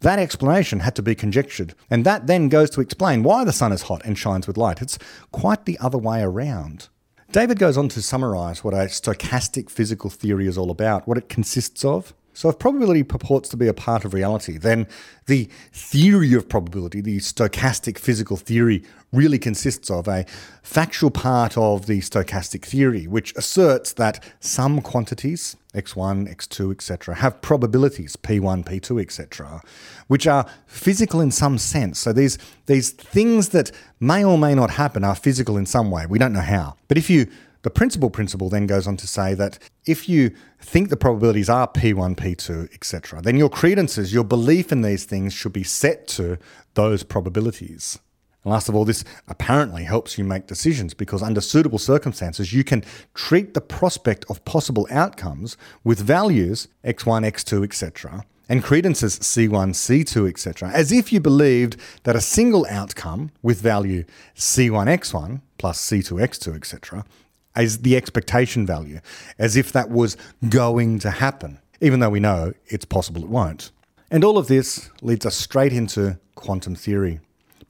That 0.00 0.18
explanation 0.18 0.80
had 0.80 0.96
to 0.96 1.02
be 1.02 1.14
conjectured, 1.14 1.74
and 1.90 2.06
that 2.06 2.26
then 2.26 2.48
goes 2.48 2.70
to 2.70 2.80
explain 2.80 3.22
why 3.22 3.44
the 3.44 3.52
sun 3.52 3.72
is 3.72 3.82
hot 3.82 4.00
and 4.04 4.16
shines 4.16 4.46
with 4.46 4.56
light. 4.56 4.80
It's 4.80 4.98
quite 5.30 5.66
the 5.66 5.78
other 5.78 5.98
way 5.98 6.22
around. 6.22 6.88
David 7.32 7.60
goes 7.60 7.78
on 7.78 7.88
to 7.90 8.02
summarize 8.02 8.64
what 8.64 8.74
a 8.74 8.88
stochastic 8.88 9.70
physical 9.70 10.10
theory 10.10 10.48
is 10.48 10.58
all 10.58 10.68
about, 10.68 11.06
what 11.06 11.16
it 11.16 11.28
consists 11.28 11.84
of. 11.84 12.12
So, 12.32 12.48
if 12.48 12.58
probability 12.58 13.04
purports 13.04 13.48
to 13.50 13.56
be 13.56 13.68
a 13.68 13.74
part 13.74 14.04
of 14.04 14.14
reality, 14.14 14.58
then 14.58 14.88
the 15.26 15.48
theory 15.72 16.34
of 16.34 16.48
probability, 16.48 17.00
the 17.00 17.18
stochastic 17.18 17.98
physical 17.98 18.36
theory, 18.36 18.82
really 19.12 19.38
consists 19.38 19.90
of 19.90 20.08
a 20.08 20.26
factual 20.64 21.12
part 21.12 21.56
of 21.56 21.86
the 21.86 22.00
stochastic 22.00 22.64
theory, 22.64 23.06
which 23.06 23.32
asserts 23.36 23.92
that 23.92 24.24
some 24.40 24.80
quantities, 24.80 25.56
x1, 25.74 26.34
x2, 26.34 26.72
etc., 26.72 27.14
have 27.14 27.40
probabilities, 27.42 28.16
p1, 28.16 28.64
p2, 28.64 29.00
etc., 29.00 29.62
which 30.08 30.26
are 30.26 30.46
physical 30.66 31.20
in 31.20 31.30
some 31.30 31.58
sense. 31.58 31.98
So, 31.98 32.12
these, 32.12 32.38
these 32.66 32.90
things 32.90 33.50
that 33.50 33.70
may 34.00 34.24
or 34.24 34.36
may 34.36 34.54
not 34.54 34.70
happen 34.70 35.04
are 35.04 35.14
physical 35.14 35.56
in 35.56 35.66
some 35.66 35.90
way. 35.90 36.06
We 36.06 36.18
don't 36.18 36.32
know 36.32 36.40
how. 36.40 36.76
But 36.88 36.98
if 36.98 37.08
you 37.08 37.26
the 37.62 37.70
principal 37.70 38.08
principle 38.08 38.48
then 38.48 38.66
goes 38.66 38.86
on 38.86 38.96
to 38.96 39.06
say 39.06 39.34
that 39.34 39.58
if 39.86 40.08
you 40.08 40.34
think 40.60 40.88
the 40.88 40.96
probabilities 40.96 41.50
are 41.50 41.68
P1, 41.68 42.16
P2, 42.16 42.72
etc., 42.72 43.20
then 43.20 43.36
your 43.36 43.50
credences, 43.50 44.14
your 44.14 44.24
belief 44.24 44.72
in 44.72 44.82
these 44.82 45.04
things 45.04 45.34
should 45.34 45.52
be 45.52 45.62
set 45.64 46.08
to 46.08 46.38
those 46.74 47.02
probabilities. 47.02 47.98
And 48.44 48.52
last 48.52 48.68
of 48.68 48.74
all, 48.74 48.84
this 48.84 49.04
apparently 49.28 49.84
helps 49.84 50.16
you 50.16 50.24
make 50.24 50.46
decisions 50.46 50.94
because 50.94 51.22
under 51.22 51.40
suitable 51.40 51.78
circumstances, 51.78 52.52
you 52.52 52.64
can 52.64 52.84
treat 53.14 53.54
the 53.54 53.60
prospect 53.60 54.24
of 54.30 54.44
possible 54.44 54.86
outcomes 54.90 55.56
with 55.84 56.00
values 56.00 56.68
x1, 56.84 57.26
x2, 57.30 57.64
etc., 57.64 58.24
and 58.48 58.64
credences 58.64 59.16
C1, 59.20 59.70
C2, 59.70 60.28
etc., 60.28 60.70
as 60.70 60.90
if 60.90 61.12
you 61.12 61.20
believed 61.20 61.76
that 62.02 62.16
a 62.16 62.20
single 62.20 62.66
outcome 62.68 63.30
with 63.42 63.60
value 63.60 64.02
C1x1 64.34 65.40
plus 65.56 65.80
C2x2, 65.88 66.56
etc., 66.56 67.04
is 67.56 67.82
the 67.82 67.96
expectation 67.96 68.66
value, 68.66 69.00
as 69.38 69.56
if 69.56 69.70
that 69.72 69.88
was 69.88 70.16
going 70.48 70.98
to 70.98 71.10
happen, 71.12 71.60
even 71.80 72.00
though 72.00 72.10
we 72.10 72.18
know 72.18 72.52
it's 72.66 72.84
possible 72.84 73.22
it 73.22 73.28
won't. 73.28 73.70
And 74.10 74.24
all 74.24 74.36
of 74.36 74.48
this 74.48 74.90
leads 75.00 75.24
us 75.24 75.36
straight 75.36 75.72
into 75.72 76.18
quantum 76.34 76.74
theory, 76.74 77.20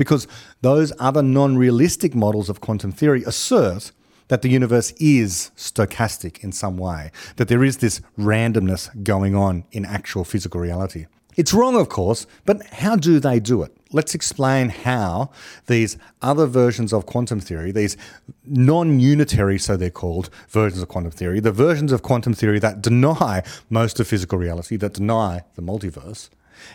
because 0.00 0.26
those 0.62 0.92
other 0.98 1.22
non 1.22 1.58
realistic 1.58 2.14
models 2.14 2.48
of 2.48 2.60
quantum 2.60 2.90
theory 2.90 3.22
assert 3.24 3.92
that 4.28 4.40
the 4.40 4.48
universe 4.48 4.92
is 4.92 5.50
stochastic 5.56 6.42
in 6.42 6.52
some 6.52 6.76
way, 6.78 7.10
that 7.36 7.48
there 7.48 7.62
is 7.62 7.76
this 7.76 8.00
randomness 8.18 8.88
going 9.04 9.34
on 9.34 9.64
in 9.72 9.84
actual 9.84 10.24
physical 10.24 10.60
reality. 10.60 11.04
It's 11.36 11.52
wrong, 11.52 11.76
of 11.76 11.88
course, 11.88 12.26
but 12.46 12.64
how 12.66 12.96
do 12.96 13.20
they 13.20 13.40
do 13.40 13.62
it? 13.62 13.76
let's 13.92 14.14
explain 14.14 14.68
how 14.68 15.30
these 15.66 15.96
other 16.22 16.46
versions 16.46 16.92
of 16.92 17.06
quantum 17.06 17.40
theory, 17.40 17.72
these 17.72 17.96
non 18.44 19.00
unitary, 19.00 19.58
so 19.58 19.76
they're 19.76 19.90
called, 19.90 20.30
versions 20.48 20.82
of 20.82 20.88
quantum 20.88 21.10
theory, 21.10 21.40
the 21.40 21.52
versions 21.52 21.92
of 21.92 22.02
quantum 22.02 22.32
theory 22.32 22.58
that 22.60 22.80
deny 22.80 23.42
most 23.68 23.98
of 24.00 24.06
physical 24.06 24.38
reality, 24.38 24.76
that 24.76 24.94
deny 24.94 25.42
the 25.56 25.62
multiverse, 25.62 26.28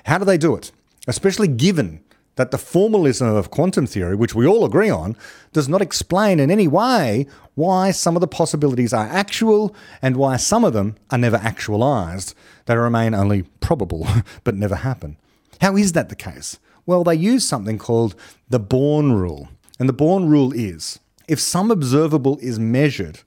how 0.05 0.17
do 0.17 0.25
they 0.25 0.37
do 0.37 0.55
it? 0.55 0.71
Especially 1.07 1.47
given 1.47 2.03
that 2.35 2.51
the 2.51 2.57
formalism 2.57 3.27
of 3.27 3.51
quantum 3.51 3.87
theory, 3.87 4.15
which 4.15 4.35
we 4.35 4.45
all 4.45 4.65
agree 4.65 4.89
on, 4.89 5.15
does 5.53 5.69
not 5.69 5.81
explain 5.81 6.39
in 6.39 6.51
any 6.51 6.67
way 6.67 7.27
why 7.55 7.91
some 7.91 8.15
of 8.15 8.21
the 8.21 8.27
possibilities 8.27 8.93
are 8.93 9.07
actual 9.07 9.75
and 10.01 10.17
why 10.17 10.37
some 10.37 10.63
of 10.63 10.73
them 10.73 10.95
are 11.11 11.17
never 11.17 11.37
actualized. 11.37 12.35
They 12.65 12.75
remain 12.75 13.13
only 13.13 13.43
probable, 13.61 14.07
but 14.43 14.55
never 14.55 14.75
happen. 14.75 15.17
How 15.61 15.77
is 15.77 15.93
that 15.93 16.09
the 16.09 16.15
case? 16.15 16.59
Well, 16.85 17.03
they 17.03 17.15
use 17.15 17.45
something 17.45 17.77
called 17.77 18.15
the 18.49 18.59
Born 18.59 19.13
rule. 19.13 19.49
And 19.79 19.89
the 19.89 19.93
Born 19.93 20.29
rule 20.29 20.51
is 20.53 20.99
if 21.27 21.39
some 21.39 21.71
observable 21.71 22.37
is 22.41 22.59
measured, 22.59 23.21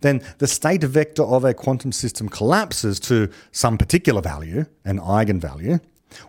then 0.00 0.22
the 0.38 0.46
state 0.46 0.82
vector 0.82 1.22
of 1.22 1.44
a 1.44 1.54
quantum 1.54 1.92
system 1.92 2.28
collapses 2.28 2.98
to 3.00 3.30
some 3.52 3.78
particular 3.78 4.20
value, 4.20 4.66
an 4.84 4.98
eigenvalue, 4.98 5.80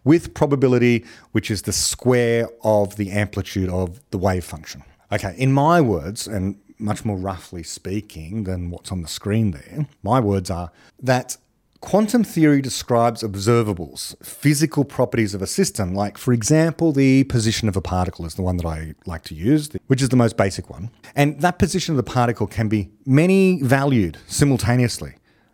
with 0.04 0.34
probability, 0.34 1.06
which 1.32 1.50
is 1.52 1.64
the 1.64 1.72
square 1.72 2.48
of 2.64 2.96
the 2.96 3.12
amplitude 3.12 3.70
of 3.70 4.00
the 4.12 4.18
wave 4.18 4.46
function. 4.46 4.84
Okay, 5.12 5.36
in 5.38 5.52
my 5.52 5.82
words, 5.82 6.28
and 6.28 6.58
much 6.78 7.06
more 7.06 7.18
roughly 7.18 7.64
speaking 7.64 8.44
than 8.44 8.70
what's 8.70 8.92
on 8.92 9.02
the 9.02 9.08
screen 9.08 9.52
there, 9.52 9.88
my 10.04 10.20
words 10.20 10.50
are 10.50 10.72
that 11.02 11.38
Quantum 11.86 12.24
theory 12.24 12.62
describes 12.62 13.22
observables, 13.22 14.16
physical 14.26 14.84
properties 14.84 15.36
of 15.36 15.44
a 15.44 15.48
system, 15.48 15.94
like, 15.94 16.18
for 16.18 16.34
example, 16.34 16.92
the 16.92 17.26
position 17.26 17.70
of 17.70 17.76
a 17.76 17.82
particle 17.82 18.26
is 18.26 18.34
the 18.34 18.42
one 18.42 18.58
that 18.58 18.66
I 18.66 18.96
like 19.06 19.24
to 19.26 19.36
use, 19.36 19.70
which 19.86 20.02
is 20.02 20.10
the 20.10 20.16
most 20.16 20.36
basic 20.36 20.68
one. 20.68 20.90
And 21.16 21.40
that 21.42 21.60
position 21.60 21.94
of 21.94 21.98
the 21.98 22.12
particle 22.12 22.48
can 22.48 22.70
be 22.70 22.90
many 23.06 23.62
valued 23.62 24.18
simultaneously. 24.26 25.14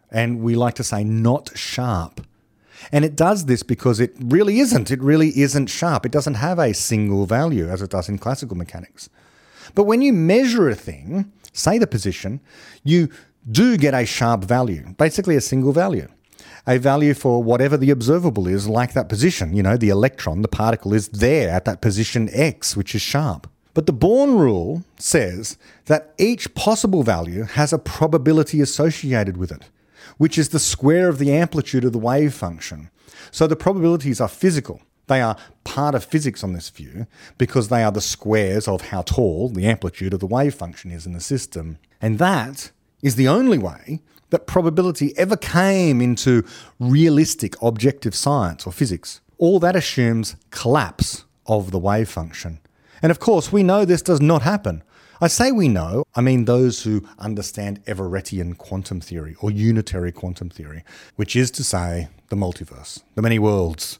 And 0.10 0.42
we 0.42 0.56
like 0.56 0.76
to 0.76 0.86
say 0.86 1.04
not 1.04 1.52
sharp. 1.58 2.22
And 2.92 3.06
it 3.06 3.16
does 3.16 3.46
this 3.46 3.64
because 3.64 4.00
it 4.00 4.14
really 4.20 4.60
isn't. 4.60 4.92
It 4.92 5.02
really 5.02 5.30
isn't 5.40 5.68
sharp. 5.68 6.06
It 6.06 6.12
doesn't 6.12 6.36
have 6.36 6.60
a 6.60 6.74
single 6.74 7.26
value 7.26 7.68
as 7.68 7.82
it 7.82 7.92
does 7.92 8.10
in 8.10 8.18
classical 8.18 8.58
mechanics. 8.58 9.10
But 9.76 9.84
when 9.84 10.02
you 10.02 10.14
measure 10.14 10.70
a 10.70 10.76
thing, 10.76 11.32
say 11.54 11.78
the 11.78 11.88
position, 11.88 12.42
you 12.84 13.10
do 13.50 13.78
get 13.78 13.94
a 13.94 14.06
sharp 14.06 14.44
value, 14.44 14.94
basically 14.98 15.36
a 15.36 15.42
single 15.42 15.72
value 15.72 16.08
a 16.68 16.78
value 16.78 17.14
for 17.14 17.42
whatever 17.42 17.78
the 17.78 17.90
observable 17.90 18.48
is, 18.48 18.68
like 18.68 18.94
that 18.94 19.10
position. 19.10 19.56
You 19.56 19.64
know, 19.64 19.78
the 19.78 19.90
electron, 19.90 20.42
the 20.42 20.48
particle 20.48 20.94
is 20.94 21.10
there 21.10 21.50
at 21.50 21.66
that 21.66 21.82
position 21.82 22.30
x, 22.32 22.78
which 22.78 22.94
is 22.94 23.02
sharp. 23.02 23.48
But 23.74 23.86
the 23.86 23.94
Born 23.94 24.38
rule 24.38 24.84
says 24.98 25.58
that 25.86 26.14
each 26.18 26.54
possible 26.54 27.04
value 27.04 27.44
has 27.44 27.72
a 27.72 27.80
probability 27.80 28.62
associated 28.62 29.38
with 29.38 29.52
it, 29.52 29.70
which 30.22 30.38
is 30.38 30.50
the 30.50 30.60
square 30.60 31.10
of 31.10 31.18
the 31.18 31.34
amplitude 31.34 31.84
of 31.84 31.94
the 31.94 31.98
wave 31.98 32.32
function. 32.32 32.92
So 33.32 33.48
the 33.48 33.56
probabilities 33.56 34.22
are 34.22 34.28
physical. 34.28 34.80
They 35.08 35.20
are 35.20 35.36
part 35.64 35.96
of 35.96 36.06
physics 36.06 36.44
on 36.44 36.54
this 36.54 36.70
view 36.70 37.08
because 37.40 37.70
they 37.70 37.82
are 37.82 37.92
the 37.92 38.02
squares 38.02 38.68
of 38.68 38.90
how 38.90 39.02
tall 39.02 39.50
the 39.50 39.66
amplitude 39.66 40.14
of 40.14 40.20
the 40.20 40.28
wave 40.28 40.54
function 40.54 40.92
is 40.92 41.08
in 41.08 41.14
the 41.14 41.22
system. 41.22 41.80
And 42.00 42.20
that 42.20 42.70
is 43.02 43.16
the 43.16 43.28
only 43.28 43.58
way 43.58 44.04
that 44.30 44.46
probability 44.46 45.18
ever 45.18 45.36
came 45.36 46.02
into 46.02 46.46
realistic 46.80 47.60
objective 47.60 48.14
science 48.14 48.68
or 48.68 48.72
physics. 48.72 49.22
All 49.40 49.60
that 49.62 49.76
assumes 49.76 50.36
collapse 50.52 51.26
of 51.48 51.72
the 51.72 51.80
wave 51.80 52.10
function. 52.10 52.60
And 53.02 53.10
of 53.10 53.20
course, 53.20 53.52
we 53.52 53.64
know 53.64 53.86
this 53.86 54.04
does 54.04 54.22
not 54.22 54.44
happen. 54.44 54.84
I 55.24 55.28
say 55.28 55.52
we 55.52 55.68
know, 55.68 56.04
I 56.16 56.22
mean 56.22 56.46
those 56.46 56.82
who 56.82 57.08
understand 57.20 57.86
Everettian 57.86 58.58
quantum 58.58 59.00
theory 59.00 59.36
or 59.40 59.52
unitary 59.52 60.12
quantum 60.12 60.50
theory, 60.50 60.84
which 61.16 61.36
is 61.36 61.52
to 61.52 61.64
say 61.64 62.08
the 62.30 62.36
multiverse, 62.36 63.04
the 63.14 63.22
many 63.22 63.38
worlds. 63.38 64.00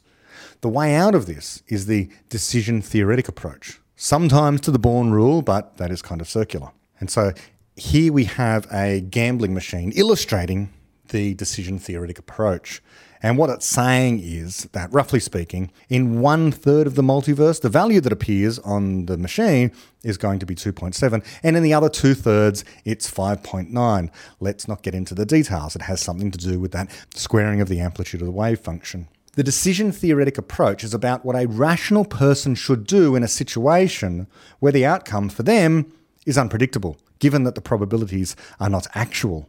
The 0.62 0.68
way 0.68 0.96
out 0.96 1.14
of 1.14 1.26
this 1.26 1.62
is 1.68 1.86
the 1.86 2.10
decision 2.28 2.82
theoretic 2.82 3.28
approach, 3.28 3.78
sometimes 3.94 4.62
to 4.62 4.72
the 4.72 4.80
Born 4.80 5.12
rule, 5.12 5.42
but 5.42 5.76
that 5.76 5.92
is 5.92 6.02
kind 6.02 6.20
of 6.20 6.28
circular. 6.28 6.72
And 6.98 7.08
so 7.08 7.32
here 7.76 8.12
we 8.12 8.24
have 8.24 8.66
a 8.72 9.00
gambling 9.00 9.54
machine 9.54 9.92
illustrating 9.94 10.70
the 11.10 11.34
decision 11.34 11.78
theoretic 11.78 12.18
approach. 12.18 12.82
And 13.22 13.38
what 13.38 13.50
it's 13.50 13.66
saying 13.66 14.20
is 14.22 14.68
that, 14.72 14.92
roughly 14.92 15.20
speaking, 15.20 15.70
in 15.88 16.20
one 16.20 16.50
third 16.50 16.88
of 16.88 16.96
the 16.96 17.02
multiverse, 17.02 17.60
the 17.60 17.68
value 17.68 18.00
that 18.00 18.12
appears 18.12 18.58
on 18.60 19.06
the 19.06 19.16
machine 19.16 19.70
is 20.02 20.18
going 20.18 20.40
to 20.40 20.46
be 20.46 20.56
2.7, 20.56 21.24
and 21.44 21.56
in 21.56 21.62
the 21.62 21.72
other 21.72 21.88
two 21.88 22.14
thirds, 22.14 22.64
it's 22.84 23.08
5.9. 23.08 24.10
Let's 24.40 24.66
not 24.66 24.82
get 24.82 24.94
into 24.94 25.14
the 25.14 25.24
details. 25.24 25.76
It 25.76 25.82
has 25.82 26.00
something 26.00 26.32
to 26.32 26.38
do 26.38 26.58
with 26.58 26.72
that 26.72 26.90
squaring 27.14 27.60
of 27.60 27.68
the 27.68 27.78
amplitude 27.78 28.20
of 28.20 28.26
the 28.26 28.32
wave 28.32 28.58
function. 28.58 29.08
The 29.34 29.44
decision 29.44 29.92
theoretic 29.92 30.36
approach 30.36 30.84
is 30.84 30.92
about 30.92 31.24
what 31.24 31.36
a 31.36 31.46
rational 31.46 32.04
person 32.04 32.54
should 32.54 32.86
do 32.86 33.14
in 33.14 33.22
a 33.22 33.28
situation 33.28 34.26
where 34.58 34.72
the 34.72 34.84
outcome 34.84 35.28
for 35.30 35.42
them 35.42 35.90
is 36.26 36.36
unpredictable 36.36 36.98
given 37.18 37.44
that 37.44 37.54
the 37.54 37.60
probabilities 37.60 38.34
are 38.58 38.68
not 38.68 38.88
actual. 38.94 39.48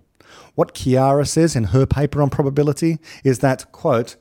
What 0.55 0.73
Chiara 0.75 1.25
says 1.25 1.55
in 1.55 1.65
her 1.65 1.85
paper 1.85 2.21
on 2.21 2.29
probability 2.29 2.99
is 3.23 3.39
that, 3.39 3.71
quote, 3.71 4.15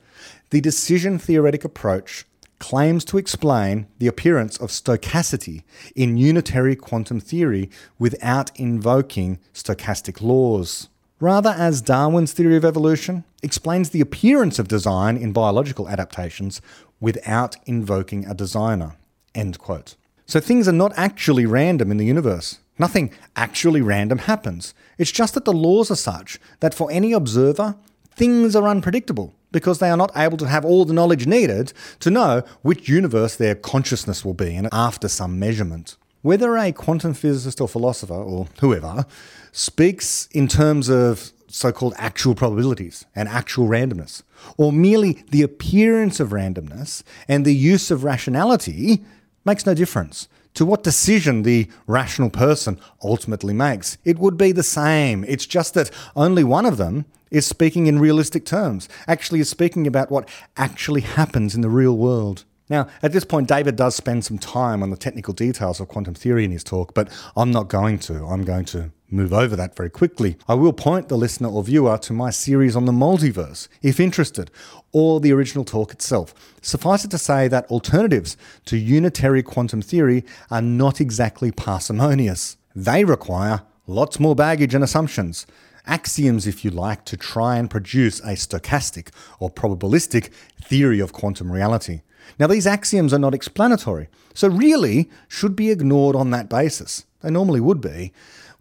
the 0.51 0.61
decision 0.61 1.19
theoretic 1.19 1.65
approach 1.65 2.25
claims 2.59 3.05
to 3.07 3.19
explain 3.19 3.87
the 3.99 4.07
appearance 4.07 4.57
of 4.57 4.71
stochasticity 4.71 5.65
in 5.97 6.17
unitary 6.17 6.77
quantum 6.77 7.21
theory 7.21 7.69
without 7.99 8.51
invoking 8.57 9.41
stochastic 9.53 10.23
laws. 10.23 10.89
rather 11.23 11.51
as 11.51 11.81
Darwin's 11.81 12.33
theory 12.33 12.57
of 12.57 12.65
evolution 12.65 13.23
explains 13.45 13.91
the 13.91 14.01
appearance 14.01 14.59
of 14.59 14.67
design 14.67 15.17
in 15.17 15.33
biological 15.33 15.89
adaptations 15.89 16.61
without 17.01 17.57
invoking 17.65 18.27
a 18.27 18.35
designer. 18.35 18.97
End 19.33 19.57
quote. 19.59 19.95
So 20.27 20.41
things 20.41 20.67
are 20.67 20.73
not 20.73 20.93
actually 20.97 21.47
random 21.47 21.93
in 21.93 21.97
the 21.97 22.05
universe. 22.05 22.59
Nothing 22.79 23.13
actually 23.37 23.81
random 23.81 24.19
happens. 24.19 24.75
It's 24.99 25.13
just 25.13 25.35
that 25.35 25.45
the 25.45 25.53
laws 25.53 25.91
are 25.91 25.97
such 25.97 26.39
that 26.61 26.75
for 26.75 26.91
any 26.91 27.13
observer, 27.13 27.77
things 28.15 28.57
are 28.57 28.69
unpredictable 28.69 29.35
because 29.51 29.79
they 29.79 29.91
are 29.91 29.97
not 29.97 30.17
able 30.17 30.39
to 30.39 30.49
have 30.49 30.65
all 30.65 30.85
the 30.85 30.95
knowledge 30.95 31.27
needed 31.27 31.73
to 32.01 32.11
know 32.11 32.43
which 32.63 32.89
universe 32.89 33.37
their 33.37 33.55
consciousness 33.55 34.25
will 34.25 34.35
be 34.35 34.57
in 34.57 34.69
after 34.73 35.09
some 35.09 35.39
measurement. 35.39 35.97
Whether 36.23 36.57
a 36.57 36.73
quantum 36.73 37.15
physicist 37.15 37.61
or 37.61 37.69
philosopher 37.69 38.15
or 38.15 38.49
whoever 38.61 39.05
speaks 39.51 40.29
in 40.33 40.49
terms 40.49 40.89
of 40.89 41.33
so 41.49 41.71
called 41.71 41.93
actual 41.99 42.35
probabilities 42.35 43.05
and 43.15 43.29
actual 43.29 43.69
randomness, 43.69 44.23
or 44.57 44.73
merely 44.73 45.25
the 45.31 45.43
appearance 45.43 46.19
of 46.19 46.31
randomness 46.31 47.03
and 47.29 47.45
the 47.45 47.55
use 47.55 47.91
of 47.91 48.05
rationality, 48.05 49.05
makes 49.45 49.67
no 49.67 49.75
difference 49.75 50.29
to 50.55 50.67
what 50.67 50.83
decision 50.83 51.43
the 51.43 51.69
rational 51.87 52.31
person 52.31 52.79
ultimately 53.03 53.55
makes. 53.55 53.99
It 54.05 54.19
would 54.19 54.37
be 54.37 54.53
the 54.53 54.63
same. 54.63 55.25
It's 55.27 55.47
just 55.47 55.75
that 55.75 55.91
only 56.15 56.45
one 56.45 56.67
of 56.67 56.77
them 56.77 57.07
is 57.31 57.47
speaking 57.47 57.87
in 57.87 57.99
realistic 57.99 58.45
terms, 58.45 58.89
actually, 59.09 59.41
is 59.41 59.49
speaking 59.49 59.87
about 59.87 60.11
what 60.11 60.29
actually 60.57 61.01
happens 61.01 61.55
in 61.55 61.63
the 61.63 61.71
real 61.71 61.97
world. 61.97 62.45
Now, 62.69 62.89
at 63.03 63.13
this 63.13 63.25
point, 63.25 63.49
David 63.49 63.77
does 63.77 63.95
spend 63.95 64.25
some 64.25 64.39
time 64.39 64.83
on 64.83 64.91
the 64.91 64.97
technical 64.97 65.35
details 65.35 65.81
of 65.81 65.89
quantum 65.89 66.15
theory 66.15 66.45
in 66.45 66.51
his 66.51 66.65
talk, 66.65 66.95
but 66.95 67.09
I'm 67.37 67.51
not 67.51 67.69
going 67.69 67.99
to. 68.01 68.25
I'm 68.27 68.45
going 68.45 68.67
to 68.67 68.91
move 69.13 69.33
over 69.33 69.55
that 69.57 69.77
very 69.77 69.91
quickly. 69.91 70.37
I 70.49 70.55
will 70.55 70.73
point 70.73 71.09
the 71.09 71.17
listener 71.17 71.49
or 71.49 71.63
viewer 71.63 71.99
to 71.99 72.13
my 72.13 72.31
series 72.31 72.75
on 72.75 72.87
the 72.87 72.93
multiverse, 72.93 73.69
if 73.83 74.01
interested, 74.01 74.51
or 74.93 75.21
the 75.21 75.33
original 75.33 75.65
talk 75.65 75.93
itself. 75.93 76.35
Suffice 76.61 77.05
it 77.05 77.11
to 77.11 77.19
say 77.19 77.49
that 77.49 77.67
alternatives 77.67 78.37
to 78.67 78.77
unitary 78.77 79.43
quantum 79.43 79.83
theory 79.83 80.25
are 80.51 80.63
not 80.63 81.01
exactly 81.01 81.53
parsimonious. 81.53 82.57
They 82.75 83.05
require 83.05 83.63
lots 83.87 84.19
more 84.19 84.35
baggage 84.35 84.75
and 84.75 84.85
assumptions. 84.85 85.47
Axioms, 85.87 86.47
if 86.47 86.65
you 86.65 86.71
like, 86.71 87.05
to 87.07 87.17
try 87.17 87.57
and 87.57 87.69
produce 87.69 88.21
a 88.21 88.35
stochastic 88.35 89.09
or 89.41 89.51
probabilistic 89.51 90.31
theory 90.63 91.01
of 91.01 91.13
quantum 91.13 91.51
reality. 91.51 92.03
Now, 92.39 92.47
these 92.47 92.69
axioms 92.69 93.13
are 93.13 93.19
not 93.19 93.35
explanatory, 93.35 94.09
so 94.33 94.49
really 94.49 95.11
should 95.29 95.57
be 95.57 95.71
ignored 95.71 96.15
on 96.15 96.31
that 96.31 96.49
basis. 96.49 97.05
They 97.21 97.31
normally 97.31 97.61
would 97.61 97.81
be, 97.81 98.13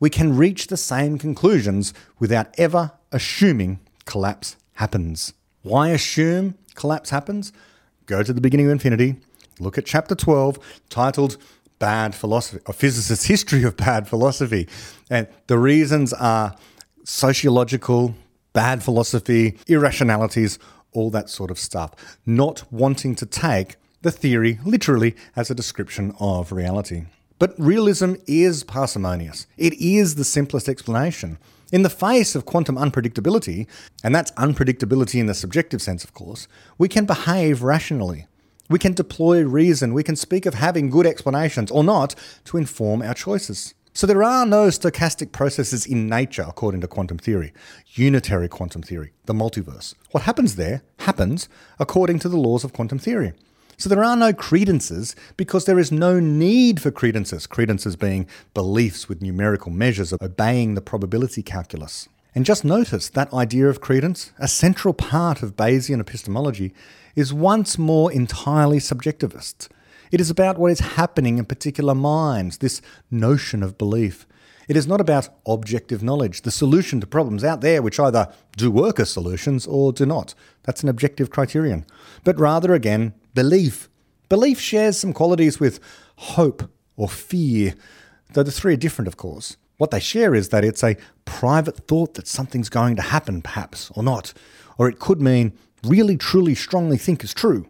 we 0.01 0.09
can 0.09 0.35
reach 0.35 0.67
the 0.67 0.75
same 0.75 1.17
conclusions 1.17 1.93
without 2.19 2.47
ever 2.57 2.91
assuming 3.13 3.79
collapse 4.05 4.57
happens. 4.73 5.33
Why 5.61 5.89
assume 5.89 6.55
collapse 6.75 7.11
happens? 7.11 7.53
Go 8.07 8.23
to 8.23 8.33
the 8.33 8.41
beginning 8.41 8.65
of 8.65 8.71
infinity, 8.73 9.17
look 9.59 9.77
at 9.77 9.85
chapter 9.85 10.15
12, 10.15 10.57
titled 10.89 11.37
Bad 11.77 12.15
Philosophy, 12.15 12.61
a 12.65 12.73
physicist's 12.73 13.25
history 13.25 13.63
of 13.63 13.77
bad 13.77 14.07
philosophy. 14.07 14.67
And 15.09 15.27
the 15.45 15.59
reasons 15.59 16.13
are 16.13 16.55
sociological, 17.03 18.15
bad 18.53 18.83
philosophy, 18.83 19.59
irrationalities, 19.67 20.57
all 20.93 21.11
that 21.11 21.29
sort 21.29 21.51
of 21.51 21.59
stuff. 21.59 22.17
Not 22.25 22.63
wanting 22.71 23.13
to 23.15 23.25
take 23.27 23.75
the 24.01 24.11
theory 24.11 24.59
literally 24.65 25.15
as 25.35 25.51
a 25.51 25.55
description 25.55 26.15
of 26.19 26.51
reality. 26.51 27.05
But 27.41 27.55
realism 27.57 28.13
is 28.27 28.63
parsimonious. 28.63 29.47
It 29.57 29.73
is 29.81 30.13
the 30.13 30.23
simplest 30.23 30.69
explanation. 30.69 31.39
In 31.71 31.81
the 31.81 31.89
face 31.89 32.35
of 32.35 32.45
quantum 32.45 32.75
unpredictability, 32.75 33.65
and 34.03 34.13
that's 34.13 34.29
unpredictability 34.33 35.19
in 35.19 35.25
the 35.25 35.33
subjective 35.33 35.81
sense, 35.81 36.03
of 36.03 36.13
course, 36.13 36.47
we 36.77 36.87
can 36.87 37.05
behave 37.05 37.63
rationally. 37.63 38.27
We 38.69 38.77
can 38.77 38.93
deploy 38.93 39.41
reason. 39.41 39.95
We 39.95 40.03
can 40.03 40.15
speak 40.15 40.45
of 40.45 40.53
having 40.53 40.91
good 40.91 41.07
explanations 41.07 41.71
or 41.71 41.83
not 41.83 42.13
to 42.45 42.57
inform 42.57 43.01
our 43.01 43.15
choices. 43.15 43.73
So 43.91 44.05
there 44.05 44.21
are 44.21 44.45
no 44.45 44.67
stochastic 44.67 45.31
processes 45.31 45.87
in 45.87 46.05
nature, 46.05 46.45
according 46.47 46.81
to 46.81 46.87
quantum 46.87 47.17
theory, 47.17 47.53
unitary 47.95 48.49
quantum 48.49 48.83
theory, 48.83 49.13
the 49.25 49.33
multiverse. 49.33 49.95
What 50.11 50.25
happens 50.25 50.57
there 50.57 50.83
happens 50.99 51.49
according 51.79 52.19
to 52.19 52.29
the 52.29 52.37
laws 52.37 52.63
of 52.63 52.71
quantum 52.71 52.99
theory. 52.99 53.33
So 53.77 53.89
there 53.89 54.03
are 54.03 54.15
no 54.15 54.33
credences 54.33 55.15
because 55.37 55.65
there 55.65 55.79
is 55.79 55.91
no 55.91 56.19
need 56.19 56.81
for 56.81 56.91
credences, 56.91 57.47
credences 57.47 57.95
being 57.95 58.27
beliefs 58.53 59.09
with 59.09 59.21
numerical 59.21 59.71
measures 59.71 60.13
of 60.13 60.21
obeying 60.21 60.75
the 60.75 60.81
probability 60.81 61.41
calculus. 61.41 62.07
And 62.33 62.45
just 62.45 62.63
notice 62.63 63.09
that 63.09 63.33
idea 63.33 63.67
of 63.67 63.81
credence, 63.81 64.31
a 64.39 64.47
central 64.47 64.93
part 64.93 65.43
of 65.43 65.55
Bayesian 65.55 65.99
epistemology, 65.99 66.73
is 67.15 67.33
once 67.33 67.77
more 67.77 68.11
entirely 68.11 68.77
subjectivist. 68.77 69.67
It 70.11 70.21
is 70.21 70.29
about 70.29 70.57
what 70.57 70.71
is 70.71 70.79
happening 70.79 71.37
in 71.37 71.45
particular 71.45 71.95
minds, 71.95 72.59
this 72.59 72.81
notion 73.09 73.63
of 73.63 73.77
belief. 73.77 74.25
It 74.67 74.77
is 74.77 74.87
not 74.87 75.01
about 75.01 75.29
objective 75.45 76.03
knowledge, 76.03 76.41
the 76.41 76.51
solution 76.51 76.99
to 77.01 77.07
problems 77.07 77.43
out 77.43 77.61
there 77.61 77.81
which 77.81 77.99
either 77.99 78.31
do 78.57 78.71
work 78.71 78.99
as 78.99 79.09
solutions 79.09 79.67
or 79.67 79.91
do 79.91 80.05
not. 80.05 80.33
That's 80.63 80.83
an 80.83 80.89
objective 80.89 81.29
criterion. 81.29 81.85
But 82.23 82.39
rather, 82.39 82.73
again, 82.73 83.13
belief. 83.33 83.89
Belief 84.29 84.59
shares 84.59 84.97
some 84.97 85.13
qualities 85.13 85.59
with 85.59 85.79
hope 86.15 86.69
or 86.95 87.09
fear, 87.09 87.75
though 88.33 88.43
the 88.43 88.51
three 88.51 88.73
are 88.73 88.77
different, 88.77 89.07
of 89.07 89.17
course. 89.17 89.57
What 89.77 89.91
they 89.91 89.99
share 89.99 90.35
is 90.35 90.49
that 90.49 90.63
it's 90.63 90.83
a 90.83 90.97
private 91.25 91.87
thought 91.87 92.13
that 92.13 92.27
something's 92.27 92.69
going 92.69 92.95
to 92.97 93.01
happen, 93.01 93.41
perhaps, 93.41 93.91
or 93.95 94.03
not. 94.03 94.33
Or 94.77 94.87
it 94.87 94.99
could 94.99 95.19
mean 95.19 95.53
really, 95.83 96.17
truly, 96.17 96.53
strongly 96.53 96.97
think 96.97 97.23
is 97.23 97.33
true. 97.33 97.67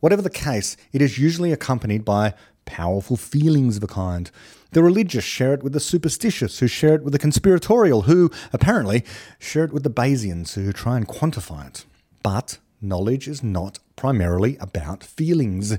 Whatever 0.00 0.20
the 0.20 0.30
case, 0.30 0.76
it 0.92 1.00
is 1.00 1.16
usually 1.16 1.52
accompanied 1.52 2.04
by 2.04 2.34
powerful 2.64 3.16
feelings 3.16 3.76
of 3.76 3.84
a 3.84 3.86
kind. 3.86 4.30
The 4.74 4.82
religious 4.82 5.22
share 5.22 5.54
it 5.54 5.62
with 5.62 5.72
the 5.72 5.78
superstitious, 5.78 6.58
who 6.58 6.66
share 6.66 6.96
it 6.96 7.04
with 7.04 7.12
the 7.12 7.18
conspiratorial, 7.20 8.02
who, 8.02 8.32
apparently, 8.52 9.04
share 9.38 9.62
it 9.62 9.72
with 9.72 9.84
the 9.84 9.88
Bayesians, 9.88 10.54
who 10.54 10.72
try 10.72 10.96
and 10.96 11.06
quantify 11.06 11.68
it. 11.68 11.84
But 12.24 12.58
knowledge 12.82 13.28
is 13.28 13.40
not 13.40 13.78
primarily 13.94 14.56
about 14.58 15.04
feelings. 15.04 15.78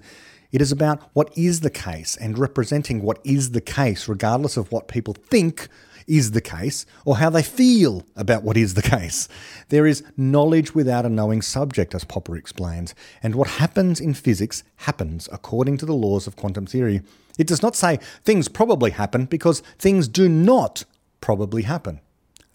It 0.53 0.61
is 0.61 0.71
about 0.71 1.01
what 1.11 1.37
is 1.37 1.59
the 1.59 1.69
case 1.69 2.15
and 2.15 2.39
representing 2.39 3.01
what 3.01 3.19
is 3.25 3.51
the 3.51 3.59
case, 3.59 4.07
regardless 4.07 4.55
of 4.55 4.71
what 4.71 4.87
people 4.87 5.13
think 5.13 5.67
is 6.07 6.31
the 6.31 6.41
case 6.41 6.85
or 7.03 7.17
how 7.17 7.29
they 7.29 7.43
feel 7.43 8.05
about 8.15 8.43
what 8.43 8.57
is 8.57 8.73
the 8.73 8.81
case. 8.81 9.27
There 9.69 9.85
is 9.85 10.03
knowledge 10.15 10.75
without 10.75 11.05
a 11.05 11.09
knowing 11.09 11.41
subject, 11.41 11.95
as 11.95 12.03
Popper 12.03 12.35
explains, 12.35 12.93
and 13.23 13.35
what 13.35 13.47
happens 13.47 13.99
in 13.99 14.13
physics 14.13 14.63
happens 14.77 15.27
according 15.31 15.77
to 15.77 15.85
the 15.85 15.93
laws 15.93 16.27
of 16.27 16.35
quantum 16.35 16.65
theory. 16.65 17.01
It 17.37 17.47
does 17.47 17.61
not 17.61 17.75
say 17.75 17.99
things 18.23 18.47
probably 18.47 18.91
happen 18.91 19.25
because 19.25 19.61
things 19.79 20.07
do 20.07 20.29
not 20.29 20.85
probably 21.21 21.63
happen. 21.63 21.99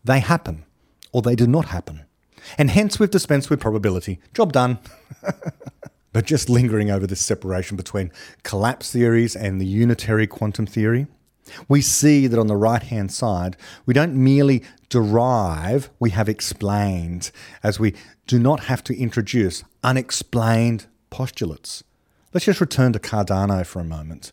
They 0.04 0.20
happen 0.20 0.64
or 1.12 1.22
they 1.22 1.34
do 1.34 1.46
not 1.46 1.66
happen. 1.66 2.04
And 2.56 2.70
hence 2.70 2.98
we've 2.98 3.10
dispensed 3.10 3.50
with 3.50 3.60
probability. 3.60 4.20
Job 4.32 4.52
done. 4.52 4.78
but 6.12 6.24
just 6.24 6.48
lingering 6.48 6.90
over 6.90 7.06
this 7.06 7.20
separation 7.20 7.76
between 7.76 8.10
collapse 8.42 8.90
theories 8.90 9.36
and 9.36 9.60
the 9.60 9.66
unitary 9.66 10.26
quantum 10.26 10.66
theory, 10.66 11.06
we 11.68 11.80
see 11.80 12.26
that 12.26 12.38
on 12.38 12.46
the 12.46 12.56
right 12.56 12.82
hand 12.82 13.12
side, 13.12 13.56
we 13.86 13.94
don't 13.94 14.14
merely 14.14 14.62
derive, 14.88 15.90
we 15.98 16.10
have 16.10 16.28
explained, 16.28 17.30
as 17.62 17.78
we 17.78 17.94
do 18.26 18.38
not 18.38 18.64
have 18.64 18.84
to 18.84 18.96
introduce 18.96 19.64
unexplained 19.82 20.86
postulates. 21.10 21.82
Let's 22.32 22.46
just 22.46 22.60
return 22.60 22.92
to 22.92 23.00
Cardano 23.00 23.66
for 23.66 23.80
a 23.80 23.84
moment, 23.84 24.30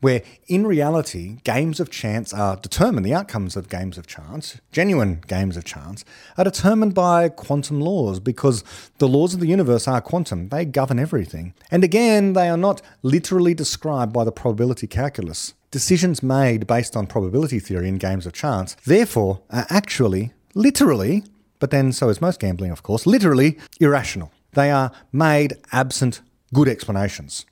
where 0.00 0.22
in 0.48 0.66
reality, 0.66 1.38
games 1.44 1.80
of 1.80 1.88
chance 1.88 2.34
are 2.34 2.56
determined, 2.56 3.06
the 3.06 3.14
outcomes 3.14 3.56
of 3.56 3.70
games 3.70 3.96
of 3.96 4.06
chance, 4.06 4.60
genuine 4.70 5.22
games 5.26 5.56
of 5.56 5.64
chance, 5.64 6.04
are 6.36 6.44
determined 6.44 6.92
by 6.92 7.30
quantum 7.30 7.80
laws 7.80 8.20
because 8.20 8.62
the 8.98 9.08
laws 9.08 9.32
of 9.32 9.40
the 9.40 9.46
universe 9.46 9.88
are 9.88 10.02
quantum. 10.02 10.50
They 10.50 10.66
govern 10.66 10.98
everything. 10.98 11.54
And 11.70 11.82
again, 11.82 12.34
they 12.34 12.50
are 12.50 12.58
not 12.58 12.82
literally 13.02 13.54
described 13.54 14.12
by 14.12 14.24
the 14.24 14.32
probability 14.32 14.86
calculus. 14.86 15.54
Decisions 15.70 16.22
made 16.22 16.66
based 16.66 16.96
on 16.96 17.06
probability 17.06 17.58
theory 17.58 17.88
in 17.88 17.98
games 17.98 18.24
of 18.24 18.32
chance, 18.32 18.74
therefore, 18.86 19.42
are 19.50 19.66
actually, 19.68 20.32
literally, 20.54 21.24
but 21.58 21.70
then 21.70 21.92
so 21.92 22.08
is 22.08 22.22
most 22.22 22.40
gambling, 22.40 22.70
of 22.70 22.82
course, 22.82 23.06
literally 23.06 23.58
irrational. 23.78 24.32
They 24.52 24.70
are 24.70 24.92
made 25.12 25.58
absent 25.70 26.22
good 26.54 26.68
explanations, 26.68 27.44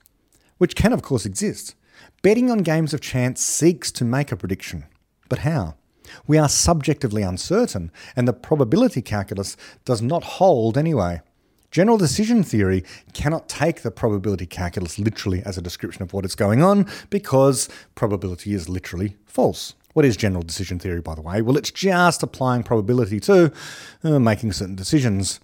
which 0.56 0.74
can, 0.74 0.94
of 0.94 1.02
course, 1.02 1.26
exist. 1.26 1.74
Betting 2.22 2.50
on 2.50 2.58
games 2.58 2.94
of 2.94 3.02
chance 3.02 3.42
seeks 3.42 3.92
to 3.92 4.04
make 4.04 4.32
a 4.32 4.36
prediction. 4.36 4.86
But 5.28 5.40
how? 5.40 5.74
We 6.26 6.38
are 6.38 6.48
subjectively 6.48 7.22
uncertain, 7.22 7.90
and 8.14 8.26
the 8.26 8.32
probability 8.32 9.02
calculus 9.02 9.58
does 9.84 10.00
not 10.00 10.24
hold 10.24 10.78
anyway. 10.78 11.20
General 11.76 11.98
decision 11.98 12.42
theory 12.42 12.82
cannot 13.12 13.50
take 13.50 13.82
the 13.82 13.90
probability 13.90 14.46
calculus 14.46 14.98
literally 14.98 15.42
as 15.44 15.58
a 15.58 15.60
description 15.60 16.02
of 16.02 16.14
what 16.14 16.24
is 16.24 16.34
going 16.34 16.62
on 16.62 16.86
because 17.10 17.68
probability 17.94 18.54
is 18.54 18.66
literally 18.66 19.18
false. 19.26 19.74
What 19.92 20.06
is 20.06 20.16
general 20.16 20.42
decision 20.42 20.78
theory, 20.78 21.02
by 21.02 21.14
the 21.14 21.20
way? 21.20 21.42
Well, 21.42 21.58
it's 21.58 21.70
just 21.70 22.22
applying 22.22 22.62
probability 22.62 23.20
to 23.20 23.52
uh, 24.02 24.18
making 24.18 24.52
certain 24.52 24.74
decisions. 24.74 25.38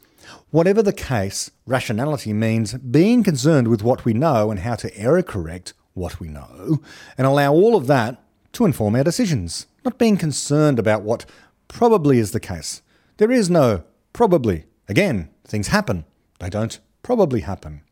Whatever 0.51 0.83
the 0.83 0.95
case, 0.95 1.51
rationality 1.66 2.33
means 2.33 2.72
being 2.78 3.22
concerned 3.22 3.68
with 3.68 3.83
what 3.83 4.07
we 4.07 4.14
know 4.14 4.51
and 4.51 4.61
how 4.61 4.76
to 4.76 4.97
error 4.97 5.22
correct 5.22 5.74
what 5.93 6.18
we 6.18 6.28
know, 6.28 6.80
and 7.18 7.26
allow 7.26 7.53
all 7.53 7.76
of 7.76 7.89
that 7.89 8.24
to 8.53 8.64
inform 8.64 8.97
our 8.97 9.05
decisions, 9.05 9.66
not 9.85 9.99
being 9.99 10.16
concerned 10.16 10.78
about 10.78 11.03
what 11.03 11.26
probably 11.68 12.18
is 12.18 12.30
the 12.30 12.41
case. 12.41 12.80
There 13.18 13.30
is 13.30 13.51
no 13.51 13.85
probably. 14.14 14.64
Again, 14.89 15.28
things 15.47 15.68
happen, 15.68 16.07
they 16.43 16.51
don't 16.51 16.80
probably 17.03 17.40
happen. 17.40 17.82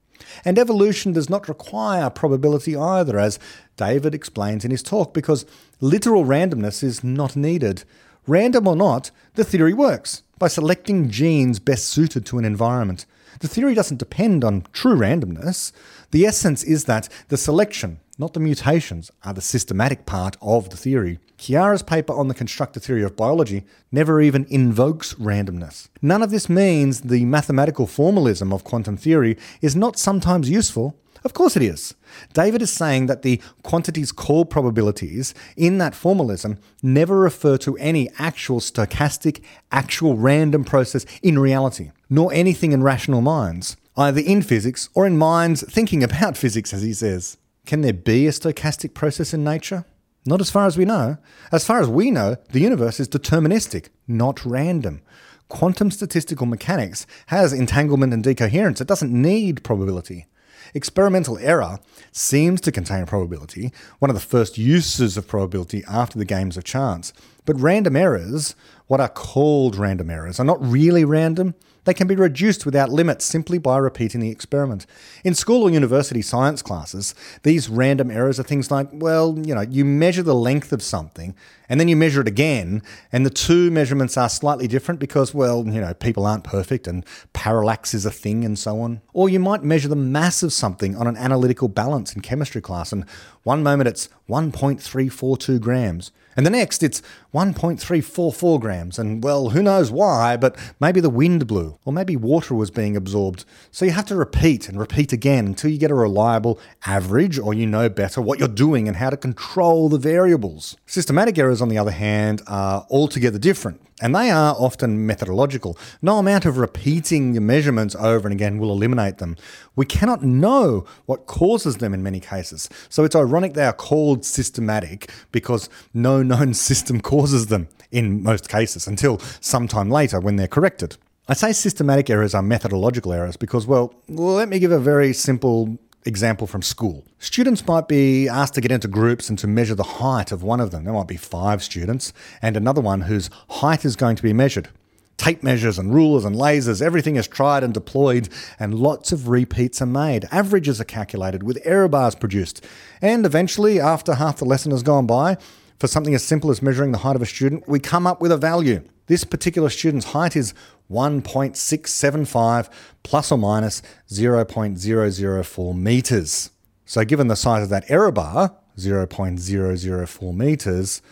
And 0.44 0.58
evolution 0.58 1.12
does 1.12 1.30
not 1.30 1.48
require 1.48 2.10
probability 2.10 2.76
either, 2.76 3.18
as 3.18 3.38
David 3.76 4.14
explains 4.14 4.64
in 4.64 4.70
his 4.70 4.82
talk, 4.82 5.14
because 5.14 5.46
literal 5.80 6.24
randomness 6.24 6.82
is 6.82 7.02
not 7.04 7.36
needed. 7.36 7.84
Random 8.26 8.66
or 8.66 8.76
not, 8.76 9.10
the 9.34 9.44
theory 9.44 9.72
works 9.72 10.22
by 10.38 10.48
selecting 10.48 11.10
genes 11.10 11.58
best 11.58 11.86
suited 11.86 12.26
to 12.26 12.38
an 12.38 12.44
environment. 12.44 13.06
The 13.40 13.48
theory 13.48 13.74
doesn't 13.74 13.98
depend 13.98 14.44
on 14.44 14.66
true 14.72 14.96
randomness. 14.96 15.72
The 16.10 16.26
essence 16.26 16.62
is 16.64 16.84
that 16.84 17.08
the 17.28 17.36
selection, 17.36 18.00
not 18.20 18.34
the 18.34 18.40
mutations, 18.40 19.10
are 19.24 19.32
the 19.32 19.40
systematic 19.40 20.04
part 20.04 20.36
of 20.42 20.68
the 20.68 20.76
theory. 20.76 21.18
Chiara's 21.38 21.82
paper 21.82 22.12
on 22.12 22.28
the 22.28 22.34
constructor 22.34 22.78
theory 22.78 23.02
of 23.02 23.16
biology 23.16 23.64
never 23.90 24.20
even 24.20 24.44
invokes 24.50 25.14
randomness. 25.14 25.88
None 26.02 26.22
of 26.22 26.30
this 26.30 26.46
means 26.46 27.00
the 27.00 27.24
mathematical 27.24 27.86
formalism 27.86 28.52
of 28.52 28.62
quantum 28.62 28.98
theory 28.98 29.38
is 29.62 29.74
not 29.74 29.98
sometimes 29.98 30.50
useful. 30.50 30.94
Of 31.24 31.32
course 31.32 31.56
it 31.56 31.62
is. 31.62 31.94
David 32.34 32.60
is 32.60 32.70
saying 32.70 33.06
that 33.06 33.22
the 33.22 33.40
quantities 33.62 34.12
called 34.12 34.50
probabilities 34.50 35.32
in 35.56 35.78
that 35.78 35.94
formalism 35.94 36.58
never 36.82 37.18
refer 37.18 37.56
to 37.58 37.78
any 37.78 38.10
actual 38.18 38.60
stochastic, 38.60 39.42
actual 39.72 40.18
random 40.18 40.64
process 40.64 41.06
in 41.22 41.38
reality, 41.38 41.90
nor 42.10 42.30
anything 42.34 42.72
in 42.72 42.82
rational 42.82 43.22
minds, 43.22 43.78
either 43.96 44.20
in 44.20 44.42
physics 44.42 44.90
or 44.94 45.06
in 45.06 45.16
minds 45.16 45.64
thinking 45.72 46.04
about 46.04 46.36
physics, 46.44 46.74
as 46.74 46.82
he 46.82 46.92
says. 46.92 47.38
Can 47.70 47.82
there 47.82 47.92
be 47.92 48.26
a 48.26 48.32
stochastic 48.32 48.94
process 48.94 49.32
in 49.32 49.44
nature? 49.44 49.84
Not 50.26 50.40
as 50.40 50.50
far 50.50 50.66
as 50.66 50.76
we 50.76 50.84
know. 50.84 51.18
As 51.52 51.64
far 51.64 51.80
as 51.80 51.86
we 51.86 52.10
know, 52.10 52.34
the 52.50 52.58
universe 52.58 52.98
is 52.98 53.08
deterministic, 53.08 53.90
not 54.08 54.44
random. 54.44 55.02
Quantum 55.48 55.92
statistical 55.92 56.46
mechanics 56.46 57.06
has 57.26 57.52
entanglement 57.52 58.12
and 58.12 58.24
decoherence. 58.24 58.80
It 58.80 58.88
doesn't 58.88 59.12
need 59.12 59.62
probability. 59.62 60.26
Experimental 60.74 61.38
error 61.38 61.78
seems 62.10 62.60
to 62.62 62.72
contain 62.72 63.06
probability, 63.06 63.70
one 64.00 64.10
of 64.10 64.16
the 64.16 64.20
first 64.20 64.58
uses 64.58 65.16
of 65.16 65.28
probability 65.28 65.84
after 65.86 66.18
the 66.18 66.24
games 66.24 66.56
of 66.56 66.64
chance. 66.64 67.12
But 67.44 67.60
random 67.60 67.94
errors, 67.94 68.56
what 68.88 69.00
are 69.00 69.08
called 69.08 69.76
random 69.76 70.10
errors, 70.10 70.40
are 70.40 70.44
not 70.44 70.60
really 70.60 71.04
random. 71.04 71.54
They 71.84 71.94
can 71.94 72.06
be 72.06 72.16
reduced 72.16 72.66
without 72.66 72.90
limits 72.90 73.24
simply 73.24 73.58
by 73.58 73.78
repeating 73.78 74.20
the 74.20 74.30
experiment. 74.30 74.86
In 75.24 75.34
school 75.34 75.62
or 75.62 75.70
university 75.70 76.22
science 76.22 76.62
classes, 76.62 77.14
these 77.42 77.68
random 77.68 78.10
errors 78.10 78.38
are 78.38 78.44
things 78.44 78.70
like, 78.70 78.88
well, 78.92 79.38
you 79.38 79.54
know, 79.54 79.62
you 79.62 79.84
measure 79.84 80.22
the 80.22 80.34
length 80.34 80.72
of 80.72 80.82
something 80.82 81.34
and 81.70 81.78
then 81.78 81.86
you 81.86 81.94
measure 81.94 82.20
it 82.20 82.26
again, 82.26 82.82
and 83.12 83.24
the 83.24 83.30
two 83.30 83.70
measurements 83.70 84.16
are 84.16 84.28
slightly 84.28 84.66
different 84.66 84.98
because, 84.98 85.32
well, 85.32 85.64
you 85.64 85.80
know, 85.80 85.94
people 85.94 86.26
aren't 86.26 86.42
perfect 86.42 86.88
and 86.88 87.06
parallax 87.32 87.94
is 87.94 88.04
a 88.04 88.10
thing 88.10 88.44
and 88.44 88.58
so 88.58 88.80
on. 88.80 89.00
Or 89.12 89.28
you 89.28 89.38
might 89.38 89.62
measure 89.62 89.86
the 89.86 89.94
mass 89.94 90.42
of 90.42 90.52
something 90.52 90.96
on 90.96 91.06
an 91.06 91.16
analytical 91.16 91.68
balance 91.68 92.12
in 92.12 92.22
chemistry 92.22 92.60
class, 92.60 92.92
and 92.92 93.04
one 93.44 93.62
moment 93.62 93.86
it's 93.88 94.08
1.342 94.28 95.60
grams, 95.60 96.10
and 96.40 96.46
the 96.46 96.50
next, 96.50 96.82
it's 96.82 97.02
1.344 97.34 98.58
grams. 98.58 98.98
And 98.98 99.22
well, 99.22 99.50
who 99.50 99.62
knows 99.62 99.90
why, 99.90 100.38
but 100.38 100.56
maybe 100.80 100.98
the 100.98 101.10
wind 101.10 101.46
blew, 101.46 101.78
or 101.84 101.92
maybe 101.92 102.16
water 102.16 102.54
was 102.54 102.70
being 102.70 102.96
absorbed. 102.96 103.44
So 103.70 103.84
you 103.84 103.90
have 103.90 104.06
to 104.06 104.16
repeat 104.16 104.66
and 104.66 104.80
repeat 104.80 105.12
again 105.12 105.44
until 105.44 105.70
you 105.70 105.76
get 105.76 105.90
a 105.90 105.94
reliable 105.94 106.58
average, 106.86 107.38
or 107.38 107.52
you 107.52 107.66
know 107.66 107.90
better 107.90 108.22
what 108.22 108.38
you're 108.38 108.48
doing 108.48 108.88
and 108.88 108.96
how 108.96 109.10
to 109.10 109.18
control 109.18 109.90
the 109.90 109.98
variables. 109.98 110.78
Systematic 110.86 111.36
errors, 111.36 111.60
on 111.60 111.68
the 111.68 111.76
other 111.76 111.90
hand, 111.90 112.40
are 112.46 112.86
altogether 112.88 113.38
different. 113.38 113.82
And 114.00 114.14
they 114.14 114.30
are 114.30 114.54
often 114.58 115.06
methodological. 115.06 115.76
No 116.00 116.18
amount 116.18 116.46
of 116.46 116.56
repeating 116.56 117.34
the 117.34 117.40
measurements 117.40 117.94
over 117.94 118.26
and 118.26 118.34
again 118.34 118.58
will 118.58 118.72
eliminate 118.72 119.18
them. 119.18 119.36
We 119.76 119.84
cannot 119.84 120.22
know 120.22 120.86
what 121.06 121.26
causes 121.26 121.76
them 121.76 121.92
in 121.92 122.02
many 122.02 122.18
cases. 122.18 122.68
So 122.88 123.04
it's 123.04 123.14
ironic 123.14 123.54
they 123.54 123.66
are 123.66 123.72
called 123.72 124.24
systematic 124.24 125.10
because 125.32 125.68
no 125.92 126.22
known 126.22 126.54
system 126.70 127.00
causes 127.00 127.46
them 127.46 127.68
in 127.90 128.22
most 128.22 128.48
cases 128.48 128.86
until 128.86 129.18
sometime 129.40 129.90
later 129.90 130.18
when 130.20 130.36
they're 130.36 130.48
corrected. 130.48 130.96
I 131.28 131.34
say 131.34 131.52
systematic 131.52 132.10
errors 132.10 132.34
are 132.34 132.42
methodological 132.42 133.12
errors 133.12 133.36
because, 133.36 133.66
well, 133.66 133.94
let 134.08 134.48
me 134.48 134.58
give 134.58 134.72
a 134.72 134.80
very 134.80 135.12
simple 135.12 135.78
example 136.04 136.46
from 136.46 136.62
school. 136.62 137.04
Students 137.18 137.66
might 137.66 137.88
be 137.88 138.28
asked 138.28 138.54
to 138.54 138.60
get 138.60 138.72
into 138.72 138.88
groups 138.88 139.28
and 139.28 139.38
to 139.38 139.46
measure 139.46 139.74
the 139.74 139.82
height 139.82 140.32
of 140.32 140.42
one 140.42 140.60
of 140.60 140.70
them. 140.70 140.84
There 140.84 140.94
might 140.94 141.08
be 141.08 141.16
five 141.16 141.62
students 141.62 142.12
and 142.40 142.56
another 142.56 142.80
one 142.80 143.02
whose 143.02 143.30
height 143.50 143.84
is 143.84 143.96
going 143.96 144.16
to 144.16 144.22
be 144.22 144.32
measured. 144.32 144.68
Tape 145.16 145.42
measures 145.42 145.78
and 145.78 145.94
rulers 145.94 146.24
and 146.24 146.34
lasers, 146.34 146.80
everything 146.80 147.16
is 147.16 147.28
tried 147.28 147.62
and 147.62 147.74
deployed, 147.74 148.30
and 148.58 148.74
lots 148.74 149.12
of 149.12 149.28
repeats 149.28 149.82
are 149.82 149.86
made. 149.86 150.26
Averages 150.32 150.80
are 150.80 150.84
calculated 150.84 151.42
with 151.42 151.60
error 151.62 151.88
bars 151.88 152.14
produced. 152.14 152.64
And 153.02 153.26
eventually, 153.26 153.78
after 153.78 154.14
half 154.14 154.38
the 154.38 154.46
lesson 154.46 154.70
has 154.70 154.82
gone 154.82 155.06
by, 155.06 155.36
for 155.78 155.88
something 155.88 156.14
as 156.14 156.24
simple 156.24 156.50
as 156.50 156.62
measuring 156.62 156.92
the 156.92 156.98
height 156.98 157.16
of 157.16 157.22
a 157.22 157.26
student, 157.26 157.68
we 157.68 157.78
come 157.78 158.06
up 158.06 158.22
with 158.22 158.32
a 158.32 158.38
value. 158.38 158.82
This 159.10 159.24
particular 159.24 159.70
student's 159.70 160.12
height 160.12 160.36
is 160.36 160.54
1.675 160.88 162.68
plus 163.02 163.32
or 163.32 163.38
minus 163.38 163.82
0.004 164.08 165.76
meters. 165.76 166.50
So, 166.84 167.04
given 167.04 167.26
the 167.26 167.34
size 167.34 167.64
of 167.64 167.70
that 167.70 167.90
error 167.90 168.12
bar, 168.12 168.54
0.004 168.78 170.36
meters, 170.36 171.02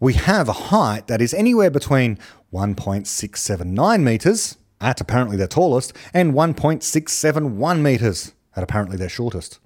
we 0.00 0.14
have 0.14 0.48
a 0.48 0.70
height 0.72 1.08
that 1.08 1.20
is 1.20 1.34
anywhere 1.34 1.70
between 1.70 2.18
1.679 2.54 4.02
meters 4.02 4.56
at 4.80 5.02
apparently 5.02 5.36
their 5.36 5.46
tallest 5.46 5.92
and 6.14 6.32
1.671 6.32 7.82
meters 7.82 8.32
at 8.56 8.62
apparently 8.62 8.96
their 8.96 9.10
shortest. 9.10 9.58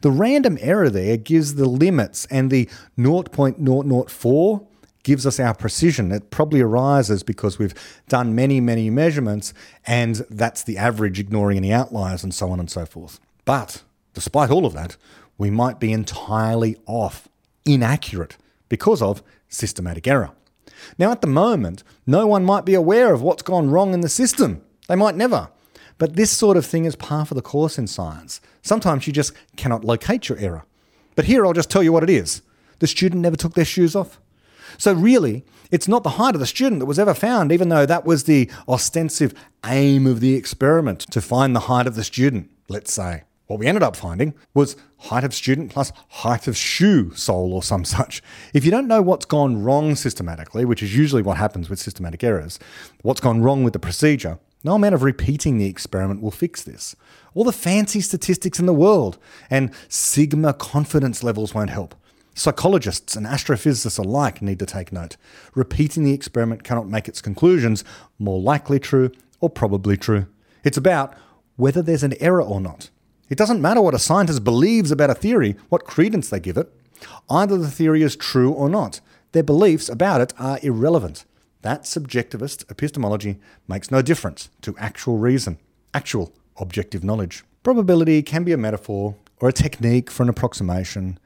The 0.00 0.10
random 0.10 0.56
error 0.62 0.88
there 0.88 1.18
gives 1.18 1.56
the 1.56 1.68
limits, 1.68 2.24
and 2.30 2.50
the 2.50 2.70
0.004 2.96 4.66
gives 5.02 5.26
us 5.26 5.40
our 5.40 5.54
precision. 5.54 6.12
It 6.12 6.30
probably 6.30 6.60
arises 6.60 7.22
because 7.22 7.58
we've 7.58 7.74
done 8.08 8.34
many, 8.34 8.60
many 8.60 8.90
measurements, 8.90 9.52
and 9.86 10.16
that's 10.30 10.62
the 10.62 10.78
average, 10.78 11.18
ignoring 11.18 11.56
any 11.56 11.72
outliers 11.72 12.22
and 12.22 12.34
so 12.34 12.50
on 12.50 12.60
and 12.60 12.70
so 12.70 12.86
forth. 12.86 13.20
But 13.44 13.82
despite 14.14 14.50
all 14.50 14.66
of 14.66 14.74
that, 14.74 14.96
we 15.38 15.50
might 15.50 15.80
be 15.80 15.92
entirely 15.92 16.76
off, 16.86 17.28
inaccurate, 17.64 18.36
because 18.68 19.02
of 19.02 19.22
systematic 19.48 20.06
error. 20.06 20.30
Now, 20.98 21.10
at 21.10 21.20
the 21.20 21.26
moment, 21.26 21.82
no 22.06 22.26
one 22.26 22.44
might 22.44 22.64
be 22.64 22.74
aware 22.74 23.12
of 23.12 23.22
what's 23.22 23.42
gone 23.42 23.70
wrong 23.70 23.94
in 23.94 24.00
the 24.00 24.08
system. 24.08 24.62
They 24.88 24.96
might 24.96 25.16
never. 25.16 25.48
But 25.98 26.16
this 26.16 26.30
sort 26.30 26.56
of 26.56 26.66
thing 26.66 26.84
is 26.84 26.96
par 26.96 27.24
for 27.24 27.34
the 27.34 27.42
course 27.42 27.78
in 27.78 27.86
science. 27.86 28.40
Sometimes 28.62 29.06
you 29.06 29.12
just 29.12 29.32
cannot 29.56 29.84
locate 29.84 30.28
your 30.28 30.38
error. 30.38 30.64
But 31.14 31.26
here 31.26 31.46
I'll 31.46 31.52
just 31.52 31.70
tell 31.70 31.82
you 31.82 31.92
what 31.92 32.02
it 32.02 32.10
is 32.10 32.42
the 32.78 32.88
student 32.88 33.22
never 33.22 33.36
took 33.36 33.54
their 33.54 33.64
shoes 33.64 33.94
off. 33.94 34.20
So, 34.78 34.92
really, 34.92 35.44
it's 35.70 35.88
not 35.88 36.02
the 36.02 36.10
height 36.10 36.34
of 36.34 36.40
the 36.40 36.46
student 36.46 36.80
that 36.80 36.86
was 36.86 36.98
ever 36.98 37.14
found, 37.14 37.50
even 37.50 37.68
though 37.68 37.86
that 37.86 38.04
was 38.04 38.24
the 38.24 38.50
ostensive 38.68 39.34
aim 39.64 40.06
of 40.06 40.20
the 40.20 40.34
experiment 40.34 41.00
to 41.10 41.20
find 41.20 41.56
the 41.56 41.60
height 41.60 41.86
of 41.86 41.94
the 41.94 42.04
student, 42.04 42.50
let's 42.68 42.92
say. 42.92 43.24
What 43.46 43.58
we 43.58 43.66
ended 43.66 43.82
up 43.82 43.96
finding 43.96 44.34
was 44.54 44.76
height 44.98 45.24
of 45.24 45.34
student 45.34 45.70
plus 45.70 45.92
height 46.08 46.46
of 46.46 46.56
shoe 46.56 47.12
sole 47.14 47.52
or 47.52 47.62
some 47.62 47.84
such. 47.96 48.22
If 48.54 48.64
you 48.64 48.70
don't 48.70 48.88
know 48.88 49.02
what's 49.02 49.26
gone 49.26 49.62
wrong 49.62 49.94
systematically, 49.94 50.64
which 50.64 50.82
is 50.82 50.96
usually 50.96 51.22
what 51.22 51.36
happens 51.36 51.68
with 51.68 51.78
systematic 51.78 52.24
errors, 52.24 52.58
what's 53.02 53.20
gone 53.20 53.42
wrong 53.42 53.64
with 53.64 53.72
the 53.72 53.78
procedure, 53.78 54.38
no 54.64 54.76
amount 54.76 54.94
of 54.94 55.02
repeating 55.02 55.58
the 55.58 55.66
experiment 55.66 56.22
will 56.22 56.30
fix 56.30 56.62
this. 56.62 56.94
All 57.34 57.44
the 57.44 57.52
fancy 57.52 58.00
statistics 58.00 58.58
in 58.58 58.66
the 58.66 58.72
world 58.72 59.18
and 59.50 59.70
sigma 59.88 60.54
confidence 60.54 61.22
levels 61.22 61.54
won't 61.54 61.70
help. 61.70 61.94
Psychologists 62.34 63.14
and 63.14 63.26
astrophysicists 63.26 63.98
alike 63.98 64.40
need 64.40 64.58
to 64.58 64.66
take 64.66 64.92
note. 64.92 65.16
Repeating 65.54 66.04
the 66.04 66.14
experiment 66.14 66.64
cannot 66.64 66.88
make 66.88 67.06
its 67.06 67.20
conclusions 67.20 67.84
more 68.18 68.40
likely 68.40 68.78
true 68.78 69.12
or 69.40 69.50
probably 69.50 69.96
true. 69.96 70.26
It's 70.64 70.78
about 70.78 71.14
whether 71.56 71.82
there's 71.82 72.02
an 72.02 72.14
error 72.20 72.42
or 72.42 72.60
not. 72.60 72.88
It 73.28 73.36
doesn't 73.36 73.60
matter 73.60 73.82
what 73.82 73.94
a 73.94 73.98
scientist 73.98 74.44
believes 74.44 74.90
about 74.90 75.10
a 75.10 75.14
theory, 75.14 75.56
what 75.68 75.84
credence 75.84 76.30
they 76.30 76.40
give 76.40 76.56
it. 76.56 76.72
Either 77.28 77.58
the 77.58 77.70
theory 77.70 78.02
is 78.02 78.16
true 78.16 78.50
or 78.50 78.68
not. 78.68 79.00
Their 79.32 79.42
beliefs 79.42 79.88
about 79.88 80.20
it 80.20 80.32
are 80.38 80.58
irrelevant. 80.62 81.24
That 81.62 81.82
subjectivist 81.82 82.70
epistemology 82.70 83.38
makes 83.68 83.90
no 83.90 84.02
difference 84.02 84.48
to 84.62 84.76
actual 84.78 85.18
reason, 85.18 85.58
actual 85.94 86.32
objective 86.56 87.04
knowledge. 87.04 87.44
Probability 87.62 88.22
can 88.22 88.44
be 88.44 88.52
a 88.52 88.56
metaphor 88.56 89.16
or 89.40 89.48
a 89.48 89.52
technique 89.52 90.10
for 90.10 90.22
an 90.22 90.28
approximation, 90.28 91.18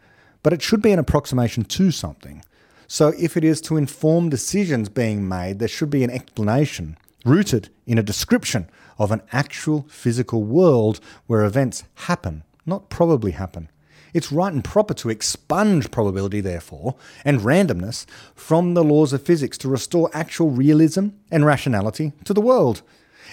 but 0.47 0.53
it 0.53 0.62
should 0.62 0.80
be 0.80 0.92
an 0.92 0.99
approximation 1.01 1.64
to 1.64 1.90
something. 1.90 2.40
So, 2.86 3.12
if 3.18 3.36
it 3.36 3.42
is 3.42 3.61
to 3.62 3.76
inform 3.76 4.28
decisions 4.28 4.88
being 4.88 5.28
made, 5.28 5.59
there 5.59 5.66
should 5.66 5.90
be 5.90 6.05
an 6.05 6.11
explanation 6.11 6.97
rooted 7.24 7.68
in 7.84 7.99
a 7.99 8.03
description 8.05 8.70
of 8.97 9.11
an 9.11 9.22
actual 9.32 9.86
physical 9.88 10.44
world 10.44 11.01
where 11.26 11.44
events 11.44 11.82
happen, 12.07 12.44
not 12.64 12.90
probably 12.90 13.32
happen. 13.32 13.70
It's 14.14 14.30
right 14.30 14.53
and 14.53 14.62
proper 14.62 14.94
to 14.94 15.11
expunge 15.11 15.90
probability, 15.90 16.40
therefore, 16.40 16.94
and 17.24 17.40
randomness 17.40 18.07
from 18.36 18.74
the 18.74 18.84
laws 18.84 19.12
of 19.12 19.22
physics 19.22 19.59
to 19.59 19.68
restore 19.68 20.11
actual 20.12 20.51
realism 20.51 21.09
and 21.28 21.44
rationality 21.44 22.12
to 22.22 22.32
the 22.32 22.40
world. 22.40 22.82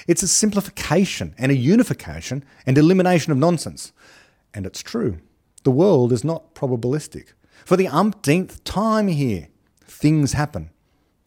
It's 0.08 0.24
a 0.24 0.28
simplification 0.28 1.36
and 1.38 1.52
a 1.52 1.56
unification 1.56 2.44
and 2.66 2.76
elimination 2.76 3.32
of 3.32 3.38
nonsense. 3.38 3.92
And 4.52 4.66
it's 4.66 4.82
true. 4.82 5.20
The 5.64 5.72
world 5.72 6.12
is 6.12 6.24
not 6.24 6.54
probabilistic. 6.54 7.34
For 7.66 7.78
the 7.78 7.88
umpteenth 7.88 8.64
time 8.64 9.08
here, 9.08 9.48
things 9.86 10.34
happen. 10.34 10.70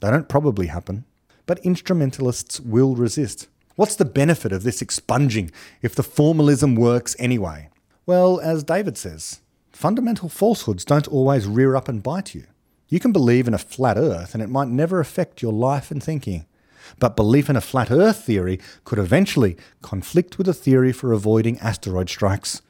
They 0.00 0.10
don't 0.10 0.28
probably 0.28 0.66
happen, 0.66 1.06
but 1.46 1.58
instrumentalists 1.60 2.60
will 2.60 2.94
resist. 2.94 3.48
What's 3.76 3.96
the 3.96 4.04
benefit 4.04 4.52
of 4.52 4.62
this 4.62 4.82
expunging 4.82 5.50
if 5.80 5.94
the 5.94 6.02
formalism 6.02 6.74
works 6.74 7.16
anyway? 7.18 7.70
Well, 8.04 8.38
as 8.40 8.62
David 8.62 8.98
says, 8.98 9.40
fundamental 9.72 10.28
falsehoods 10.28 10.84
don't 10.84 11.08
always 11.08 11.46
rear 11.46 11.74
up 11.74 11.88
and 11.88 12.02
bite 12.02 12.34
you. 12.34 12.44
You 12.88 13.00
can 13.00 13.12
believe 13.12 13.48
in 13.48 13.54
a 13.54 13.58
flat 13.58 13.96
earth 13.96 14.34
and 14.34 14.42
it 14.42 14.50
might 14.50 14.68
never 14.68 15.00
affect 15.00 15.42
your 15.42 15.52
life 15.52 15.90
and 15.90 16.02
thinking. 16.02 16.46
But 16.98 17.16
belief 17.16 17.50
in 17.50 17.56
a 17.56 17.60
flat 17.60 17.90
earth 17.90 18.24
theory 18.24 18.60
could 18.84 18.98
eventually 18.98 19.56
conflict 19.82 20.38
with 20.38 20.48
a 20.48 20.54
theory 20.54 20.92
for 20.92 21.12
avoiding 21.12 21.58
asteroid 21.58 22.08
strikes. 22.08 22.62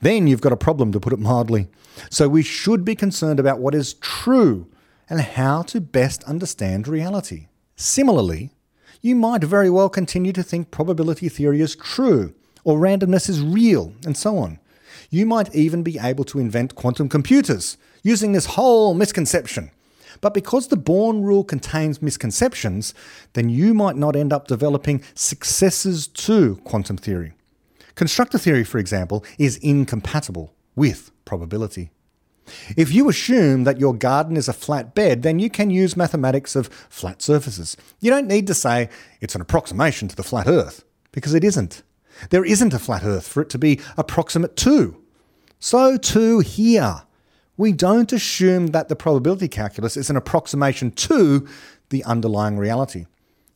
Then 0.00 0.26
you've 0.26 0.40
got 0.40 0.52
a 0.52 0.56
problem, 0.56 0.92
to 0.92 1.00
put 1.00 1.12
it 1.12 1.18
mildly. 1.18 1.68
So 2.10 2.28
we 2.28 2.42
should 2.42 2.84
be 2.84 2.94
concerned 2.94 3.40
about 3.40 3.60
what 3.60 3.74
is 3.74 3.94
true 3.94 4.66
and 5.08 5.20
how 5.20 5.62
to 5.62 5.80
best 5.80 6.24
understand 6.24 6.88
reality. 6.88 7.48
Similarly, 7.76 8.52
you 9.00 9.14
might 9.14 9.44
very 9.44 9.68
well 9.68 9.88
continue 9.88 10.32
to 10.32 10.42
think 10.42 10.70
probability 10.70 11.28
theory 11.28 11.60
is 11.60 11.76
true, 11.76 12.34
or 12.64 12.78
randomness 12.78 13.28
is 13.28 13.42
real, 13.42 13.92
and 14.06 14.16
so 14.16 14.38
on. 14.38 14.58
You 15.10 15.26
might 15.26 15.54
even 15.54 15.82
be 15.82 15.98
able 15.98 16.24
to 16.24 16.38
invent 16.38 16.74
quantum 16.74 17.08
computers 17.08 17.76
using 18.02 18.32
this 18.32 18.46
whole 18.46 18.94
misconception. 18.94 19.70
But 20.20 20.34
because 20.34 20.68
the 20.68 20.76
Born 20.76 21.22
rule 21.22 21.44
contains 21.44 22.00
misconceptions, 22.00 22.94
then 23.34 23.48
you 23.48 23.74
might 23.74 23.96
not 23.96 24.16
end 24.16 24.32
up 24.32 24.46
developing 24.46 25.02
successors 25.14 26.06
to 26.06 26.56
quantum 26.64 26.96
theory. 26.96 27.34
Constructor 27.94 28.38
theory, 28.38 28.64
for 28.64 28.78
example, 28.78 29.24
is 29.38 29.56
incompatible 29.58 30.54
with 30.74 31.10
probability. 31.24 31.90
If 32.76 32.92
you 32.92 33.08
assume 33.08 33.64
that 33.64 33.80
your 33.80 33.94
garden 33.94 34.36
is 34.36 34.48
a 34.48 34.52
flat 34.52 34.94
bed, 34.94 35.22
then 35.22 35.38
you 35.38 35.48
can 35.48 35.70
use 35.70 35.96
mathematics 35.96 36.54
of 36.54 36.68
flat 36.88 37.22
surfaces. 37.22 37.76
You 38.00 38.10
don't 38.10 38.26
need 38.26 38.46
to 38.48 38.54
say 38.54 38.90
it's 39.20 39.34
an 39.34 39.40
approximation 39.40 40.08
to 40.08 40.16
the 40.16 40.22
flat 40.22 40.46
earth, 40.46 40.84
because 41.12 41.32
it 41.32 41.44
isn't. 41.44 41.82
There 42.30 42.44
isn't 42.44 42.74
a 42.74 42.78
flat 42.78 43.04
earth 43.04 43.26
for 43.26 43.42
it 43.42 43.50
to 43.50 43.58
be 43.58 43.80
approximate 43.96 44.56
to. 44.58 45.00
So, 45.58 45.96
too, 45.96 46.40
here. 46.40 47.02
We 47.56 47.72
don't 47.72 48.12
assume 48.12 48.68
that 48.68 48.88
the 48.88 48.96
probability 48.96 49.48
calculus 49.48 49.96
is 49.96 50.10
an 50.10 50.16
approximation 50.16 50.90
to 50.90 51.48
the 51.88 52.04
underlying 52.04 52.58
reality. 52.58 53.06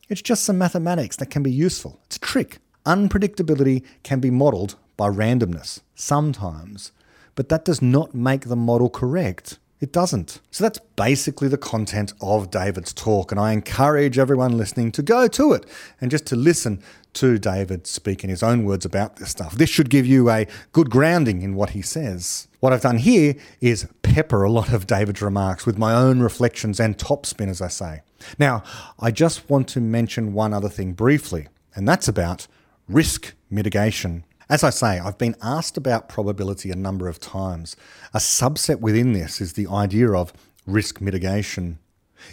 It's 0.07 0.21
just 0.21 0.45
some 0.45 0.57
mathematics 0.57 1.17
that 1.17 1.29
can 1.29 1.43
be 1.43 1.51
useful. 1.51 1.99
It's 2.05 2.15
a 2.15 2.19
trick. 2.19 2.59
Unpredictability 2.89 3.83
can 4.01 4.19
be 4.19 4.31
modelled 4.31 4.75
by 4.97 5.07
randomness, 5.07 5.81
sometimes, 5.93 6.91
but 7.35 7.47
that 7.49 7.63
does 7.63 7.83
not 7.83 8.15
make 8.15 8.45
the 8.45 8.55
model 8.55 8.89
correct. 8.89 9.59
It 9.79 9.91
doesn't. 9.91 10.39
So 10.49 10.63
that's 10.63 10.79
basically 10.95 11.49
the 11.49 11.57
content 11.59 12.13
of 12.19 12.49
David's 12.49 12.91
talk, 12.91 13.31
and 13.31 13.39
I 13.39 13.53
encourage 13.53 14.17
everyone 14.17 14.57
listening 14.57 14.91
to 14.93 15.03
go 15.03 15.27
to 15.27 15.53
it 15.53 15.67
and 16.01 16.09
just 16.09 16.25
to 16.27 16.35
listen 16.35 16.81
to 17.13 17.37
David 17.37 17.85
speak 17.85 18.23
in 18.23 18.31
his 18.31 18.41
own 18.41 18.65
words 18.65 18.85
about 18.85 19.17
this 19.17 19.29
stuff. 19.29 19.53
This 19.53 19.69
should 19.69 19.91
give 19.91 20.07
you 20.07 20.27
a 20.31 20.47
good 20.71 20.89
grounding 20.89 21.43
in 21.43 21.53
what 21.53 21.69
he 21.69 21.83
says. 21.83 22.47
What 22.59 22.73
I've 22.73 22.81
done 22.81 22.97
here 22.97 23.35
is 23.61 23.87
pepper 24.01 24.41
a 24.41 24.51
lot 24.51 24.73
of 24.73 24.87
David's 24.87 25.21
remarks 25.21 25.63
with 25.63 25.77
my 25.77 25.93
own 25.93 26.21
reflections 26.21 26.79
and 26.79 26.97
topspin, 26.97 27.49
as 27.49 27.61
I 27.61 27.67
say. 27.67 28.01
Now, 28.39 28.63
I 28.99 29.11
just 29.11 29.47
want 29.47 29.67
to 29.69 29.79
mention 29.79 30.33
one 30.33 30.53
other 30.53 30.69
thing 30.69 30.93
briefly, 30.93 31.49
and 31.75 31.87
that's 31.87 32.07
about 32.07 32.47
risk 32.89 33.35
mitigation. 33.51 34.25
As 34.49 34.63
I 34.63 34.71
say, 34.71 34.97
I've 34.97 35.19
been 35.19 35.35
asked 35.43 35.77
about 35.77 36.09
probability 36.09 36.71
a 36.71 36.75
number 36.75 37.07
of 37.07 37.19
times. 37.19 37.75
A 38.15 38.17
subset 38.17 38.79
within 38.79 39.13
this 39.13 39.39
is 39.39 39.53
the 39.53 39.67
idea 39.67 40.11
of 40.11 40.33
risk 40.65 40.99
mitigation. 40.99 41.77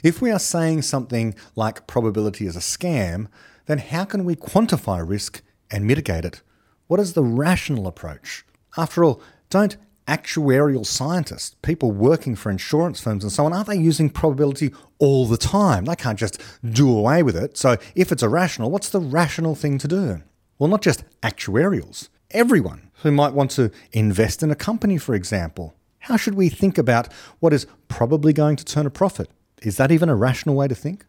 If 0.02 0.22
we 0.22 0.30
are 0.30 0.38
saying 0.38 0.82
something 0.82 1.34
like 1.54 1.86
probability 1.86 2.46
is 2.46 2.56
a 2.56 2.60
scam, 2.60 3.28
then 3.66 3.78
how 3.78 4.06
can 4.06 4.24
we 4.24 4.34
quantify 4.34 5.06
risk 5.06 5.42
and 5.70 5.86
mitigate 5.86 6.24
it? 6.24 6.40
What 6.86 7.00
is 7.00 7.12
the 7.12 7.22
rational 7.22 7.86
approach? 7.86 8.46
After 8.78 9.04
all, 9.04 9.20
don't 9.50 9.76
actuarial 10.08 10.86
scientists, 10.86 11.56
people 11.62 11.90
working 11.92 12.34
for 12.34 12.48
insurance 12.48 13.00
firms 13.00 13.24
and 13.24 13.32
so 13.32 13.44
on, 13.44 13.52
aren't 13.52 13.66
they 13.66 13.76
using 13.76 14.08
probability 14.08 14.72
all 14.98 15.26
the 15.26 15.36
time? 15.36 15.84
They 15.84 15.96
can't 15.96 16.18
just 16.18 16.40
do 16.64 16.96
away 16.96 17.22
with 17.22 17.36
it. 17.36 17.58
So 17.58 17.76
if 17.94 18.10
it's 18.10 18.22
irrational, 18.22 18.70
what's 18.70 18.88
the 18.88 19.00
rational 19.00 19.54
thing 19.54 19.76
to 19.78 19.88
do? 19.88 20.22
Well, 20.58 20.70
not 20.70 20.82
just 20.82 21.04
actuarials, 21.22 22.08
everyone 22.30 22.90
who 23.02 23.12
might 23.12 23.34
want 23.34 23.50
to 23.52 23.70
invest 23.92 24.42
in 24.42 24.50
a 24.50 24.56
company, 24.56 24.96
for 24.96 25.14
example. 25.14 25.74
How 26.00 26.16
should 26.16 26.34
we 26.34 26.48
think 26.48 26.78
about 26.78 27.12
what 27.40 27.52
is 27.52 27.66
probably 27.88 28.32
going 28.32 28.56
to 28.56 28.64
turn 28.64 28.86
a 28.86 28.90
profit? 28.90 29.28
Is 29.62 29.76
that 29.76 29.92
even 29.92 30.08
a 30.08 30.16
rational 30.16 30.54
way 30.54 30.68
to 30.68 30.74
think? 30.74 31.04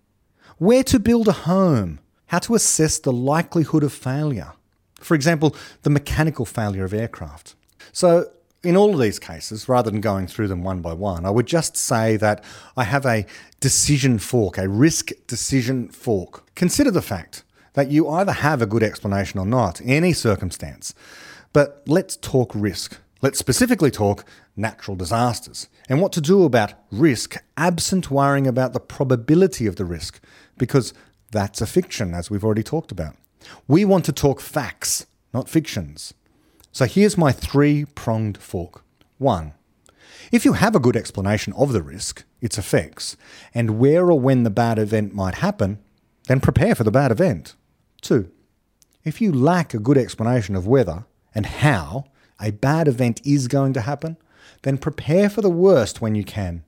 Where 0.58 0.84
to 0.84 1.00
build 1.00 1.28
a 1.28 1.34
home? 1.34 2.00
How 2.28 2.40
to 2.40 2.56
assess 2.56 3.00
the 3.00 3.14
likelihood 3.14 3.84
of 3.84 3.94
failure? 3.94 4.54
For 5.00 5.16
example, 5.16 5.56
the 5.84 5.90
mechanical 5.90 6.46
failure 6.46 6.84
of 6.84 6.94
aircraft. 6.94 7.56
So, 7.94 8.32
in 8.64 8.76
all 8.76 8.94
of 8.94 9.00
these 9.00 9.20
cases, 9.20 9.70
rather 9.70 9.92
than 9.92 10.02
going 10.02 10.28
through 10.28 10.48
them 10.48 10.64
one 10.64 10.82
by 10.82 10.94
one, 10.94 11.26
I 11.26 11.30
would 11.30 11.46
just 11.46 11.78
say 11.78 12.18
that 12.18 12.44
I 12.76 12.84
have 12.84 13.06
a 13.06 13.26
decision 13.60 14.18
fork, 14.18 14.58
a 14.58 14.68
risk 14.68 15.12
decision 15.28 15.90
fork. 15.90 16.54
Consider 16.56 16.92
the 16.92 17.02
fact 17.02 17.44
that 17.78 17.92
you 17.92 18.10
either 18.10 18.32
have 18.32 18.60
a 18.60 18.66
good 18.66 18.82
explanation 18.82 19.40
or 19.40 19.46
not, 19.46 19.80
any 19.86 20.12
circumstance. 20.12 20.96
But 21.54 21.84
let's 21.86 22.18
talk 22.18 22.52
risk. 22.56 22.98
Let's 23.22 23.38
specifically 23.38 23.92
talk 23.92 24.26
natural 24.56 24.98
disasters 24.98 25.70
and 25.88 26.02
what 26.02 26.12
to 26.14 26.22
do 26.22 26.44
about 26.44 26.74
risk 26.92 27.38
absent 27.56 28.10
worrying 28.10 28.48
about 28.48 28.74
the 28.74 28.80
probability 28.80 29.68
of 29.68 29.76
the 29.76 29.86
risk, 29.86 30.20
because 30.58 30.92
that's 31.30 31.62
a 31.62 31.68
fiction, 31.68 32.16
as 32.16 32.32
we've 32.32 32.44
already 32.44 32.64
talked 32.64 32.92
about. 32.92 33.16
We 33.68 33.86
want 33.86 34.06
to 34.06 34.12
talk 34.12 34.42
facts, 34.42 35.06
not 35.32 35.48
fictions. 35.48 36.16
So 36.72 36.86
here's 36.86 37.16
my 37.16 37.32
three 37.32 37.86
pronged 37.86 38.40
fork. 38.40 38.82
One, 39.20 39.54
if 40.32 40.46
you 40.46 40.54
have 40.54 40.76
a 40.76 40.80
good 40.80 40.96
explanation 40.96 41.54
of 41.54 41.74
the 41.74 41.84
risk, 41.84 42.24
its 42.42 42.58
effects, 42.58 43.18
and 43.54 43.78
where 43.78 44.10
or 44.10 44.20
when 44.20 44.42
the 44.42 44.50
bad 44.50 44.80
event 44.80 45.14
might 45.14 45.36
happen, 45.36 45.78
then 46.28 46.40
prepare 46.40 46.74
for 46.74 46.84
the 46.84 46.90
bad 46.90 47.12
event. 47.12 47.54
Two, 48.08 48.32
if 49.04 49.20
you 49.20 49.34
lack 49.34 49.74
a 49.74 49.80
good 49.80 49.98
explanation 49.98 50.56
of 50.56 50.66
whether 50.66 51.04
and 51.36 51.46
how 51.46 52.06
a 52.40 52.52
bad 52.52 52.88
event 52.88 53.20
is 53.26 53.50
going 53.50 53.74
to 53.74 53.82
happen, 53.82 54.16
then 54.62 54.78
prepare 54.78 55.30
for 55.30 55.42
the 55.42 55.50
worst 55.50 56.00
when 56.00 56.16
you 56.16 56.24
can. 56.24 56.64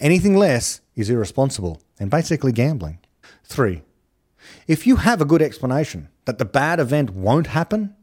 Anything 0.00 0.36
less 0.36 0.80
is 0.96 1.08
irresponsible 1.08 1.80
and 2.00 2.10
basically 2.10 2.50
gambling. 2.50 2.98
Three, 3.44 3.82
if 4.66 4.84
you 4.84 4.96
have 4.96 5.20
a 5.20 5.24
good 5.24 5.40
explanation 5.40 6.08
that 6.24 6.38
the 6.38 6.44
bad 6.44 6.80
event 6.80 7.10
won't 7.10 7.46
happen, 7.46 7.94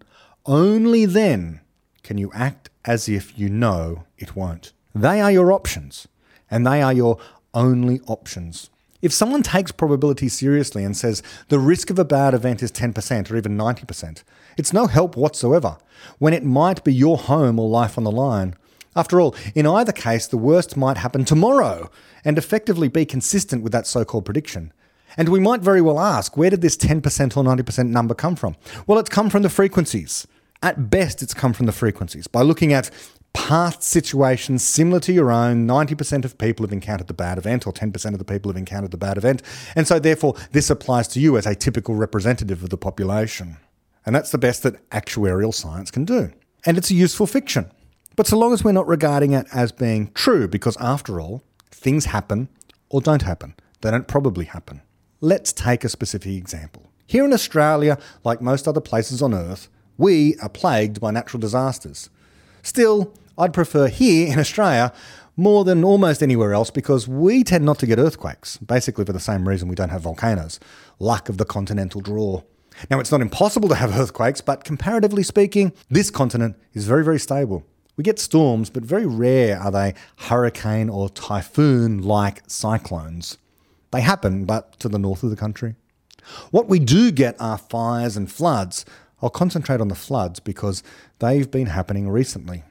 only 0.45 1.05
then 1.05 1.59
can 2.01 2.17
you 2.17 2.32
act 2.34 2.69
as 2.86 3.09
if 3.09 3.38
you 3.38 3.49
know 3.49 4.05
it 4.17 4.38
won't. 4.38 4.71
They 4.95 5.19
are 5.19 5.34
your 5.34 5.51
options, 5.51 6.07
and 6.49 6.65
they 6.65 6.82
are 6.82 6.93
your 6.93 7.17
only 7.53 7.99
options. 8.07 8.69
If 9.02 9.14
someone 9.14 9.43
takes 9.43 9.72
probability 9.72 10.28
seriously 10.28 10.84
and 10.84 10.95
says 10.95 11.24
the 11.47 11.60
risk 11.60 11.89
of 11.89 11.97
a 11.97 12.06
bad 12.06 12.34
event 12.34 12.62
is 12.62 12.72
10% 12.72 13.32
or 13.32 13.38
even 13.38 13.58
90%, 13.58 14.24
it's 14.58 14.74
no 14.74 14.88
help 14.88 15.16
whatsoever 15.16 15.78
when 16.18 16.34
it 16.34 16.43
might 16.43 16.84
be 16.84 16.93
your 16.93 17.18
home 17.18 17.60
or 17.60 17.70
life 17.70 17.97
on 17.97 18.04
the 18.04 18.12
line. 18.12 18.56
After 18.95 19.22
all, 19.22 19.36
in 19.56 19.66
either 19.66 19.93
case, 19.93 20.28
the 20.28 20.38
worst 20.38 20.76
might 20.76 20.97
happen 20.97 21.24
tomorrow 21.24 21.89
and 22.26 22.38
effectively 22.38 22.89
be 22.89 23.06
consistent 23.06 23.64
with 23.64 23.72
that 23.72 23.88
so 23.88 24.04
called 24.04 24.26
prediction. 24.26 24.74
And 25.16 25.30
we 25.30 25.39
might 25.39 25.62
very 25.62 25.82
well 25.82 26.00
ask, 26.00 26.36
where 26.36 26.50
did 26.50 26.62
this 26.62 26.76
10% 26.76 26.97
or 27.38 27.43
90% 27.43 27.88
number 27.88 28.14
come 28.14 28.36
from? 28.36 28.58
Well, 28.86 29.00
it's 29.00 29.10
come 29.10 29.30
from 29.30 29.43
the 29.43 29.50
frequencies. 29.50 30.28
At 30.62 30.89
best, 30.89 31.24
it's 31.24 31.34
come 31.34 31.54
from 31.54 31.68
the 31.68 31.72
frequencies 31.72 32.28
by 32.28 32.41
looking 32.41 32.74
at 32.74 32.91
past 33.34 33.84
situations 33.84 34.63
similar 34.63 34.99
to 35.01 35.13
your 35.13 35.32
own. 35.32 35.67
90% 35.67 36.25
of 36.25 36.38
people 36.38 36.65
have 36.65 36.73
encountered 36.73 37.07
the 37.07 37.13
bad 37.13 37.38
event, 37.38 37.67
or 37.67 37.73
10% 37.73 38.13
of 38.13 38.19
the 38.19 38.25
people 38.25 38.49
have 38.49 38.57
encountered 38.57 38.91
the 38.91 38.97
bad 38.97 39.17
event. 39.17 39.41
And 39.75 39.88
so, 39.88 39.99
therefore, 39.99 40.36
this 40.51 40.69
applies 40.69 41.07
to 41.09 41.19
you 41.19 41.38
as 41.38 41.45
a 41.45 41.55
typical 41.55 41.95
representative 41.95 42.63
of 42.63 42.69
the 42.69 42.77
population. 42.77 43.57
And 44.05 44.15
that's 44.15 44.32
the 44.32 44.38
best 44.38 44.63
that 44.63 44.89
actuarial 44.89 45.53
science 45.53 45.91
can 45.91 46.05
do. 46.05 46.32
And 46.65 46.77
it's 46.77 46.91
a 46.91 46.95
useful 46.95 47.27
fiction. 47.27 47.71
But 48.15 48.27
so 48.27 48.38
long 48.38 48.53
as 48.53 48.63
we're 48.63 48.71
not 48.71 48.88
regarding 48.88 49.34
it 49.34 49.47
as 49.53 49.71
being 49.71 50.11
true, 50.13 50.47
because 50.47 50.77
after 50.77 51.21
all, 51.21 51.43
things 51.71 52.05
happen 52.05 52.49
or 52.89 53.01
don't 53.01 53.21
happen. 53.21 53.55
They 53.82 53.91
don't 53.91 54.07
probably 54.07 54.45
happen. 54.45 54.82
Let's 55.21 55.53
take 55.53 55.84
a 55.84 55.89
specific 55.89 56.34
example. 56.34 56.89
Here 57.07 57.25
in 57.25 57.34
Australia, 57.34 57.97
like 58.23 58.41
most 58.41 58.67
other 58.67 58.82
places 58.82 59.21
on 59.21 59.34
Earth, 59.34 59.69
we 59.97 60.36
are 60.41 60.49
plagued 60.49 60.99
by 60.99 61.11
natural 61.11 61.39
disasters. 61.39 62.09
Still, 62.64 63.14
I'd 63.38 63.53
prefer 63.53 63.88
here 63.88 64.32
in 64.32 64.39
Australia 64.39 64.93
more 65.38 65.64
than 65.64 65.84
almost 65.84 66.22
anywhere 66.22 66.53
else 66.53 66.70
because 66.70 67.07
we 67.07 67.43
tend 67.43 67.64
not 67.64 67.80
to 67.80 67.88
get 67.88 67.97
earthquakes, 67.97 68.57
basically 68.57 69.05
for 69.05 69.14
the 69.14 69.20
same 69.20 69.47
reason 69.47 69.70
we 69.70 69.76
don't 69.76 69.89
have 69.89 70.01
volcanoes 70.01 70.60
luck 70.99 71.30
of 71.30 71.38
the 71.38 71.45
continental 71.45 72.01
draw. 72.01 72.43
Now, 72.89 72.99
it's 72.99 73.12
not 73.12 73.22
impossible 73.22 73.70
to 73.70 73.76
have 73.76 73.97
earthquakes, 73.99 74.41
but 74.41 74.64
comparatively 74.64 75.24
speaking, 75.24 75.74
this 75.89 76.12
continent 76.12 76.57
is 76.74 76.86
very, 76.86 77.03
very 77.03 77.20
stable. 77.20 77.66
We 77.97 78.03
get 78.03 78.20
storms, 78.20 78.70
but 78.70 78.84
very 78.84 79.05
rare 79.05 79.60
are 79.60 79.72
they 79.72 79.93
hurricane 80.18 80.89
or 80.89 81.10
typhoon 81.10 82.01
like 82.01 82.43
cyclones. 82.47 83.38
They 83.91 84.01
happen, 84.01 84.45
but 84.45 84.80
to 84.80 84.88
the 84.88 84.99
north 84.99 85.24
of 85.24 85.32
the 85.32 85.36
country. 85.36 85.76
What 86.51 86.70
we 86.70 86.80
do 86.80 87.12
get 87.12 87.36
are 87.39 87.57
fires 87.57 88.16
and 88.16 88.32
floods. 88.32 88.86
I'll 89.22 89.30
concentrate 89.30 89.82
on 89.82 89.89
the 89.89 89.95
floods 89.95 90.39
because 90.39 90.84
they've 91.20 91.49
been 91.49 91.67
happening 91.67 92.09
recently. 92.09 92.63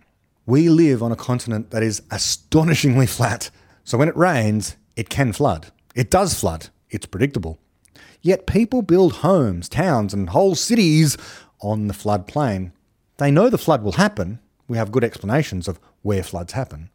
We 0.47 0.69
live 0.69 1.03
on 1.03 1.13
a 1.13 1.17
continent 1.17 1.71
that 1.71 1.83
is 1.83 2.03
astonishingly 2.11 3.07
flat. 3.07 3.51
So 3.85 3.99
when 3.99 4.09
it 4.09 4.17
rains, 4.17 4.77
it 4.97 5.11
can 5.11 5.33
flood. 5.33 5.73
It 5.95 6.11
does 6.11 6.39
flood. 6.39 6.69
It's 6.91 7.07
predictable. 7.07 7.59
Yet 8.23 8.47
people 8.47 8.83
build 8.83 9.15
homes, 9.15 9.69
towns, 9.69 10.15
and 10.15 10.31
whole 10.31 10.55
cities 10.55 11.17
on 11.61 11.87
the 11.87 11.95
floodplain. 11.95 12.73
They 13.19 13.31
know 13.31 13.51
the 13.51 13.59
flood 13.59 13.83
will 13.83 13.93
happen. 13.93 14.39
We 14.67 14.77
have 14.77 14.93
good 14.93 15.05
explanations 15.05 15.69
of 15.69 15.79
where 16.03 16.23
floods 16.23 16.53
happen. 16.53 16.91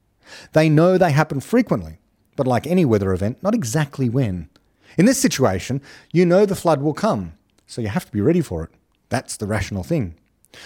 They 0.54 0.70
know 0.70 0.98
they 0.98 1.12
happen 1.12 1.40
frequently, 1.40 2.00
but 2.36 2.48
like 2.48 2.66
any 2.66 2.86
weather 2.86 3.14
event, 3.14 3.42
not 3.44 3.54
exactly 3.54 4.10
when. 4.10 4.50
In 4.98 5.06
this 5.06 5.20
situation, 5.20 5.82
you 6.12 6.26
know 6.26 6.46
the 6.46 6.56
flood 6.56 6.82
will 6.82 6.94
come, 6.94 7.34
so 7.68 7.82
you 7.82 7.88
have 7.88 8.06
to 8.06 8.12
be 8.12 8.22
ready 8.22 8.42
for 8.42 8.64
it. 8.64 8.70
That's 9.14 9.38
the 9.38 9.46
rational 9.46 9.84
thing. 9.84 10.16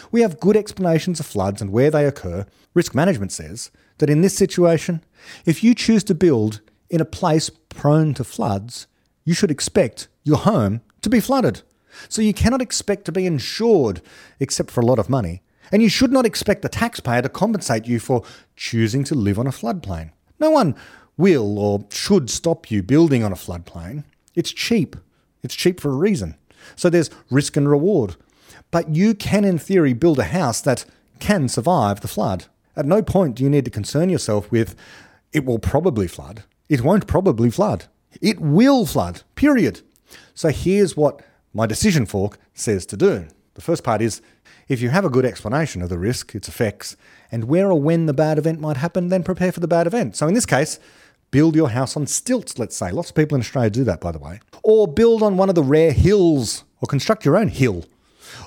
We 0.09 0.21
have 0.21 0.39
good 0.39 0.55
explanations 0.55 1.19
of 1.19 1.25
floods 1.25 1.61
and 1.61 1.69
where 1.69 1.91
they 1.91 2.05
occur. 2.05 2.45
Risk 2.73 2.95
management 2.95 3.33
says 3.33 3.71
that 3.97 4.09
in 4.09 4.21
this 4.21 4.37
situation, 4.37 5.03
if 5.45 5.65
you 5.65 5.75
choose 5.75 6.01
to 6.05 6.15
build 6.15 6.61
in 6.89 7.01
a 7.01 7.11
place 7.19 7.49
prone 7.67 8.13
to 8.13 8.23
floods, 8.23 8.87
you 9.25 9.33
should 9.33 9.51
expect 9.51 10.07
your 10.23 10.37
home 10.37 10.79
to 11.01 11.09
be 11.09 11.19
flooded. 11.19 11.61
So 12.07 12.21
you 12.21 12.33
cannot 12.33 12.61
expect 12.61 13.03
to 13.07 13.11
be 13.11 13.25
insured 13.25 14.01
except 14.39 14.71
for 14.71 14.79
a 14.79 14.85
lot 14.85 14.97
of 14.97 15.09
money. 15.09 15.41
And 15.69 15.83
you 15.83 15.89
should 15.89 16.13
not 16.13 16.25
expect 16.25 16.61
the 16.61 16.69
taxpayer 16.69 17.23
to 17.23 17.27
compensate 17.27 17.85
you 17.85 17.99
for 17.99 18.23
choosing 18.55 19.03
to 19.03 19.13
live 19.13 19.37
on 19.37 19.47
a 19.47 19.51
floodplain. 19.51 20.11
No 20.39 20.51
one 20.51 20.73
will 21.17 21.59
or 21.59 21.85
should 21.91 22.29
stop 22.29 22.71
you 22.71 22.81
building 22.81 23.25
on 23.25 23.33
a 23.33 23.35
floodplain. 23.35 24.05
It's 24.35 24.53
cheap. 24.53 24.95
It's 25.43 25.53
cheap 25.53 25.81
for 25.81 25.89
a 25.89 25.97
reason. 25.97 26.37
So 26.77 26.89
there's 26.89 27.09
risk 27.29 27.57
and 27.57 27.69
reward. 27.69 28.15
But 28.71 28.95
you 28.95 29.13
can, 29.13 29.45
in 29.45 29.57
theory, 29.57 29.93
build 29.93 30.19
a 30.19 30.25
house 30.25 30.61
that 30.61 30.85
can 31.19 31.47
survive 31.47 32.01
the 32.01 32.07
flood. 32.07 32.45
At 32.75 32.85
no 32.85 33.01
point 33.01 33.35
do 33.35 33.43
you 33.43 33.49
need 33.49 33.65
to 33.65 33.71
concern 33.71 34.09
yourself 34.09 34.51
with, 34.51 34.75
it 35.33 35.45
will 35.45 35.59
probably 35.59 36.07
flood. 36.07 36.43
It 36.69 36.81
won't 36.81 37.07
probably 37.07 37.49
flood. 37.49 37.85
It 38.21 38.39
will 38.39 38.85
flood, 38.85 39.23
period. 39.35 39.81
So 40.33 40.49
here's 40.49 40.97
what 40.97 41.21
my 41.53 41.65
decision 41.65 42.05
fork 42.05 42.37
says 42.53 42.85
to 42.87 42.97
do. 42.97 43.27
The 43.55 43.61
first 43.61 43.83
part 43.83 44.01
is 44.01 44.21
if 44.67 44.81
you 44.81 44.89
have 44.89 45.05
a 45.05 45.09
good 45.09 45.25
explanation 45.25 45.81
of 45.81 45.89
the 45.89 45.97
risk, 45.97 46.35
its 46.35 46.47
effects, 46.47 46.97
and 47.31 47.45
where 47.45 47.71
or 47.71 47.81
when 47.81 48.05
the 48.05 48.13
bad 48.13 48.37
event 48.37 48.59
might 48.59 48.77
happen, 48.77 49.07
then 49.07 49.23
prepare 49.23 49.51
for 49.51 49.59
the 49.59 49.67
bad 49.67 49.87
event. 49.87 50.15
So 50.15 50.27
in 50.27 50.33
this 50.33 50.45
case, 50.45 50.79
build 51.31 51.55
your 51.55 51.69
house 51.69 51.97
on 51.97 52.05
stilts, 52.05 52.59
let's 52.59 52.75
say. 52.75 52.91
Lots 52.91 53.09
of 53.09 53.15
people 53.15 53.35
in 53.35 53.41
Australia 53.41 53.69
do 53.69 53.83
that, 53.85 54.01
by 54.01 54.11
the 54.11 54.19
way. 54.19 54.39
Or 54.63 54.87
build 54.87 55.23
on 55.23 55.37
one 55.37 55.49
of 55.49 55.55
the 55.55 55.63
rare 55.63 55.91
hills, 55.91 56.63
or 56.81 56.87
construct 56.87 57.25
your 57.25 57.37
own 57.37 57.47
hill 57.47 57.85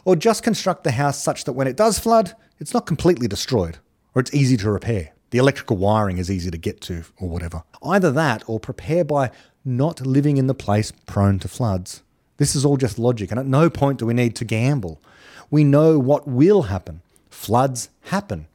or 0.05 0.17
just 0.17 0.43
construct 0.43 0.85
the 0.85 0.93
house 0.93 1.23
such 1.23 1.45
that 1.45 1.53
when 1.53 1.67
it 1.67 1.77
does 1.77 1.99
flood, 1.99 2.35
it's 2.59 2.75
not 2.75 2.87
completely 2.87 3.29
destroyed, 3.29 3.79
or 4.15 4.21
it's 4.21 4.35
easy 4.35 4.57
to 4.59 4.71
repair. 4.71 5.13
The 5.31 5.39
electrical 5.39 5.77
wiring 5.77 6.19
is 6.19 6.31
easy 6.31 6.51
to 6.51 6.59
get 6.59 6.81
to, 6.83 7.05
or 7.19 7.29
whatever. 7.29 7.63
Either 7.83 8.11
that, 8.13 8.43
or 8.49 8.59
prepare 8.59 9.05
by 9.05 9.31
not 9.65 10.05
living 10.07 10.37
in 10.37 10.47
the 10.47 10.55
place 10.55 10.93
prone 11.07 11.39
to 11.41 11.49
floods. 11.49 12.03
This 12.39 12.57
is 12.57 12.65
all 12.65 12.77
just 12.77 12.99
logic, 12.99 13.31
and 13.31 13.39
at 13.39 13.47
no 13.47 13.71
point 13.71 13.99
do 13.99 14.07
we 14.07 14.15
need 14.15 14.35
to 14.37 14.45
gamble. 14.45 15.01
We 15.51 15.63
know 15.63 15.99
what 15.99 16.27
will 16.27 16.63
happen. 16.63 17.03
Floods 17.29 17.91
happen. 18.03 18.47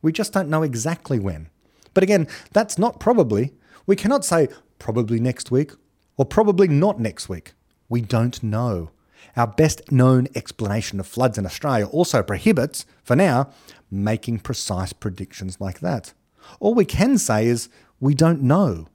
We 0.00 0.12
just 0.12 0.32
don't 0.32 0.48
know 0.48 0.62
exactly 0.62 1.18
when. 1.18 1.48
But 1.94 2.02
again, 2.02 2.28
that's 2.52 2.78
not 2.78 3.00
probably. 3.00 3.52
We 3.86 3.96
cannot 3.96 4.24
say 4.24 4.48
probably 4.78 5.20
next 5.20 5.50
week 5.50 5.72
or 6.16 6.24
probably 6.24 6.68
not 6.68 7.00
next 7.00 7.28
week. 7.28 7.52
We 7.88 8.00
don't 8.00 8.42
know. 8.42 8.90
Our 9.36 9.46
best 9.46 9.90
known 9.90 10.28
explanation 10.34 11.00
of 11.00 11.06
floods 11.06 11.38
in 11.38 11.46
Australia 11.46 11.86
also 11.86 12.22
prohibits, 12.22 12.84
for 13.02 13.16
now, 13.16 13.50
making 13.90 14.40
precise 14.40 14.92
predictions 14.92 15.60
like 15.60 15.80
that. 15.80 16.12
All 16.60 16.74
we 16.74 16.84
can 16.84 17.18
say 17.18 17.46
is 17.46 17.68
we 18.00 18.14
don't 18.14 18.42
know. 18.42 18.86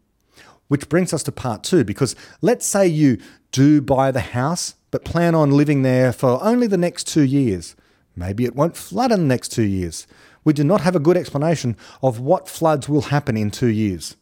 Which 0.67 0.89
brings 0.89 1.13
us 1.13 1.23
to 1.23 1.31
part 1.31 1.63
two, 1.63 1.83
because 1.83 2.15
let's 2.41 2.65
say 2.65 2.85
you 2.87 3.17
do 3.51 3.81
buy 3.81 4.11
the 4.11 4.19
house, 4.19 4.75
but 4.91 5.05
plan 5.05 5.33
on 5.33 5.51
living 5.51 5.81
there 5.81 6.11
for 6.11 6.43
only 6.43 6.67
the 6.67 6.77
next 6.77 7.07
two 7.07 7.23
years. 7.23 7.75
Maybe 8.15 8.45
it 8.45 8.55
won't 8.55 8.75
flood 8.75 9.11
in 9.11 9.21
the 9.21 9.25
next 9.25 9.49
two 9.49 9.63
years. 9.63 10.07
We 10.43 10.53
do 10.53 10.63
not 10.63 10.81
have 10.81 10.95
a 10.95 10.99
good 10.99 11.17
explanation 11.17 11.77
of 12.01 12.19
what 12.19 12.49
floods 12.49 12.87
will 12.87 13.03
happen 13.03 13.37
in 13.37 13.51
two 13.51 13.67
years. 13.67 14.15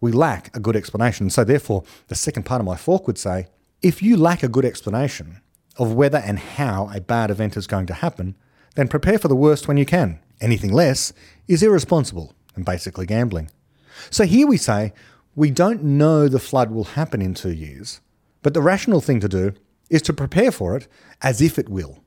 We 0.00 0.12
lack 0.12 0.54
a 0.56 0.60
good 0.60 0.76
explanation. 0.76 1.30
So, 1.30 1.44
therefore, 1.44 1.84
the 2.08 2.14
second 2.14 2.44
part 2.44 2.60
of 2.60 2.66
my 2.66 2.76
fork 2.76 3.06
would 3.06 3.18
say 3.18 3.46
if 3.82 4.02
you 4.02 4.16
lack 4.16 4.42
a 4.42 4.48
good 4.48 4.64
explanation, 4.64 5.40
of 5.78 5.92
whether 5.92 6.18
and 6.18 6.38
how 6.38 6.90
a 6.94 7.00
bad 7.00 7.30
event 7.30 7.56
is 7.56 7.66
going 7.66 7.86
to 7.86 7.94
happen, 7.94 8.34
then 8.74 8.88
prepare 8.88 9.18
for 9.18 9.28
the 9.28 9.36
worst 9.36 9.68
when 9.68 9.76
you 9.76 9.86
can. 9.86 10.20
Anything 10.40 10.72
less 10.72 11.12
is 11.48 11.62
irresponsible 11.62 12.34
and 12.54 12.64
basically 12.64 13.06
gambling. 13.06 13.50
So 14.10 14.24
here 14.24 14.46
we 14.46 14.56
say, 14.56 14.92
we 15.34 15.50
don't 15.50 15.82
know 15.82 16.28
the 16.28 16.38
flood 16.38 16.70
will 16.70 16.84
happen 16.84 17.22
in 17.22 17.34
two 17.34 17.52
years, 17.52 18.00
but 18.42 18.54
the 18.54 18.60
rational 18.60 19.00
thing 19.00 19.20
to 19.20 19.28
do 19.28 19.52
is 19.88 20.02
to 20.02 20.12
prepare 20.12 20.50
for 20.50 20.76
it 20.76 20.88
as 21.22 21.40
if 21.40 21.58
it 21.58 21.68
will. 21.68 22.02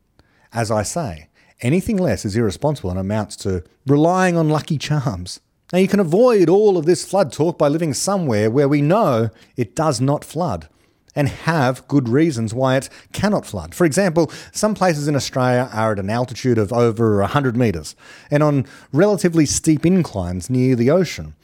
As 0.54 0.70
I 0.72 0.84
say, 0.84 1.30
anything 1.62 1.98
less 1.98 2.26
is 2.26 2.36
irresponsible 2.36 2.90
and 2.90 3.00
amounts 3.00 3.36
to 3.38 3.64
relying 3.86 4.38
on 4.38 4.50
lucky 4.50 4.78
charms. 4.78 5.40
Now, 5.74 5.80
you 5.80 5.88
can 5.88 6.00
avoid 6.00 6.48
all 6.48 6.78
of 6.78 6.86
this 6.86 7.06
flood 7.06 7.32
talk 7.34 7.58
by 7.58 7.68
living 7.68 7.94
somewhere 7.94 8.52
where 8.52 8.70
we 8.70 8.82
know 8.82 9.30
it 9.58 9.76
does 9.76 10.00
not 10.00 10.24
flood 10.24 10.70
and 11.16 11.30
have 11.30 11.88
good 11.88 12.10
reasons 12.10 12.54
why 12.54 12.76
it 12.76 12.90
cannot 13.14 13.46
flood. 13.46 13.74
For 13.74 13.86
example, 13.86 14.32
some 14.52 14.76
places 14.76 15.08
in 15.08 15.16
Australia 15.16 15.70
are 15.72 15.94
at 15.94 16.00
an 16.00 16.10
altitude 16.10 16.58
of 16.58 16.74
over 16.74 17.20
100 17.20 17.56
metres 17.56 17.96
and 18.30 18.44
on 18.44 18.66
relatively 18.92 19.46
steep 19.46 19.86
inclines 19.86 20.50
near 20.50 20.76
the 20.76 20.92
ocean. 20.92 21.36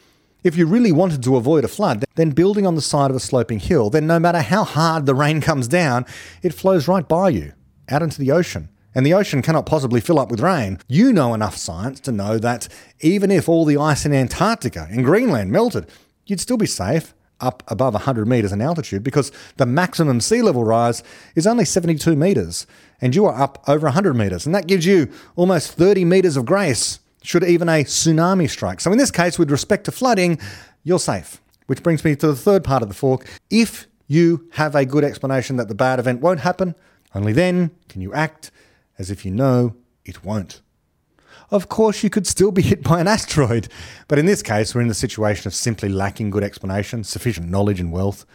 If 0.44 0.58
you 0.58 0.66
really 0.66 0.92
wanted 0.92 1.22
to 1.24 1.36
avoid 1.36 1.64
a 1.64 1.68
flood, 1.68 2.04
then 2.16 2.32
building 2.32 2.66
on 2.66 2.74
the 2.76 2.82
side 2.82 3.12
of 3.12 3.16
a 3.16 3.20
sloping 3.20 3.60
hill, 3.60 3.92
then 3.92 4.08
no 4.08 4.20
matter 4.20 4.42
how 4.42 4.64
hard 4.64 5.06
the 5.06 5.14
rain 5.14 5.40
comes 5.40 5.68
down, 5.68 6.06
it 6.42 6.54
flows 6.54 6.88
right 6.88 7.08
by 7.08 7.30
you, 7.30 7.54
out 7.90 8.02
into 8.02 8.20
the 8.20 8.32
ocean. 8.32 8.70
And 8.96 9.06
the 9.06 9.14
ocean 9.14 9.42
cannot 9.42 9.68
possibly 9.68 10.02
fill 10.02 10.20
up 10.20 10.32
with 10.32 10.42
rain. 10.42 10.80
You 10.88 11.14
know 11.14 11.34
enough 11.34 11.56
science 11.56 12.00
to 12.02 12.12
know 12.12 12.40
that 12.40 12.68
even 13.00 13.32
if 13.32 13.48
all 13.48 13.66
the 13.66 13.78
ice 13.78 14.06
in 14.06 14.14
Antarctica 14.14 14.88
and 14.90 15.06
Greenland 15.06 15.52
melted, 15.52 15.88
you'd 16.26 16.42
still 16.42 16.58
be 16.58 16.66
safe 16.66 17.14
up 17.42 17.64
above 17.68 17.94
100 17.94 18.28
metres 18.28 18.52
in 18.52 18.62
altitude 18.62 19.04
because 19.04 19.32
the 19.58 19.66
maximum 19.66 20.22
sea 20.22 20.42
level 20.42 20.64
rise 20.64 21.04
is 21.36 21.48
only 21.48 21.66
72 21.66 22.16
metres 22.16 22.68
and 23.02 23.16
you 23.16 23.26
are 23.26 23.40
up 23.40 23.64
over 23.68 23.86
100 23.88 24.14
metres. 24.14 24.46
And 24.46 24.54
that 24.56 24.68
gives 24.68 24.86
you 24.86 25.12
almost 25.36 25.74
30 25.74 26.06
metres 26.06 26.38
of 26.38 26.46
grace 26.46 27.00
should 27.24 27.44
even 27.44 27.70
a 27.70 27.84
tsunami 27.84 28.50
strike. 28.50 28.82
So, 28.82 28.92
in 28.92 28.98
this 28.98 29.12
case, 29.12 29.38
with 29.38 29.52
respect 29.52 29.86
to 29.86 29.92
flooding, 29.92 30.40
you're 30.84 31.00
safe. 31.00 31.42
Which 31.68 31.84
brings 31.84 32.04
me 32.04 32.16
to 32.16 32.28
the 32.28 32.36
third 32.36 32.64
part 32.64 32.82
of 32.82 32.90
the 32.90 32.96
fork. 32.96 33.28
If 33.50 33.88
you 34.08 34.50
have 34.54 34.76
a 34.76 34.86
good 34.86 35.04
explanation 35.04 35.56
that 35.58 35.68
the 35.68 35.76
bad 35.76 36.00
event 36.00 36.22
won't 36.22 36.42
happen, 36.42 36.76
only 37.14 37.34
then 37.34 37.72
can 37.90 38.02
you 38.02 38.14
act 38.14 38.52
as 38.98 39.12
if 39.12 39.26
you 39.26 39.32
know 39.32 39.76
it 40.04 40.24
won't 40.24 40.62
of 41.52 41.70
course 41.70 42.04
you 42.04 42.10
could 42.10 42.26
still 42.26 42.52
be 42.52 42.62
hit 42.72 42.84
by 42.84 43.00
an 43.00 43.08
asteroid. 43.08 43.68
But 44.08 44.20
in 44.20 44.26
this 44.26 44.42
case, 44.42 44.74
we're 44.74 44.82
in 44.82 44.88
the 44.88 44.94
situation 44.94 45.48
of 45.48 45.54
simply 45.54 45.90
lacking 45.90 46.30
good 46.30 46.44
explanation, 46.44 47.04
sufficient 47.04 47.50
knowledge, 47.50 47.80
and 47.80 47.92
wealth. 47.92 48.26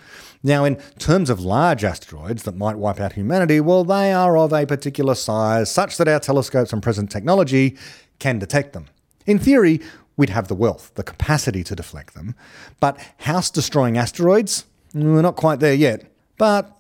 Now, 0.43 0.65
in 0.65 0.77
terms 0.99 1.31
of 1.31 1.41
large 1.41 1.83
asteroids 1.83 2.45
that 2.45 2.57
might 2.57 2.79
wipe 2.79 3.01
out 3.01 3.15
humanity, 3.15 3.59
well, 3.61 3.85
they 3.85 4.13
are 4.13 4.37
of 4.37 4.53
a 4.53 4.67
particular 4.67 5.15
size 5.15 5.71
such 5.71 5.97
that 5.97 6.09
our 6.09 6.21
telescopes 6.21 6.73
and 6.73 6.83
present 6.83 7.11
technology 7.11 7.77
can 8.19 8.39
detect 8.39 8.73
them. 8.73 8.87
In 9.27 9.39
theory, 9.39 9.81
we'd 10.17 10.31
have 10.31 10.49
the 10.49 10.55
wealth, 10.55 10.93
the 10.95 11.03
capacity 11.03 11.65
to 11.65 11.75
deflect 11.75 12.15
them. 12.15 12.35
But 12.81 12.99
house 13.19 13.51
destroying 13.51 13.99
asteroids? 13.99 14.65
We're 14.95 15.23
not 15.23 15.37
quite 15.37 15.61
there 15.61 15.75
yet. 15.75 16.11
But 16.39 16.71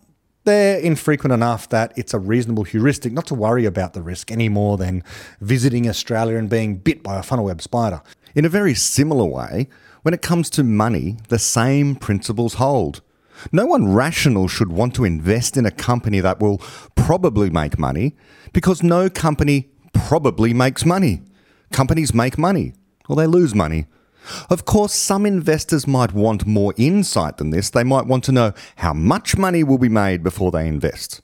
they're 0.46 0.78
infrequent 0.78 1.34
enough 1.34 1.68
that 1.68 1.92
it's 1.96 2.14
a 2.14 2.18
reasonable 2.18 2.64
heuristic 2.64 3.12
not 3.12 3.26
to 3.26 3.34
worry 3.34 3.66
about 3.66 3.92
the 3.92 4.00
risk 4.02 4.32
any 4.32 4.48
more 4.48 4.78
than 4.78 5.04
visiting 5.40 5.86
Australia 5.88 6.38
and 6.38 6.48
being 6.48 6.76
bit 6.78 7.02
by 7.02 7.18
a 7.18 7.22
funnel 7.22 7.44
web 7.44 7.60
spider. 7.60 8.00
In 8.34 8.46
a 8.46 8.48
very 8.48 8.74
similar 8.74 9.24
way, 9.24 9.68
When 10.06 10.14
it 10.14 10.22
comes 10.22 10.50
to 10.50 10.62
money, 10.62 11.16
the 11.30 11.38
same 11.40 11.96
principles 11.96 12.54
hold. 12.54 13.02
No 13.50 13.66
one 13.66 13.92
rational 13.92 14.46
should 14.46 14.70
want 14.70 14.94
to 14.94 15.04
invest 15.04 15.56
in 15.56 15.66
a 15.66 15.72
company 15.72 16.20
that 16.20 16.38
will 16.38 16.58
probably 16.94 17.50
make 17.50 17.76
money 17.76 18.14
because 18.52 18.84
no 18.84 19.10
company 19.10 19.68
probably 19.92 20.54
makes 20.54 20.86
money. 20.86 21.22
Companies 21.72 22.14
make 22.14 22.38
money 22.38 22.74
or 23.08 23.16
they 23.16 23.26
lose 23.26 23.52
money. 23.52 23.86
Of 24.50 24.64
course, 24.64 24.94
some 24.94 25.26
investors 25.26 25.86
might 25.86 26.12
want 26.12 26.46
more 26.46 26.74
insight 26.76 27.36
than 27.36 27.50
this. 27.50 27.70
They 27.70 27.84
might 27.84 28.06
want 28.06 28.24
to 28.24 28.32
know 28.32 28.52
how 28.76 28.92
much 28.92 29.36
money 29.36 29.64
will 29.64 29.78
be 29.78 29.88
made 29.88 30.22
before 30.22 30.50
they 30.50 30.66
invest. 30.66 31.22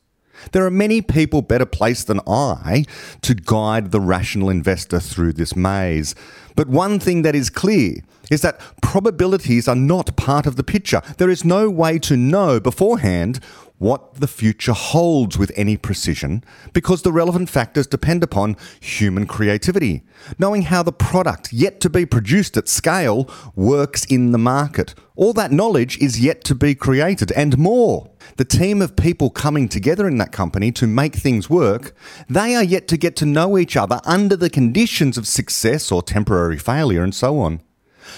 There 0.51 0.67
are 0.67 0.71
many 0.71 1.01
people 1.01 1.43
better 1.43 1.67
placed 1.67 2.09
than 2.09 2.21
I 2.27 2.85
to 3.23 3.35
guide 3.35 3.93
the 3.93 4.01
rational 4.01 4.51
investor 4.51 4.99
through 4.99 5.35
this 5.35 5.55
maze. 5.55 6.15
But 6.57 6.69
one 6.69 6.99
thing 6.99 7.23
that 7.23 7.35
is 7.35 7.49
clear 7.49 8.03
is 8.31 8.41
that 8.43 8.61
probabilities 8.83 9.69
are 9.69 9.77
not 9.77 10.17
part 10.17 10.47
of 10.47 10.57
the 10.57 10.65
picture. 10.65 11.03
There 11.19 11.31
is 11.31 11.45
no 11.45 11.71
way 11.71 11.99
to 12.01 12.17
know 12.17 12.61
beforehand 12.61 13.41
what 13.83 14.15
the 14.15 14.29
future 14.29 14.73
holds 14.73 15.37
with 15.37 15.51
any 15.57 15.77
precision 15.77 16.45
because 16.73 17.03
the 17.03 17.11
relevant 17.11 17.51
factors 17.51 17.85
depend 17.85 18.23
upon 18.23 18.57
human 18.79 19.27
creativity, 19.27 20.05
knowing 20.39 20.63
how 20.63 20.85
the 20.85 20.93
product 20.93 21.53
yet 21.53 21.81
to 21.81 21.91
be 21.91 22.07
produced 22.07 22.57
at 22.57 22.69
scale 22.69 23.29
works 23.57 24.05
in 24.05 24.31
the 24.31 24.39
market. 24.39 24.95
All 25.17 25.33
that 25.33 25.51
knowledge 25.51 25.99
is 25.99 26.21
yet 26.21 26.45
to 26.45 26.55
be 26.55 26.77
created 26.77 27.33
and 27.33 27.59
more. 27.59 28.09
The 28.37 28.45
team 28.45 28.81
of 28.81 28.95
people 28.95 29.31
coming 29.31 29.69
together 29.69 30.07
in 30.07 30.17
that 30.19 30.31
company 30.31 30.71
to 30.73 30.87
make 30.87 31.17
things 31.17 31.51
work, 31.51 31.93
they 32.29 32.55
are 32.55 32.63
yet 32.63 32.87
to 32.87 32.97
get 32.97 33.17
to 33.17 33.27
know 33.27 33.59
each 33.59 33.77
other 33.77 34.01
under 34.05 34.37
the 34.37 34.49
conditions 34.49 35.19
of 35.19 35.27
success 35.27 35.91
or 35.91 36.03
temporary 36.03 36.57
failure 36.57 37.03
and 37.03 37.13
so 37.13 37.41
on. 37.41 37.61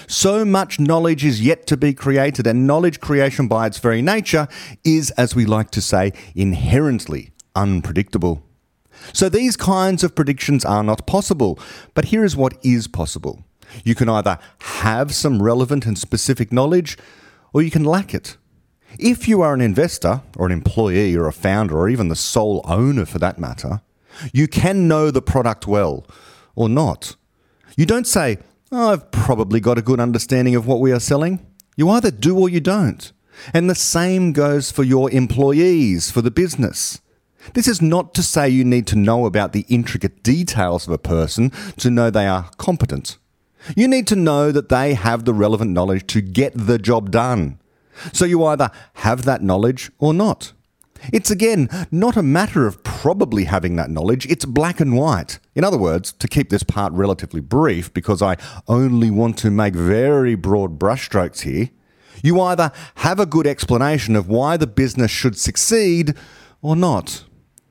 So 0.07 0.45
much 0.45 0.79
knowledge 0.79 1.23
is 1.25 1.41
yet 1.41 1.67
to 1.67 1.77
be 1.77 1.93
created, 1.93 2.47
and 2.47 2.67
knowledge 2.67 2.99
creation 2.99 3.47
by 3.47 3.67
its 3.67 3.77
very 3.77 4.01
nature 4.01 4.47
is, 4.83 5.11
as 5.11 5.35
we 5.35 5.45
like 5.45 5.71
to 5.71 5.81
say, 5.81 6.13
inherently 6.35 7.31
unpredictable. 7.55 8.43
So 9.13 9.29
these 9.29 9.57
kinds 9.57 10.03
of 10.03 10.15
predictions 10.15 10.65
are 10.65 10.83
not 10.83 11.05
possible, 11.05 11.59
but 11.93 12.05
here 12.05 12.23
is 12.23 12.35
what 12.35 12.57
is 12.63 12.87
possible. 12.87 13.43
You 13.83 13.95
can 13.95 14.09
either 14.09 14.39
have 14.59 15.13
some 15.13 15.41
relevant 15.41 15.85
and 15.85 15.97
specific 15.97 16.51
knowledge, 16.51 16.97
or 17.53 17.61
you 17.61 17.71
can 17.71 17.83
lack 17.83 18.13
it. 18.13 18.37
If 18.97 19.27
you 19.27 19.41
are 19.41 19.53
an 19.53 19.61
investor, 19.61 20.21
or 20.37 20.45
an 20.45 20.51
employee, 20.51 21.15
or 21.15 21.27
a 21.27 21.33
founder, 21.33 21.77
or 21.77 21.89
even 21.89 22.07
the 22.07 22.15
sole 22.15 22.61
owner 22.65 23.05
for 23.05 23.19
that 23.19 23.39
matter, 23.39 23.81
you 24.31 24.47
can 24.47 24.87
know 24.87 25.11
the 25.11 25.21
product 25.21 25.67
well, 25.67 26.05
or 26.55 26.69
not. 26.69 27.15
You 27.75 27.85
don't 27.85 28.07
say, 28.07 28.37
I've 28.71 29.11
probably 29.11 29.59
got 29.59 29.77
a 29.77 29.83
good 29.83 29.99
understanding 29.99 30.55
of 30.55 30.65
what 30.65 30.79
we 30.79 30.91
are 30.91 30.99
selling. 30.99 31.45
You 31.75 31.89
either 31.89 32.11
do 32.11 32.37
or 32.37 32.49
you 32.49 32.59
don't. 32.59 33.11
And 33.53 33.69
the 33.69 33.75
same 33.75 34.33
goes 34.33 34.71
for 34.71 34.83
your 34.83 35.11
employees, 35.11 36.09
for 36.09 36.21
the 36.21 36.31
business. 36.31 37.01
This 37.53 37.67
is 37.67 37.81
not 37.81 38.13
to 38.15 38.23
say 38.23 38.49
you 38.49 38.63
need 38.63 38.87
to 38.87 38.95
know 38.95 39.25
about 39.25 39.53
the 39.53 39.65
intricate 39.69 40.23
details 40.23 40.87
of 40.87 40.93
a 40.93 40.97
person 40.97 41.51
to 41.77 41.91
know 41.91 42.09
they 42.09 42.25
are 42.25 42.49
competent. 42.57 43.17
You 43.75 43.87
need 43.87 44.07
to 44.07 44.15
know 44.15 44.51
that 44.51 44.69
they 44.69 44.93
have 44.93 45.25
the 45.25 45.33
relevant 45.33 45.71
knowledge 45.71 46.07
to 46.07 46.21
get 46.21 46.53
the 46.55 46.79
job 46.79 47.11
done. 47.11 47.59
So 48.13 48.25
you 48.25 48.43
either 48.45 48.71
have 48.95 49.23
that 49.25 49.43
knowledge 49.43 49.91
or 49.99 50.13
not. 50.13 50.53
It's 51.13 51.29
again 51.29 51.69
not 51.91 52.17
a 52.17 52.23
matter 52.23 52.65
of 52.65 52.83
probably 52.83 53.45
having 53.45 53.75
that 53.75 53.89
knowledge, 53.89 54.25
it's 54.27 54.45
black 54.45 54.79
and 54.79 54.97
white. 54.97 55.39
In 55.53 55.63
other 55.63 55.77
words, 55.77 56.11
to 56.13 56.27
keep 56.27 56.49
this 56.49 56.63
part 56.63 56.93
relatively 56.93 57.41
brief, 57.41 57.93
because 57.93 58.21
I 58.21 58.37
only 58.67 59.11
want 59.11 59.37
to 59.39 59.51
make 59.51 59.75
very 59.75 60.35
broad 60.35 60.79
brushstrokes 60.79 61.41
here, 61.41 61.69
you 62.23 62.39
either 62.41 62.71
have 62.95 63.19
a 63.19 63.25
good 63.25 63.45
explanation 63.45 64.15
of 64.15 64.27
why 64.27 64.57
the 64.57 64.67
business 64.67 65.11
should 65.11 65.37
succeed 65.37 66.15
or 66.61 66.75
not. 66.75 67.23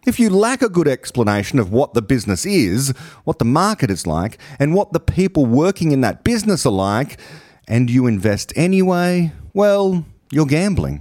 If 0.07 0.21
you 0.21 0.29
lack 0.29 0.61
a 0.61 0.69
good 0.69 0.87
explanation 0.87 1.59
of 1.59 1.73
what 1.73 1.95
the 1.95 2.03
business 2.03 2.45
is, 2.45 2.91
what 3.25 3.39
the 3.39 3.45
market 3.47 3.91
is 3.91 4.07
like, 4.07 4.39
and 4.59 4.75
what 4.75 4.93
the 4.93 5.01
people 5.01 5.47
working 5.47 5.93
in 5.93 6.03
that 6.03 6.25
business 6.25 6.67
are 6.67 6.73
like, 6.73 7.19
and 7.67 7.89
you 7.89 8.07
invest 8.07 8.53
anyway, 8.55 9.33
well, 9.55 10.05
you're 10.31 10.47
gambling. 10.47 11.01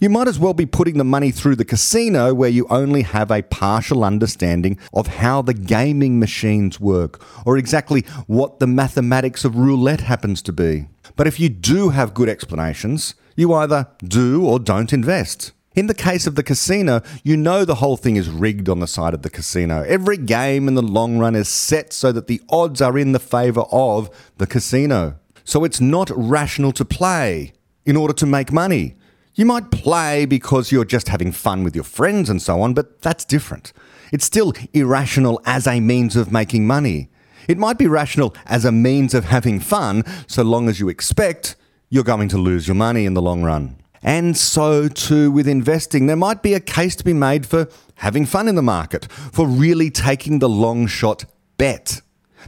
You 0.00 0.08
might 0.08 0.28
as 0.28 0.38
well 0.38 0.54
be 0.54 0.66
putting 0.66 0.98
the 0.98 1.04
money 1.04 1.30
through 1.30 1.56
the 1.56 1.64
casino 1.64 2.32
where 2.34 2.48
you 2.48 2.66
only 2.70 3.02
have 3.02 3.30
a 3.30 3.42
partial 3.42 4.04
understanding 4.04 4.78
of 4.92 5.06
how 5.06 5.42
the 5.42 5.54
gaming 5.54 6.18
machines 6.18 6.80
work 6.80 7.22
or 7.46 7.56
exactly 7.56 8.02
what 8.26 8.58
the 8.58 8.66
mathematics 8.66 9.44
of 9.44 9.56
roulette 9.56 10.00
happens 10.00 10.42
to 10.42 10.52
be. 10.52 10.86
But 11.14 11.26
if 11.26 11.38
you 11.38 11.48
do 11.48 11.90
have 11.90 12.14
good 12.14 12.28
explanations, 12.28 13.14
you 13.36 13.52
either 13.54 13.88
do 14.02 14.44
or 14.46 14.58
don't 14.58 14.92
invest. 14.92 15.52
In 15.74 15.88
the 15.88 15.94
case 15.94 16.26
of 16.26 16.36
the 16.36 16.42
casino, 16.42 17.02
you 17.22 17.36
know 17.36 17.66
the 17.66 17.76
whole 17.76 17.98
thing 17.98 18.16
is 18.16 18.30
rigged 18.30 18.70
on 18.70 18.80
the 18.80 18.86
side 18.86 19.12
of 19.12 19.20
the 19.20 19.28
casino. 19.28 19.82
Every 19.82 20.16
game 20.16 20.68
in 20.68 20.74
the 20.74 20.82
long 20.82 21.18
run 21.18 21.36
is 21.36 21.50
set 21.50 21.92
so 21.92 22.12
that 22.12 22.28
the 22.28 22.40
odds 22.48 22.80
are 22.80 22.98
in 22.98 23.12
the 23.12 23.18
favour 23.18 23.64
of 23.70 24.08
the 24.38 24.46
casino. 24.46 25.16
So 25.44 25.64
it's 25.64 25.80
not 25.80 26.10
rational 26.14 26.72
to 26.72 26.84
play 26.84 27.52
in 27.84 27.94
order 27.94 28.14
to 28.14 28.26
make 28.26 28.50
money. 28.50 28.96
You 29.38 29.44
might 29.44 29.70
play 29.70 30.24
because 30.24 30.72
you're 30.72 30.86
just 30.86 31.08
having 31.08 31.30
fun 31.30 31.62
with 31.62 31.74
your 31.74 31.84
friends 31.84 32.30
and 32.30 32.40
so 32.40 32.62
on, 32.62 32.72
but 32.72 33.02
that's 33.02 33.22
different. 33.22 33.74
It's 34.10 34.24
still 34.24 34.54
irrational 34.72 35.42
as 35.44 35.66
a 35.66 35.78
means 35.78 36.16
of 36.16 36.32
making 36.32 36.66
money. 36.66 37.10
It 37.46 37.58
might 37.58 37.76
be 37.76 37.86
rational 37.86 38.34
as 38.46 38.64
a 38.64 38.72
means 38.72 39.12
of 39.12 39.26
having 39.26 39.60
fun, 39.60 40.04
so 40.26 40.42
long 40.42 40.70
as 40.70 40.80
you 40.80 40.88
expect 40.88 41.54
you're 41.90 42.02
going 42.02 42.28
to 42.30 42.38
lose 42.38 42.66
your 42.66 42.76
money 42.76 43.04
in 43.04 43.12
the 43.12 43.20
long 43.20 43.42
run. 43.42 43.76
And 44.02 44.38
so 44.38 44.88
too 44.88 45.30
with 45.30 45.46
investing, 45.46 46.06
there 46.06 46.16
might 46.16 46.42
be 46.42 46.54
a 46.54 46.60
case 46.60 46.96
to 46.96 47.04
be 47.04 47.12
made 47.12 47.44
for 47.44 47.68
having 47.96 48.24
fun 48.24 48.48
in 48.48 48.54
the 48.54 48.62
market, 48.62 49.04
for 49.12 49.46
really 49.46 49.90
taking 49.90 50.38
the 50.38 50.48
long 50.48 50.86
shot 50.86 51.26
bet. 51.58 52.00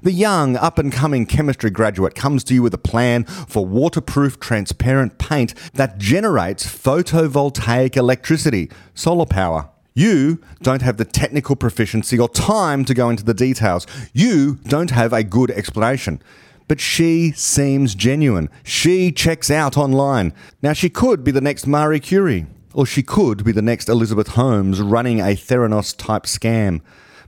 The 0.03 0.13
young, 0.13 0.57
up 0.57 0.79
and 0.79 0.93
coming 0.93 1.27
chemistry 1.27 1.71
graduate 1.71 2.15
comes 2.15 2.45
to 2.45 2.55
you 2.55 2.63
with 2.63 2.75
a 2.75 2.79
plan 2.79 3.25
for 3.25 3.67
waterproof, 3.67 4.39
transparent 4.39 5.19
paint 5.19 5.55
that 5.75 5.99
generates 5.99 6.65
photovoltaic 6.67 7.97
electricity, 7.97 8.71
solar 8.95 9.27
power. 9.27 9.69
You 9.95 10.41
don't 10.63 10.83
have 10.83 10.97
the 10.97 11.05
technical 11.05 11.57
proficiency 11.57 12.19
or 12.19 12.29
time 12.29 12.85
to 12.85 12.95
go 12.95 13.11
into 13.11 13.25
the 13.25 13.35
details. 13.35 13.87
You 14.13 14.61
don't 14.69 14.91
have 14.91 15.13
a 15.13 15.25
good 15.25 15.51
explanation. 15.51 16.23
But 16.69 16.81
she 16.81 17.33
seems 17.33 17.95
genuine. 17.97 18.51
She 18.63 19.11
checks 19.11 19.51
out 19.51 19.77
online. 19.77 20.35
Now, 20.63 20.75
she 20.75 20.91
could 20.91 21.25
be 21.25 21.33
the 21.33 21.41
next 21.41 21.67
Marie 21.67 21.99
Curie, 21.99 22.47
or 22.75 22.87
she 22.87 23.03
could 23.03 23.43
be 23.43 23.53
the 23.53 23.63
next 23.63 23.89
Elizabeth 23.89 24.29
Holmes 24.29 24.81
running 24.81 25.19
a 25.19 25.35
Theranos 25.35 25.97
type 25.97 26.25
scam. 26.25 26.83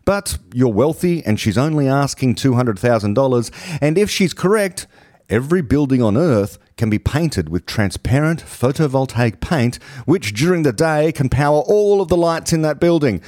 But 0.05 0.39
you're 0.53 0.73
wealthy 0.73 1.23
and 1.25 1.39
she's 1.39 1.59
only 1.59 1.89
asking 1.89 2.37
$200,000, 2.37 3.79
and 3.81 3.99
if 3.99 4.11
she's 4.11 4.33
correct, 4.33 4.87
every 5.29 5.63
building 5.63 6.03
on 6.03 6.17
Earth 6.17 6.59
can 6.77 6.91
be 6.91 6.99
painted 6.99 7.49
with 7.49 7.67
transparent 7.67 8.43
photovoltaic 8.43 9.41
paint, 9.41 9.77
which 10.07 10.33
during 10.33 10.63
the 10.63 10.73
day 10.73 11.13
can 11.13 11.29
power 11.29 11.61
all 11.61 12.01
of 12.01 12.09
the 12.09 12.17
lights 12.17 12.53
in 12.53 12.63
that 12.63 12.81
building. 12.81 13.21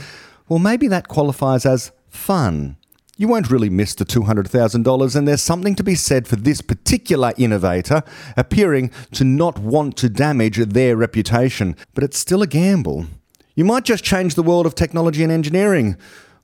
Well, 0.48 0.58
maybe 0.58 0.88
that 0.88 1.08
qualifies 1.08 1.66
as 1.66 1.92
fun. 2.08 2.76
You 3.18 3.28
won't 3.28 3.50
really 3.50 3.68
miss 3.68 3.94
the 3.94 4.06
$200,000, 4.06 5.16
and 5.16 5.28
there's 5.28 5.42
something 5.42 5.74
to 5.74 5.84
be 5.84 5.94
said 5.94 6.26
for 6.26 6.36
this 6.36 6.62
particular 6.62 7.32
innovator 7.36 8.02
appearing 8.36 8.90
to 9.12 9.22
not 9.22 9.58
want 9.58 9.96
to 9.98 10.08
damage 10.08 10.56
their 10.56 10.96
reputation. 10.96 11.76
But 11.94 12.04
it's 12.04 12.18
still 12.18 12.42
a 12.42 12.46
gamble. 12.46 13.06
You 13.54 13.66
might 13.66 13.84
just 13.84 14.02
change 14.02 14.34
the 14.34 14.42
world 14.42 14.64
of 14.64 14.74
technology 14.74 15.22
and 15.22 15.30
engineering 15.30 15.98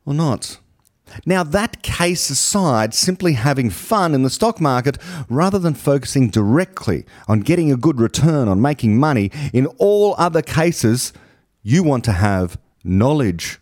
or 0.08 0.14
not. 0.14 0.58
Now, 1.26 1.42
that 1.42 1.82
case 1.82 2.30
aside, 2.30 2.94
simply 2.94 3.34
having 3.34 3.68
fun 3.68 4.14
in 4.14 4.22
the 4.22 4.30
stock 4.30 4.60
market 4.60 4.96
rather 5.28 5.58
than 5.58 5.74
focusing 5.74 6.30
directly 6.30 7.04
on 7.26 7.40
getting 7.40 7.70
a 7.70 7.76
good 7.76 8.00
return 8.00 8.48
on 8.48 8.60
making 8.60 8.98
money, 8.98 9.30
in 9.52 9.66
all 9.78 10.14
other 10.18 10.42
cases, 10.42 11.12
you 11.62 11.82
want 11.82 12.04
to 12.04 12.12
have 12.12 12.58
knowledge. 12.84 13.58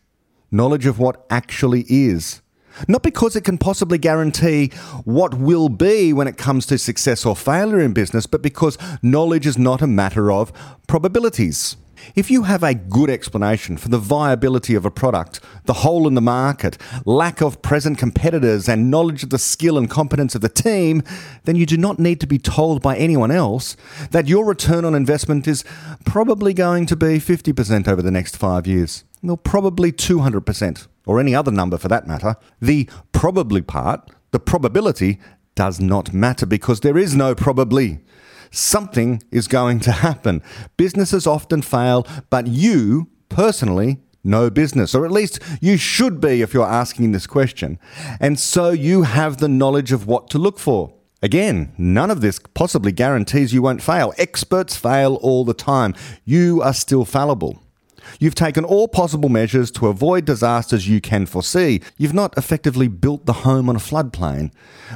Knowledge 0.52 0.86
of 0.86 1.00
what 1.00 1.26
actually 1.30 1.84
is. 1.88 2.42
Not 2.86 3.02
because 3.02 3.34
it 3.34 3.44
can 3.44 3.58
possibly 3.58 3.98
guarantee 3.98 4.68
what 5.04 5.34
will 5.34 5.68
be 5.68 6.12
when 6.12 6.28
it 6.28 6.36
comes 6.36 6.66
to 6.66 6.78
success 6.78 7.26
or 7.26 7.34
failure 7.34 7.80
in 7.80 7.92
business, 7.92 8.26
but 8.26 8.42
because 8.42 8.78
knowledge 9.02 9.46
is 9.46 9.58
not 9.58 9.82
a 9.82 9.86
matter 9.86 10.30
of 10.30 10.52
probabilities. 10.86 11.76
If 12.14 12.30
you 12.30 12.44
have 12.44 12.62
a 12.62 12.74
good 12.74 13.10
explanation 13.10 13.76
for 13.76 13.88
the 13.88 13.98
viability 13.98 14.74
of 14.74 14.84
a 14.84 14.90
product, 14.90 15.40
the 15.64 15.72
hole 15.74 16.06
in 16.06 16.14
the 16.14 16.20
market, 16.20 16.78
lack 17.04 17.40
of 17.40 17.62
present 17.62 17.98
competitors, 17.98 18.68
and 18.68 18.90
knowledge 18.90 19.22
of 19.22 19.30
the 19.30 19.38
skill 19.38 19.78
and 19.78 19.88
competence 19.90 20.34
of 20.34 20.40
the 20.40 20.48
team, 20.48 21.02
then 21.44 21.56
you 21.56 21.66
do 21.66 21.76
not 21.76 21.98
need 21.98 22.20
to 22.20 22.26
be 22.26 22.38
told 22.38 22.82
by 22.82 22.96
anyone 22.96 23.30
else 23.30 23.76
that 24.10 24.28
your 24.28 24.44
return 24.44 24.84
on 24.84 24.94
investment 24.94 25.46
is 25.46 25.64
probably 26.04 26.54
going 26.54 26.86
to 26.86 26.96
be 26.96 27.18
50% 27.18 27.88
over 27.88 28.02
the 28.02 28.10
next 28.10 28.36
five 28.36 28.66
years. 28.66 29.04
or 29.26 29.36
probably 29.36 29.90
200%, 29.92 30.86
or 31.06 31.18
any 31.18 31.34
other 31.34 31.50
number 31.50 31.78
for 31.78 31.88
that 31.88 32.06
matter. 32.06 32.36
The 32.60 32.88
probably 33.12 33.62
part, 33.62 34.10
the 34.30 34.38
probability, 34.38 35.18
does 35.56 35.80
not 35.80 36.12
matter 36.12 36.46
because 36.46 36.80
there 36.80 36.98
is 36.98 37.16
no 37.16 37.34
probably. 37.34 37.98
Something 38.50 39.22
is 39.30 39.48
going 39.48 39.80
to 39.80 39.92
happen. 39.92 40.42
Businesses 40.76 41.26
often 41.26 41.62
fail, 41.62 42.06
but 42.30 42.46
you 42.46 43.08
personally 43.28 43.98
know 44.22 44.50
business, 44.50 44.94
or 44.94 45.04
at 45.04 45.12
least 45.12 45.40
you 45.60 45.76
should 45.76 46.20
be 46.20 46.42
if 46.42 46.52
you're 46.52 46.66
asking 46.66 47.12
this 47.12 47.26
question. 47.26 47.78
And 48.20 48.38
so 48.38 48.70
you 48.70 49.02
have 49.02 49.38
the 49.38 49.48
knowledge 49.48 49.92
of 49.92 50.06
what 50.06 50.28
to 50.30 50.38
look 50.38 50.58
for. 50.58 50.92
Again, 51.22 51.72
none 51.78 52.10
of 52.10 52.20
this 52.20 52.38
possibly 52.54 52.92
guarantees 52.92 53.54
you 53.54 53.62
won't 53.62 53.82
fail. 53.82 54.12
Experts 54.18 54.76
fail 54.76 55.14
all 55.16 55.44
the 55.44 55.54
time. 55.54 55.94
You 56.24 56.60
are 56.62 56.74
still 56.74 57.04
fallible. 57.04 57.62
You've 58.18 58.34
taken 58.34 58.64
all 58.64 58.88
possible 58.88 59.28
measures 59.28 59.70
to 59.72 59.88
avoid 59.88 60.24
disasters 60.24 60.88
you 60.88 61.00
can 61.00 61.26
foresee. 61.26 61.80
You've 61.96 62.14
not 62.14 62.36
effectively 62.36 62.88
built 62.88 63.26
the 63.26 63.32
home 63.32 63.68
on 63.68 63.76
a 63.76 63.80
floodplain. 63.80 64.52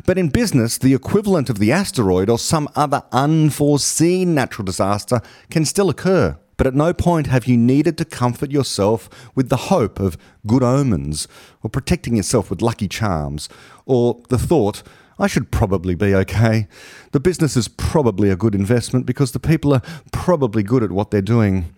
But 0.07 0.19
in 0.19 0.29
business, 0.29 0.79
the 0.79 0.95
equivalent 0.95 1.51
of 1.51 1.59
the 1.59 1.73
asteroid 1.73 2.29
or 2.29 2.39
some 2.39 2.69
other 2.75 3.03
unforeseen 3.13 4.35
natural 4.35 4.65
disaster 4.65 5.21
can 5.51 5.65
still 5.65 5.91
occur. 5.91 6.39
But 6.57 6.67
at 6.67 6.75
no 6.75 6.93
point 6.93 7.29
have 7.29 7.47
you 7.47 7.57
needed 7.57 7.97
to 7.99 8.05
comfort 8.05 8.51
yourself 8.51 9.09
with 9.35 9.49
the 9.49 9.57
hope 9.57 9.99
of 9.99 10.19
good 10.47 10.63
omens, 10.63 11.27
or 11.63 11.71
protecting 11.71 12.17
yourself 12.17 12.51
with 12.51 12.61
lucky 12.61 12.87
charms, 12.87 13.49
or 13.87 14.21
the 14.29 14.37
thought, 14.37 14.83
I 15.19 15.27
should 15.27 15.51
probably 15.51 15.95
be 15.95 16.15
okay. 16.15 16.67
The 17.13 17.21
business 17.21 17.57
is 17.57 17.69
probably 17.69 18.29
a 18.29 18.37
good 18.37 18.55
investment 18.55 19.07
because 19.07 19.33
the 19.33 19.41
people 19.41 19.73
are 19.73 19.83
probably 20.13 20.63
good 20.63 20.83
at 20.83 20.93
what 20.93 21.11
they're 21.11 21.23
doing. 21.23 21.75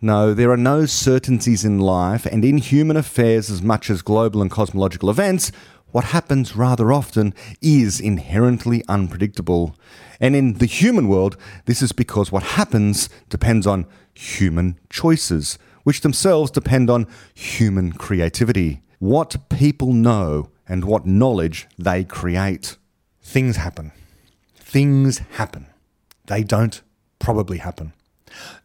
No, 0.00 0.32
there 0.32 0.52
are 0.52 0.56
no 0.56 0.86
certainties 0.86 1.64
in 1.64 1.80
life, 1.80 2.24
and 2.24 2.44
in 2.44 2.58
human 2.58 2.96
affairs, 2.96 3.50
as 3.50 3.60
much 3.60 3.90
as 3.90 4.00
global 4.00 4.40
and 4.40 4.50
cosmological 4.50 5.10
events, 5.10 5.50
what 5.90 6.04
happens 6.04 6.54
rather 6.54 6.92
often 6.92 7.34
is 7.60 7.98
inherently 7.98 8.84
unpredictable. 8.88 9.74
And 10.20 10.36
in 10.36 10.54
the 10.54 10.66
human 10.66 11.08
world, 11.08 11.36
this 11.64 11.82
is 11.82 11.92
because 11.92 12.30
what 12.30 12.42
happens 12.42 13.08
depends 13.28 13.66
on 13.66 13.86
human 14.14 14.78
choices, 14.88 15.58
which 15.82 16.02
themselves 16.02 16.50
depend 16.50 16.90
on 16.90 17.06
human 17.34 17.92
creativity. 17.92 18.82
What 19.00 19.48
people 19.48 19.92
know 19.92 20.50
and 20.68 20.84
what 20.84 21.06
knowledge 21.06 21.66
they 21.78 22.04
create. 22.04 22.76
Things 23.22 23.56
happen. 23.56 23.92
Things 24.54 25.18
happen. 25.32 25.66
They 26.26 26.44
don't 26.44 26.82
probably 27.18 27.58
happen. 27.58 27.94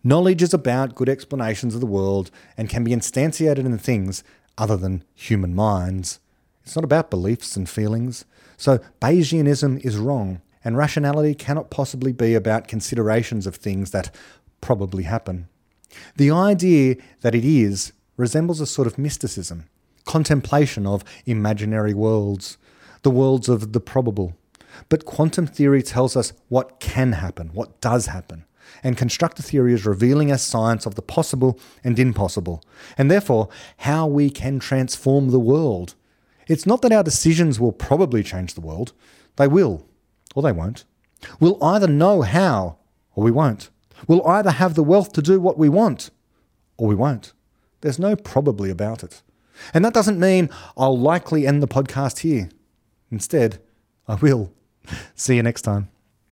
Knowledge 0.04 0.42
is 0.42 0.54
about 0.54 0.96
good 0.96 1.10
explanations 1.10 1.74
of 1.74 1.82
the 1.82 1.88
world 1.88 2.32
and 2.58 2.70
can 2.70 2.84
be 2.84 2.92
instantiated 2.92 3.66
in 3.66 3.78
things 3.78 4.24
other 4.58 4.78
than 4.78 5.04
human 5.14 5.56
minds. 5.56 6.20
It's 6.64 6.76
not 6.76 6.86
about 6.86 7.10
beliefs 7.10 7.56
and 7.56 7.70
feelings. 7.70 8.26
So 8.58 8.80
Bayesianism 9.02 9.84
is 9.84 9.98
wrong, 9.98 10.42
and 10.64 10.78
rationality 10.78 11.36
cannot 11.36 11.70
possibly 11.70 12.14
be 12.14 12.36
about 12.36 12.68
considerations 12.68 13.46
of 13.46 13.56
things 13.56 13.92
that 13.92 14.14
probably 14.62 15.04
happen. 15.04 15.50
The 16.16 16.32
idea 16.32 16.96
that 17.22 17.36
it 17.36 17.46
is 17.46 17.94
resembles 18.18 18.62
a 18.62 18.66
sort 18.66 18.88
of 18.88 18.98
mysticism, 18.98 19.70
contemplation 20.06 20.88
of 20.88 21.04
imaginary 21.26 21.94
worlds, 21.94 22.58
the 23.02 23.12
worlds 23.12 23.50
of 23.50 23.74
the 23.74 23.80
probable. 23.80 24.36
But 24.90 25.06
quantum 25.06 25.46
theory 25.46 25.84
tells 25.84 26.16
us 26.16 26.34
what 26.48 26.80
can 26.80 27.14
happen, 27.14 27.50
what 27.54 27.80
does 27.82 28.08
happen 28.08 28.46
and 28.84 28.98
constructor 28.98 29.42
theory 29.42 29.74
as 29.74 29.86
revealing 29.86 30.32
us 30.32 30.44
science 30.44 30.86
of 30.86 30.96
the 30.96 31.02
possible 31.02 31.60
and 31.84 31.98
impossible, 31.98 32.64
and 32.98 33.10
therefore 33.10 33.50
how 33.78 34.06
we 34.06 34.30
can 34.30 34.60
transform 34.60 35.30
the 35.30 35.40
world. 35.40 35.96
It's 36.48 36.66
not 36.66 36.82
that 36.82 36.92
our 36.92 37.04
decisions 37.04 37.60
will 37.60 37.72
probably 37.72 38.24
change 38.24 38.54
the 38.54 38.62
world, 38.62 38.94
they 39.38 39.48
will, 39.48 39.86
or 40.36 40.44
they 40.44 40.52
won't. 40.52 40.84
We'll 41.40 41.64
either 41.64 41.88
know 41.88 42.22
how, 42.22 42.78
or 43.16 43.24
we 43.24 43.32
won't. 43.32 43.70
We'll 44.08 44.28
either 44.28 44.52
have 44.52 44.76
the 44.76 44.84
wealth 44.84 45.14
to 45.14 45.22
do 45.22 45.40
what 45.40 45.58
we 45.58 45.70
want, 45.70 46.10
or 46.78 46.88
we 46.88 46.96
won't. 46.96 47.34
There's 47.82 48.00
no 48.00 48.16
probably 48.16 48.70
about 48.70 49.04
it. 49.04 49.22
And 49.74 49.86
that 49.86 49.94
doesn't 49.94 50.20
mean 50.20 50.50
I'll 50.76 50.98
likely 50.98 51.48
end 51.48 51.62
the 51.62 51.68
podcast 51.68 52.20
here. 52.20 52.50
Instead, 53.12 53.62
I 54.08 54.16
will. 54.16 54.52
See 55.16 55.36
you 55.36 55.44
next 55.44 55.62
time. 55.62 55.90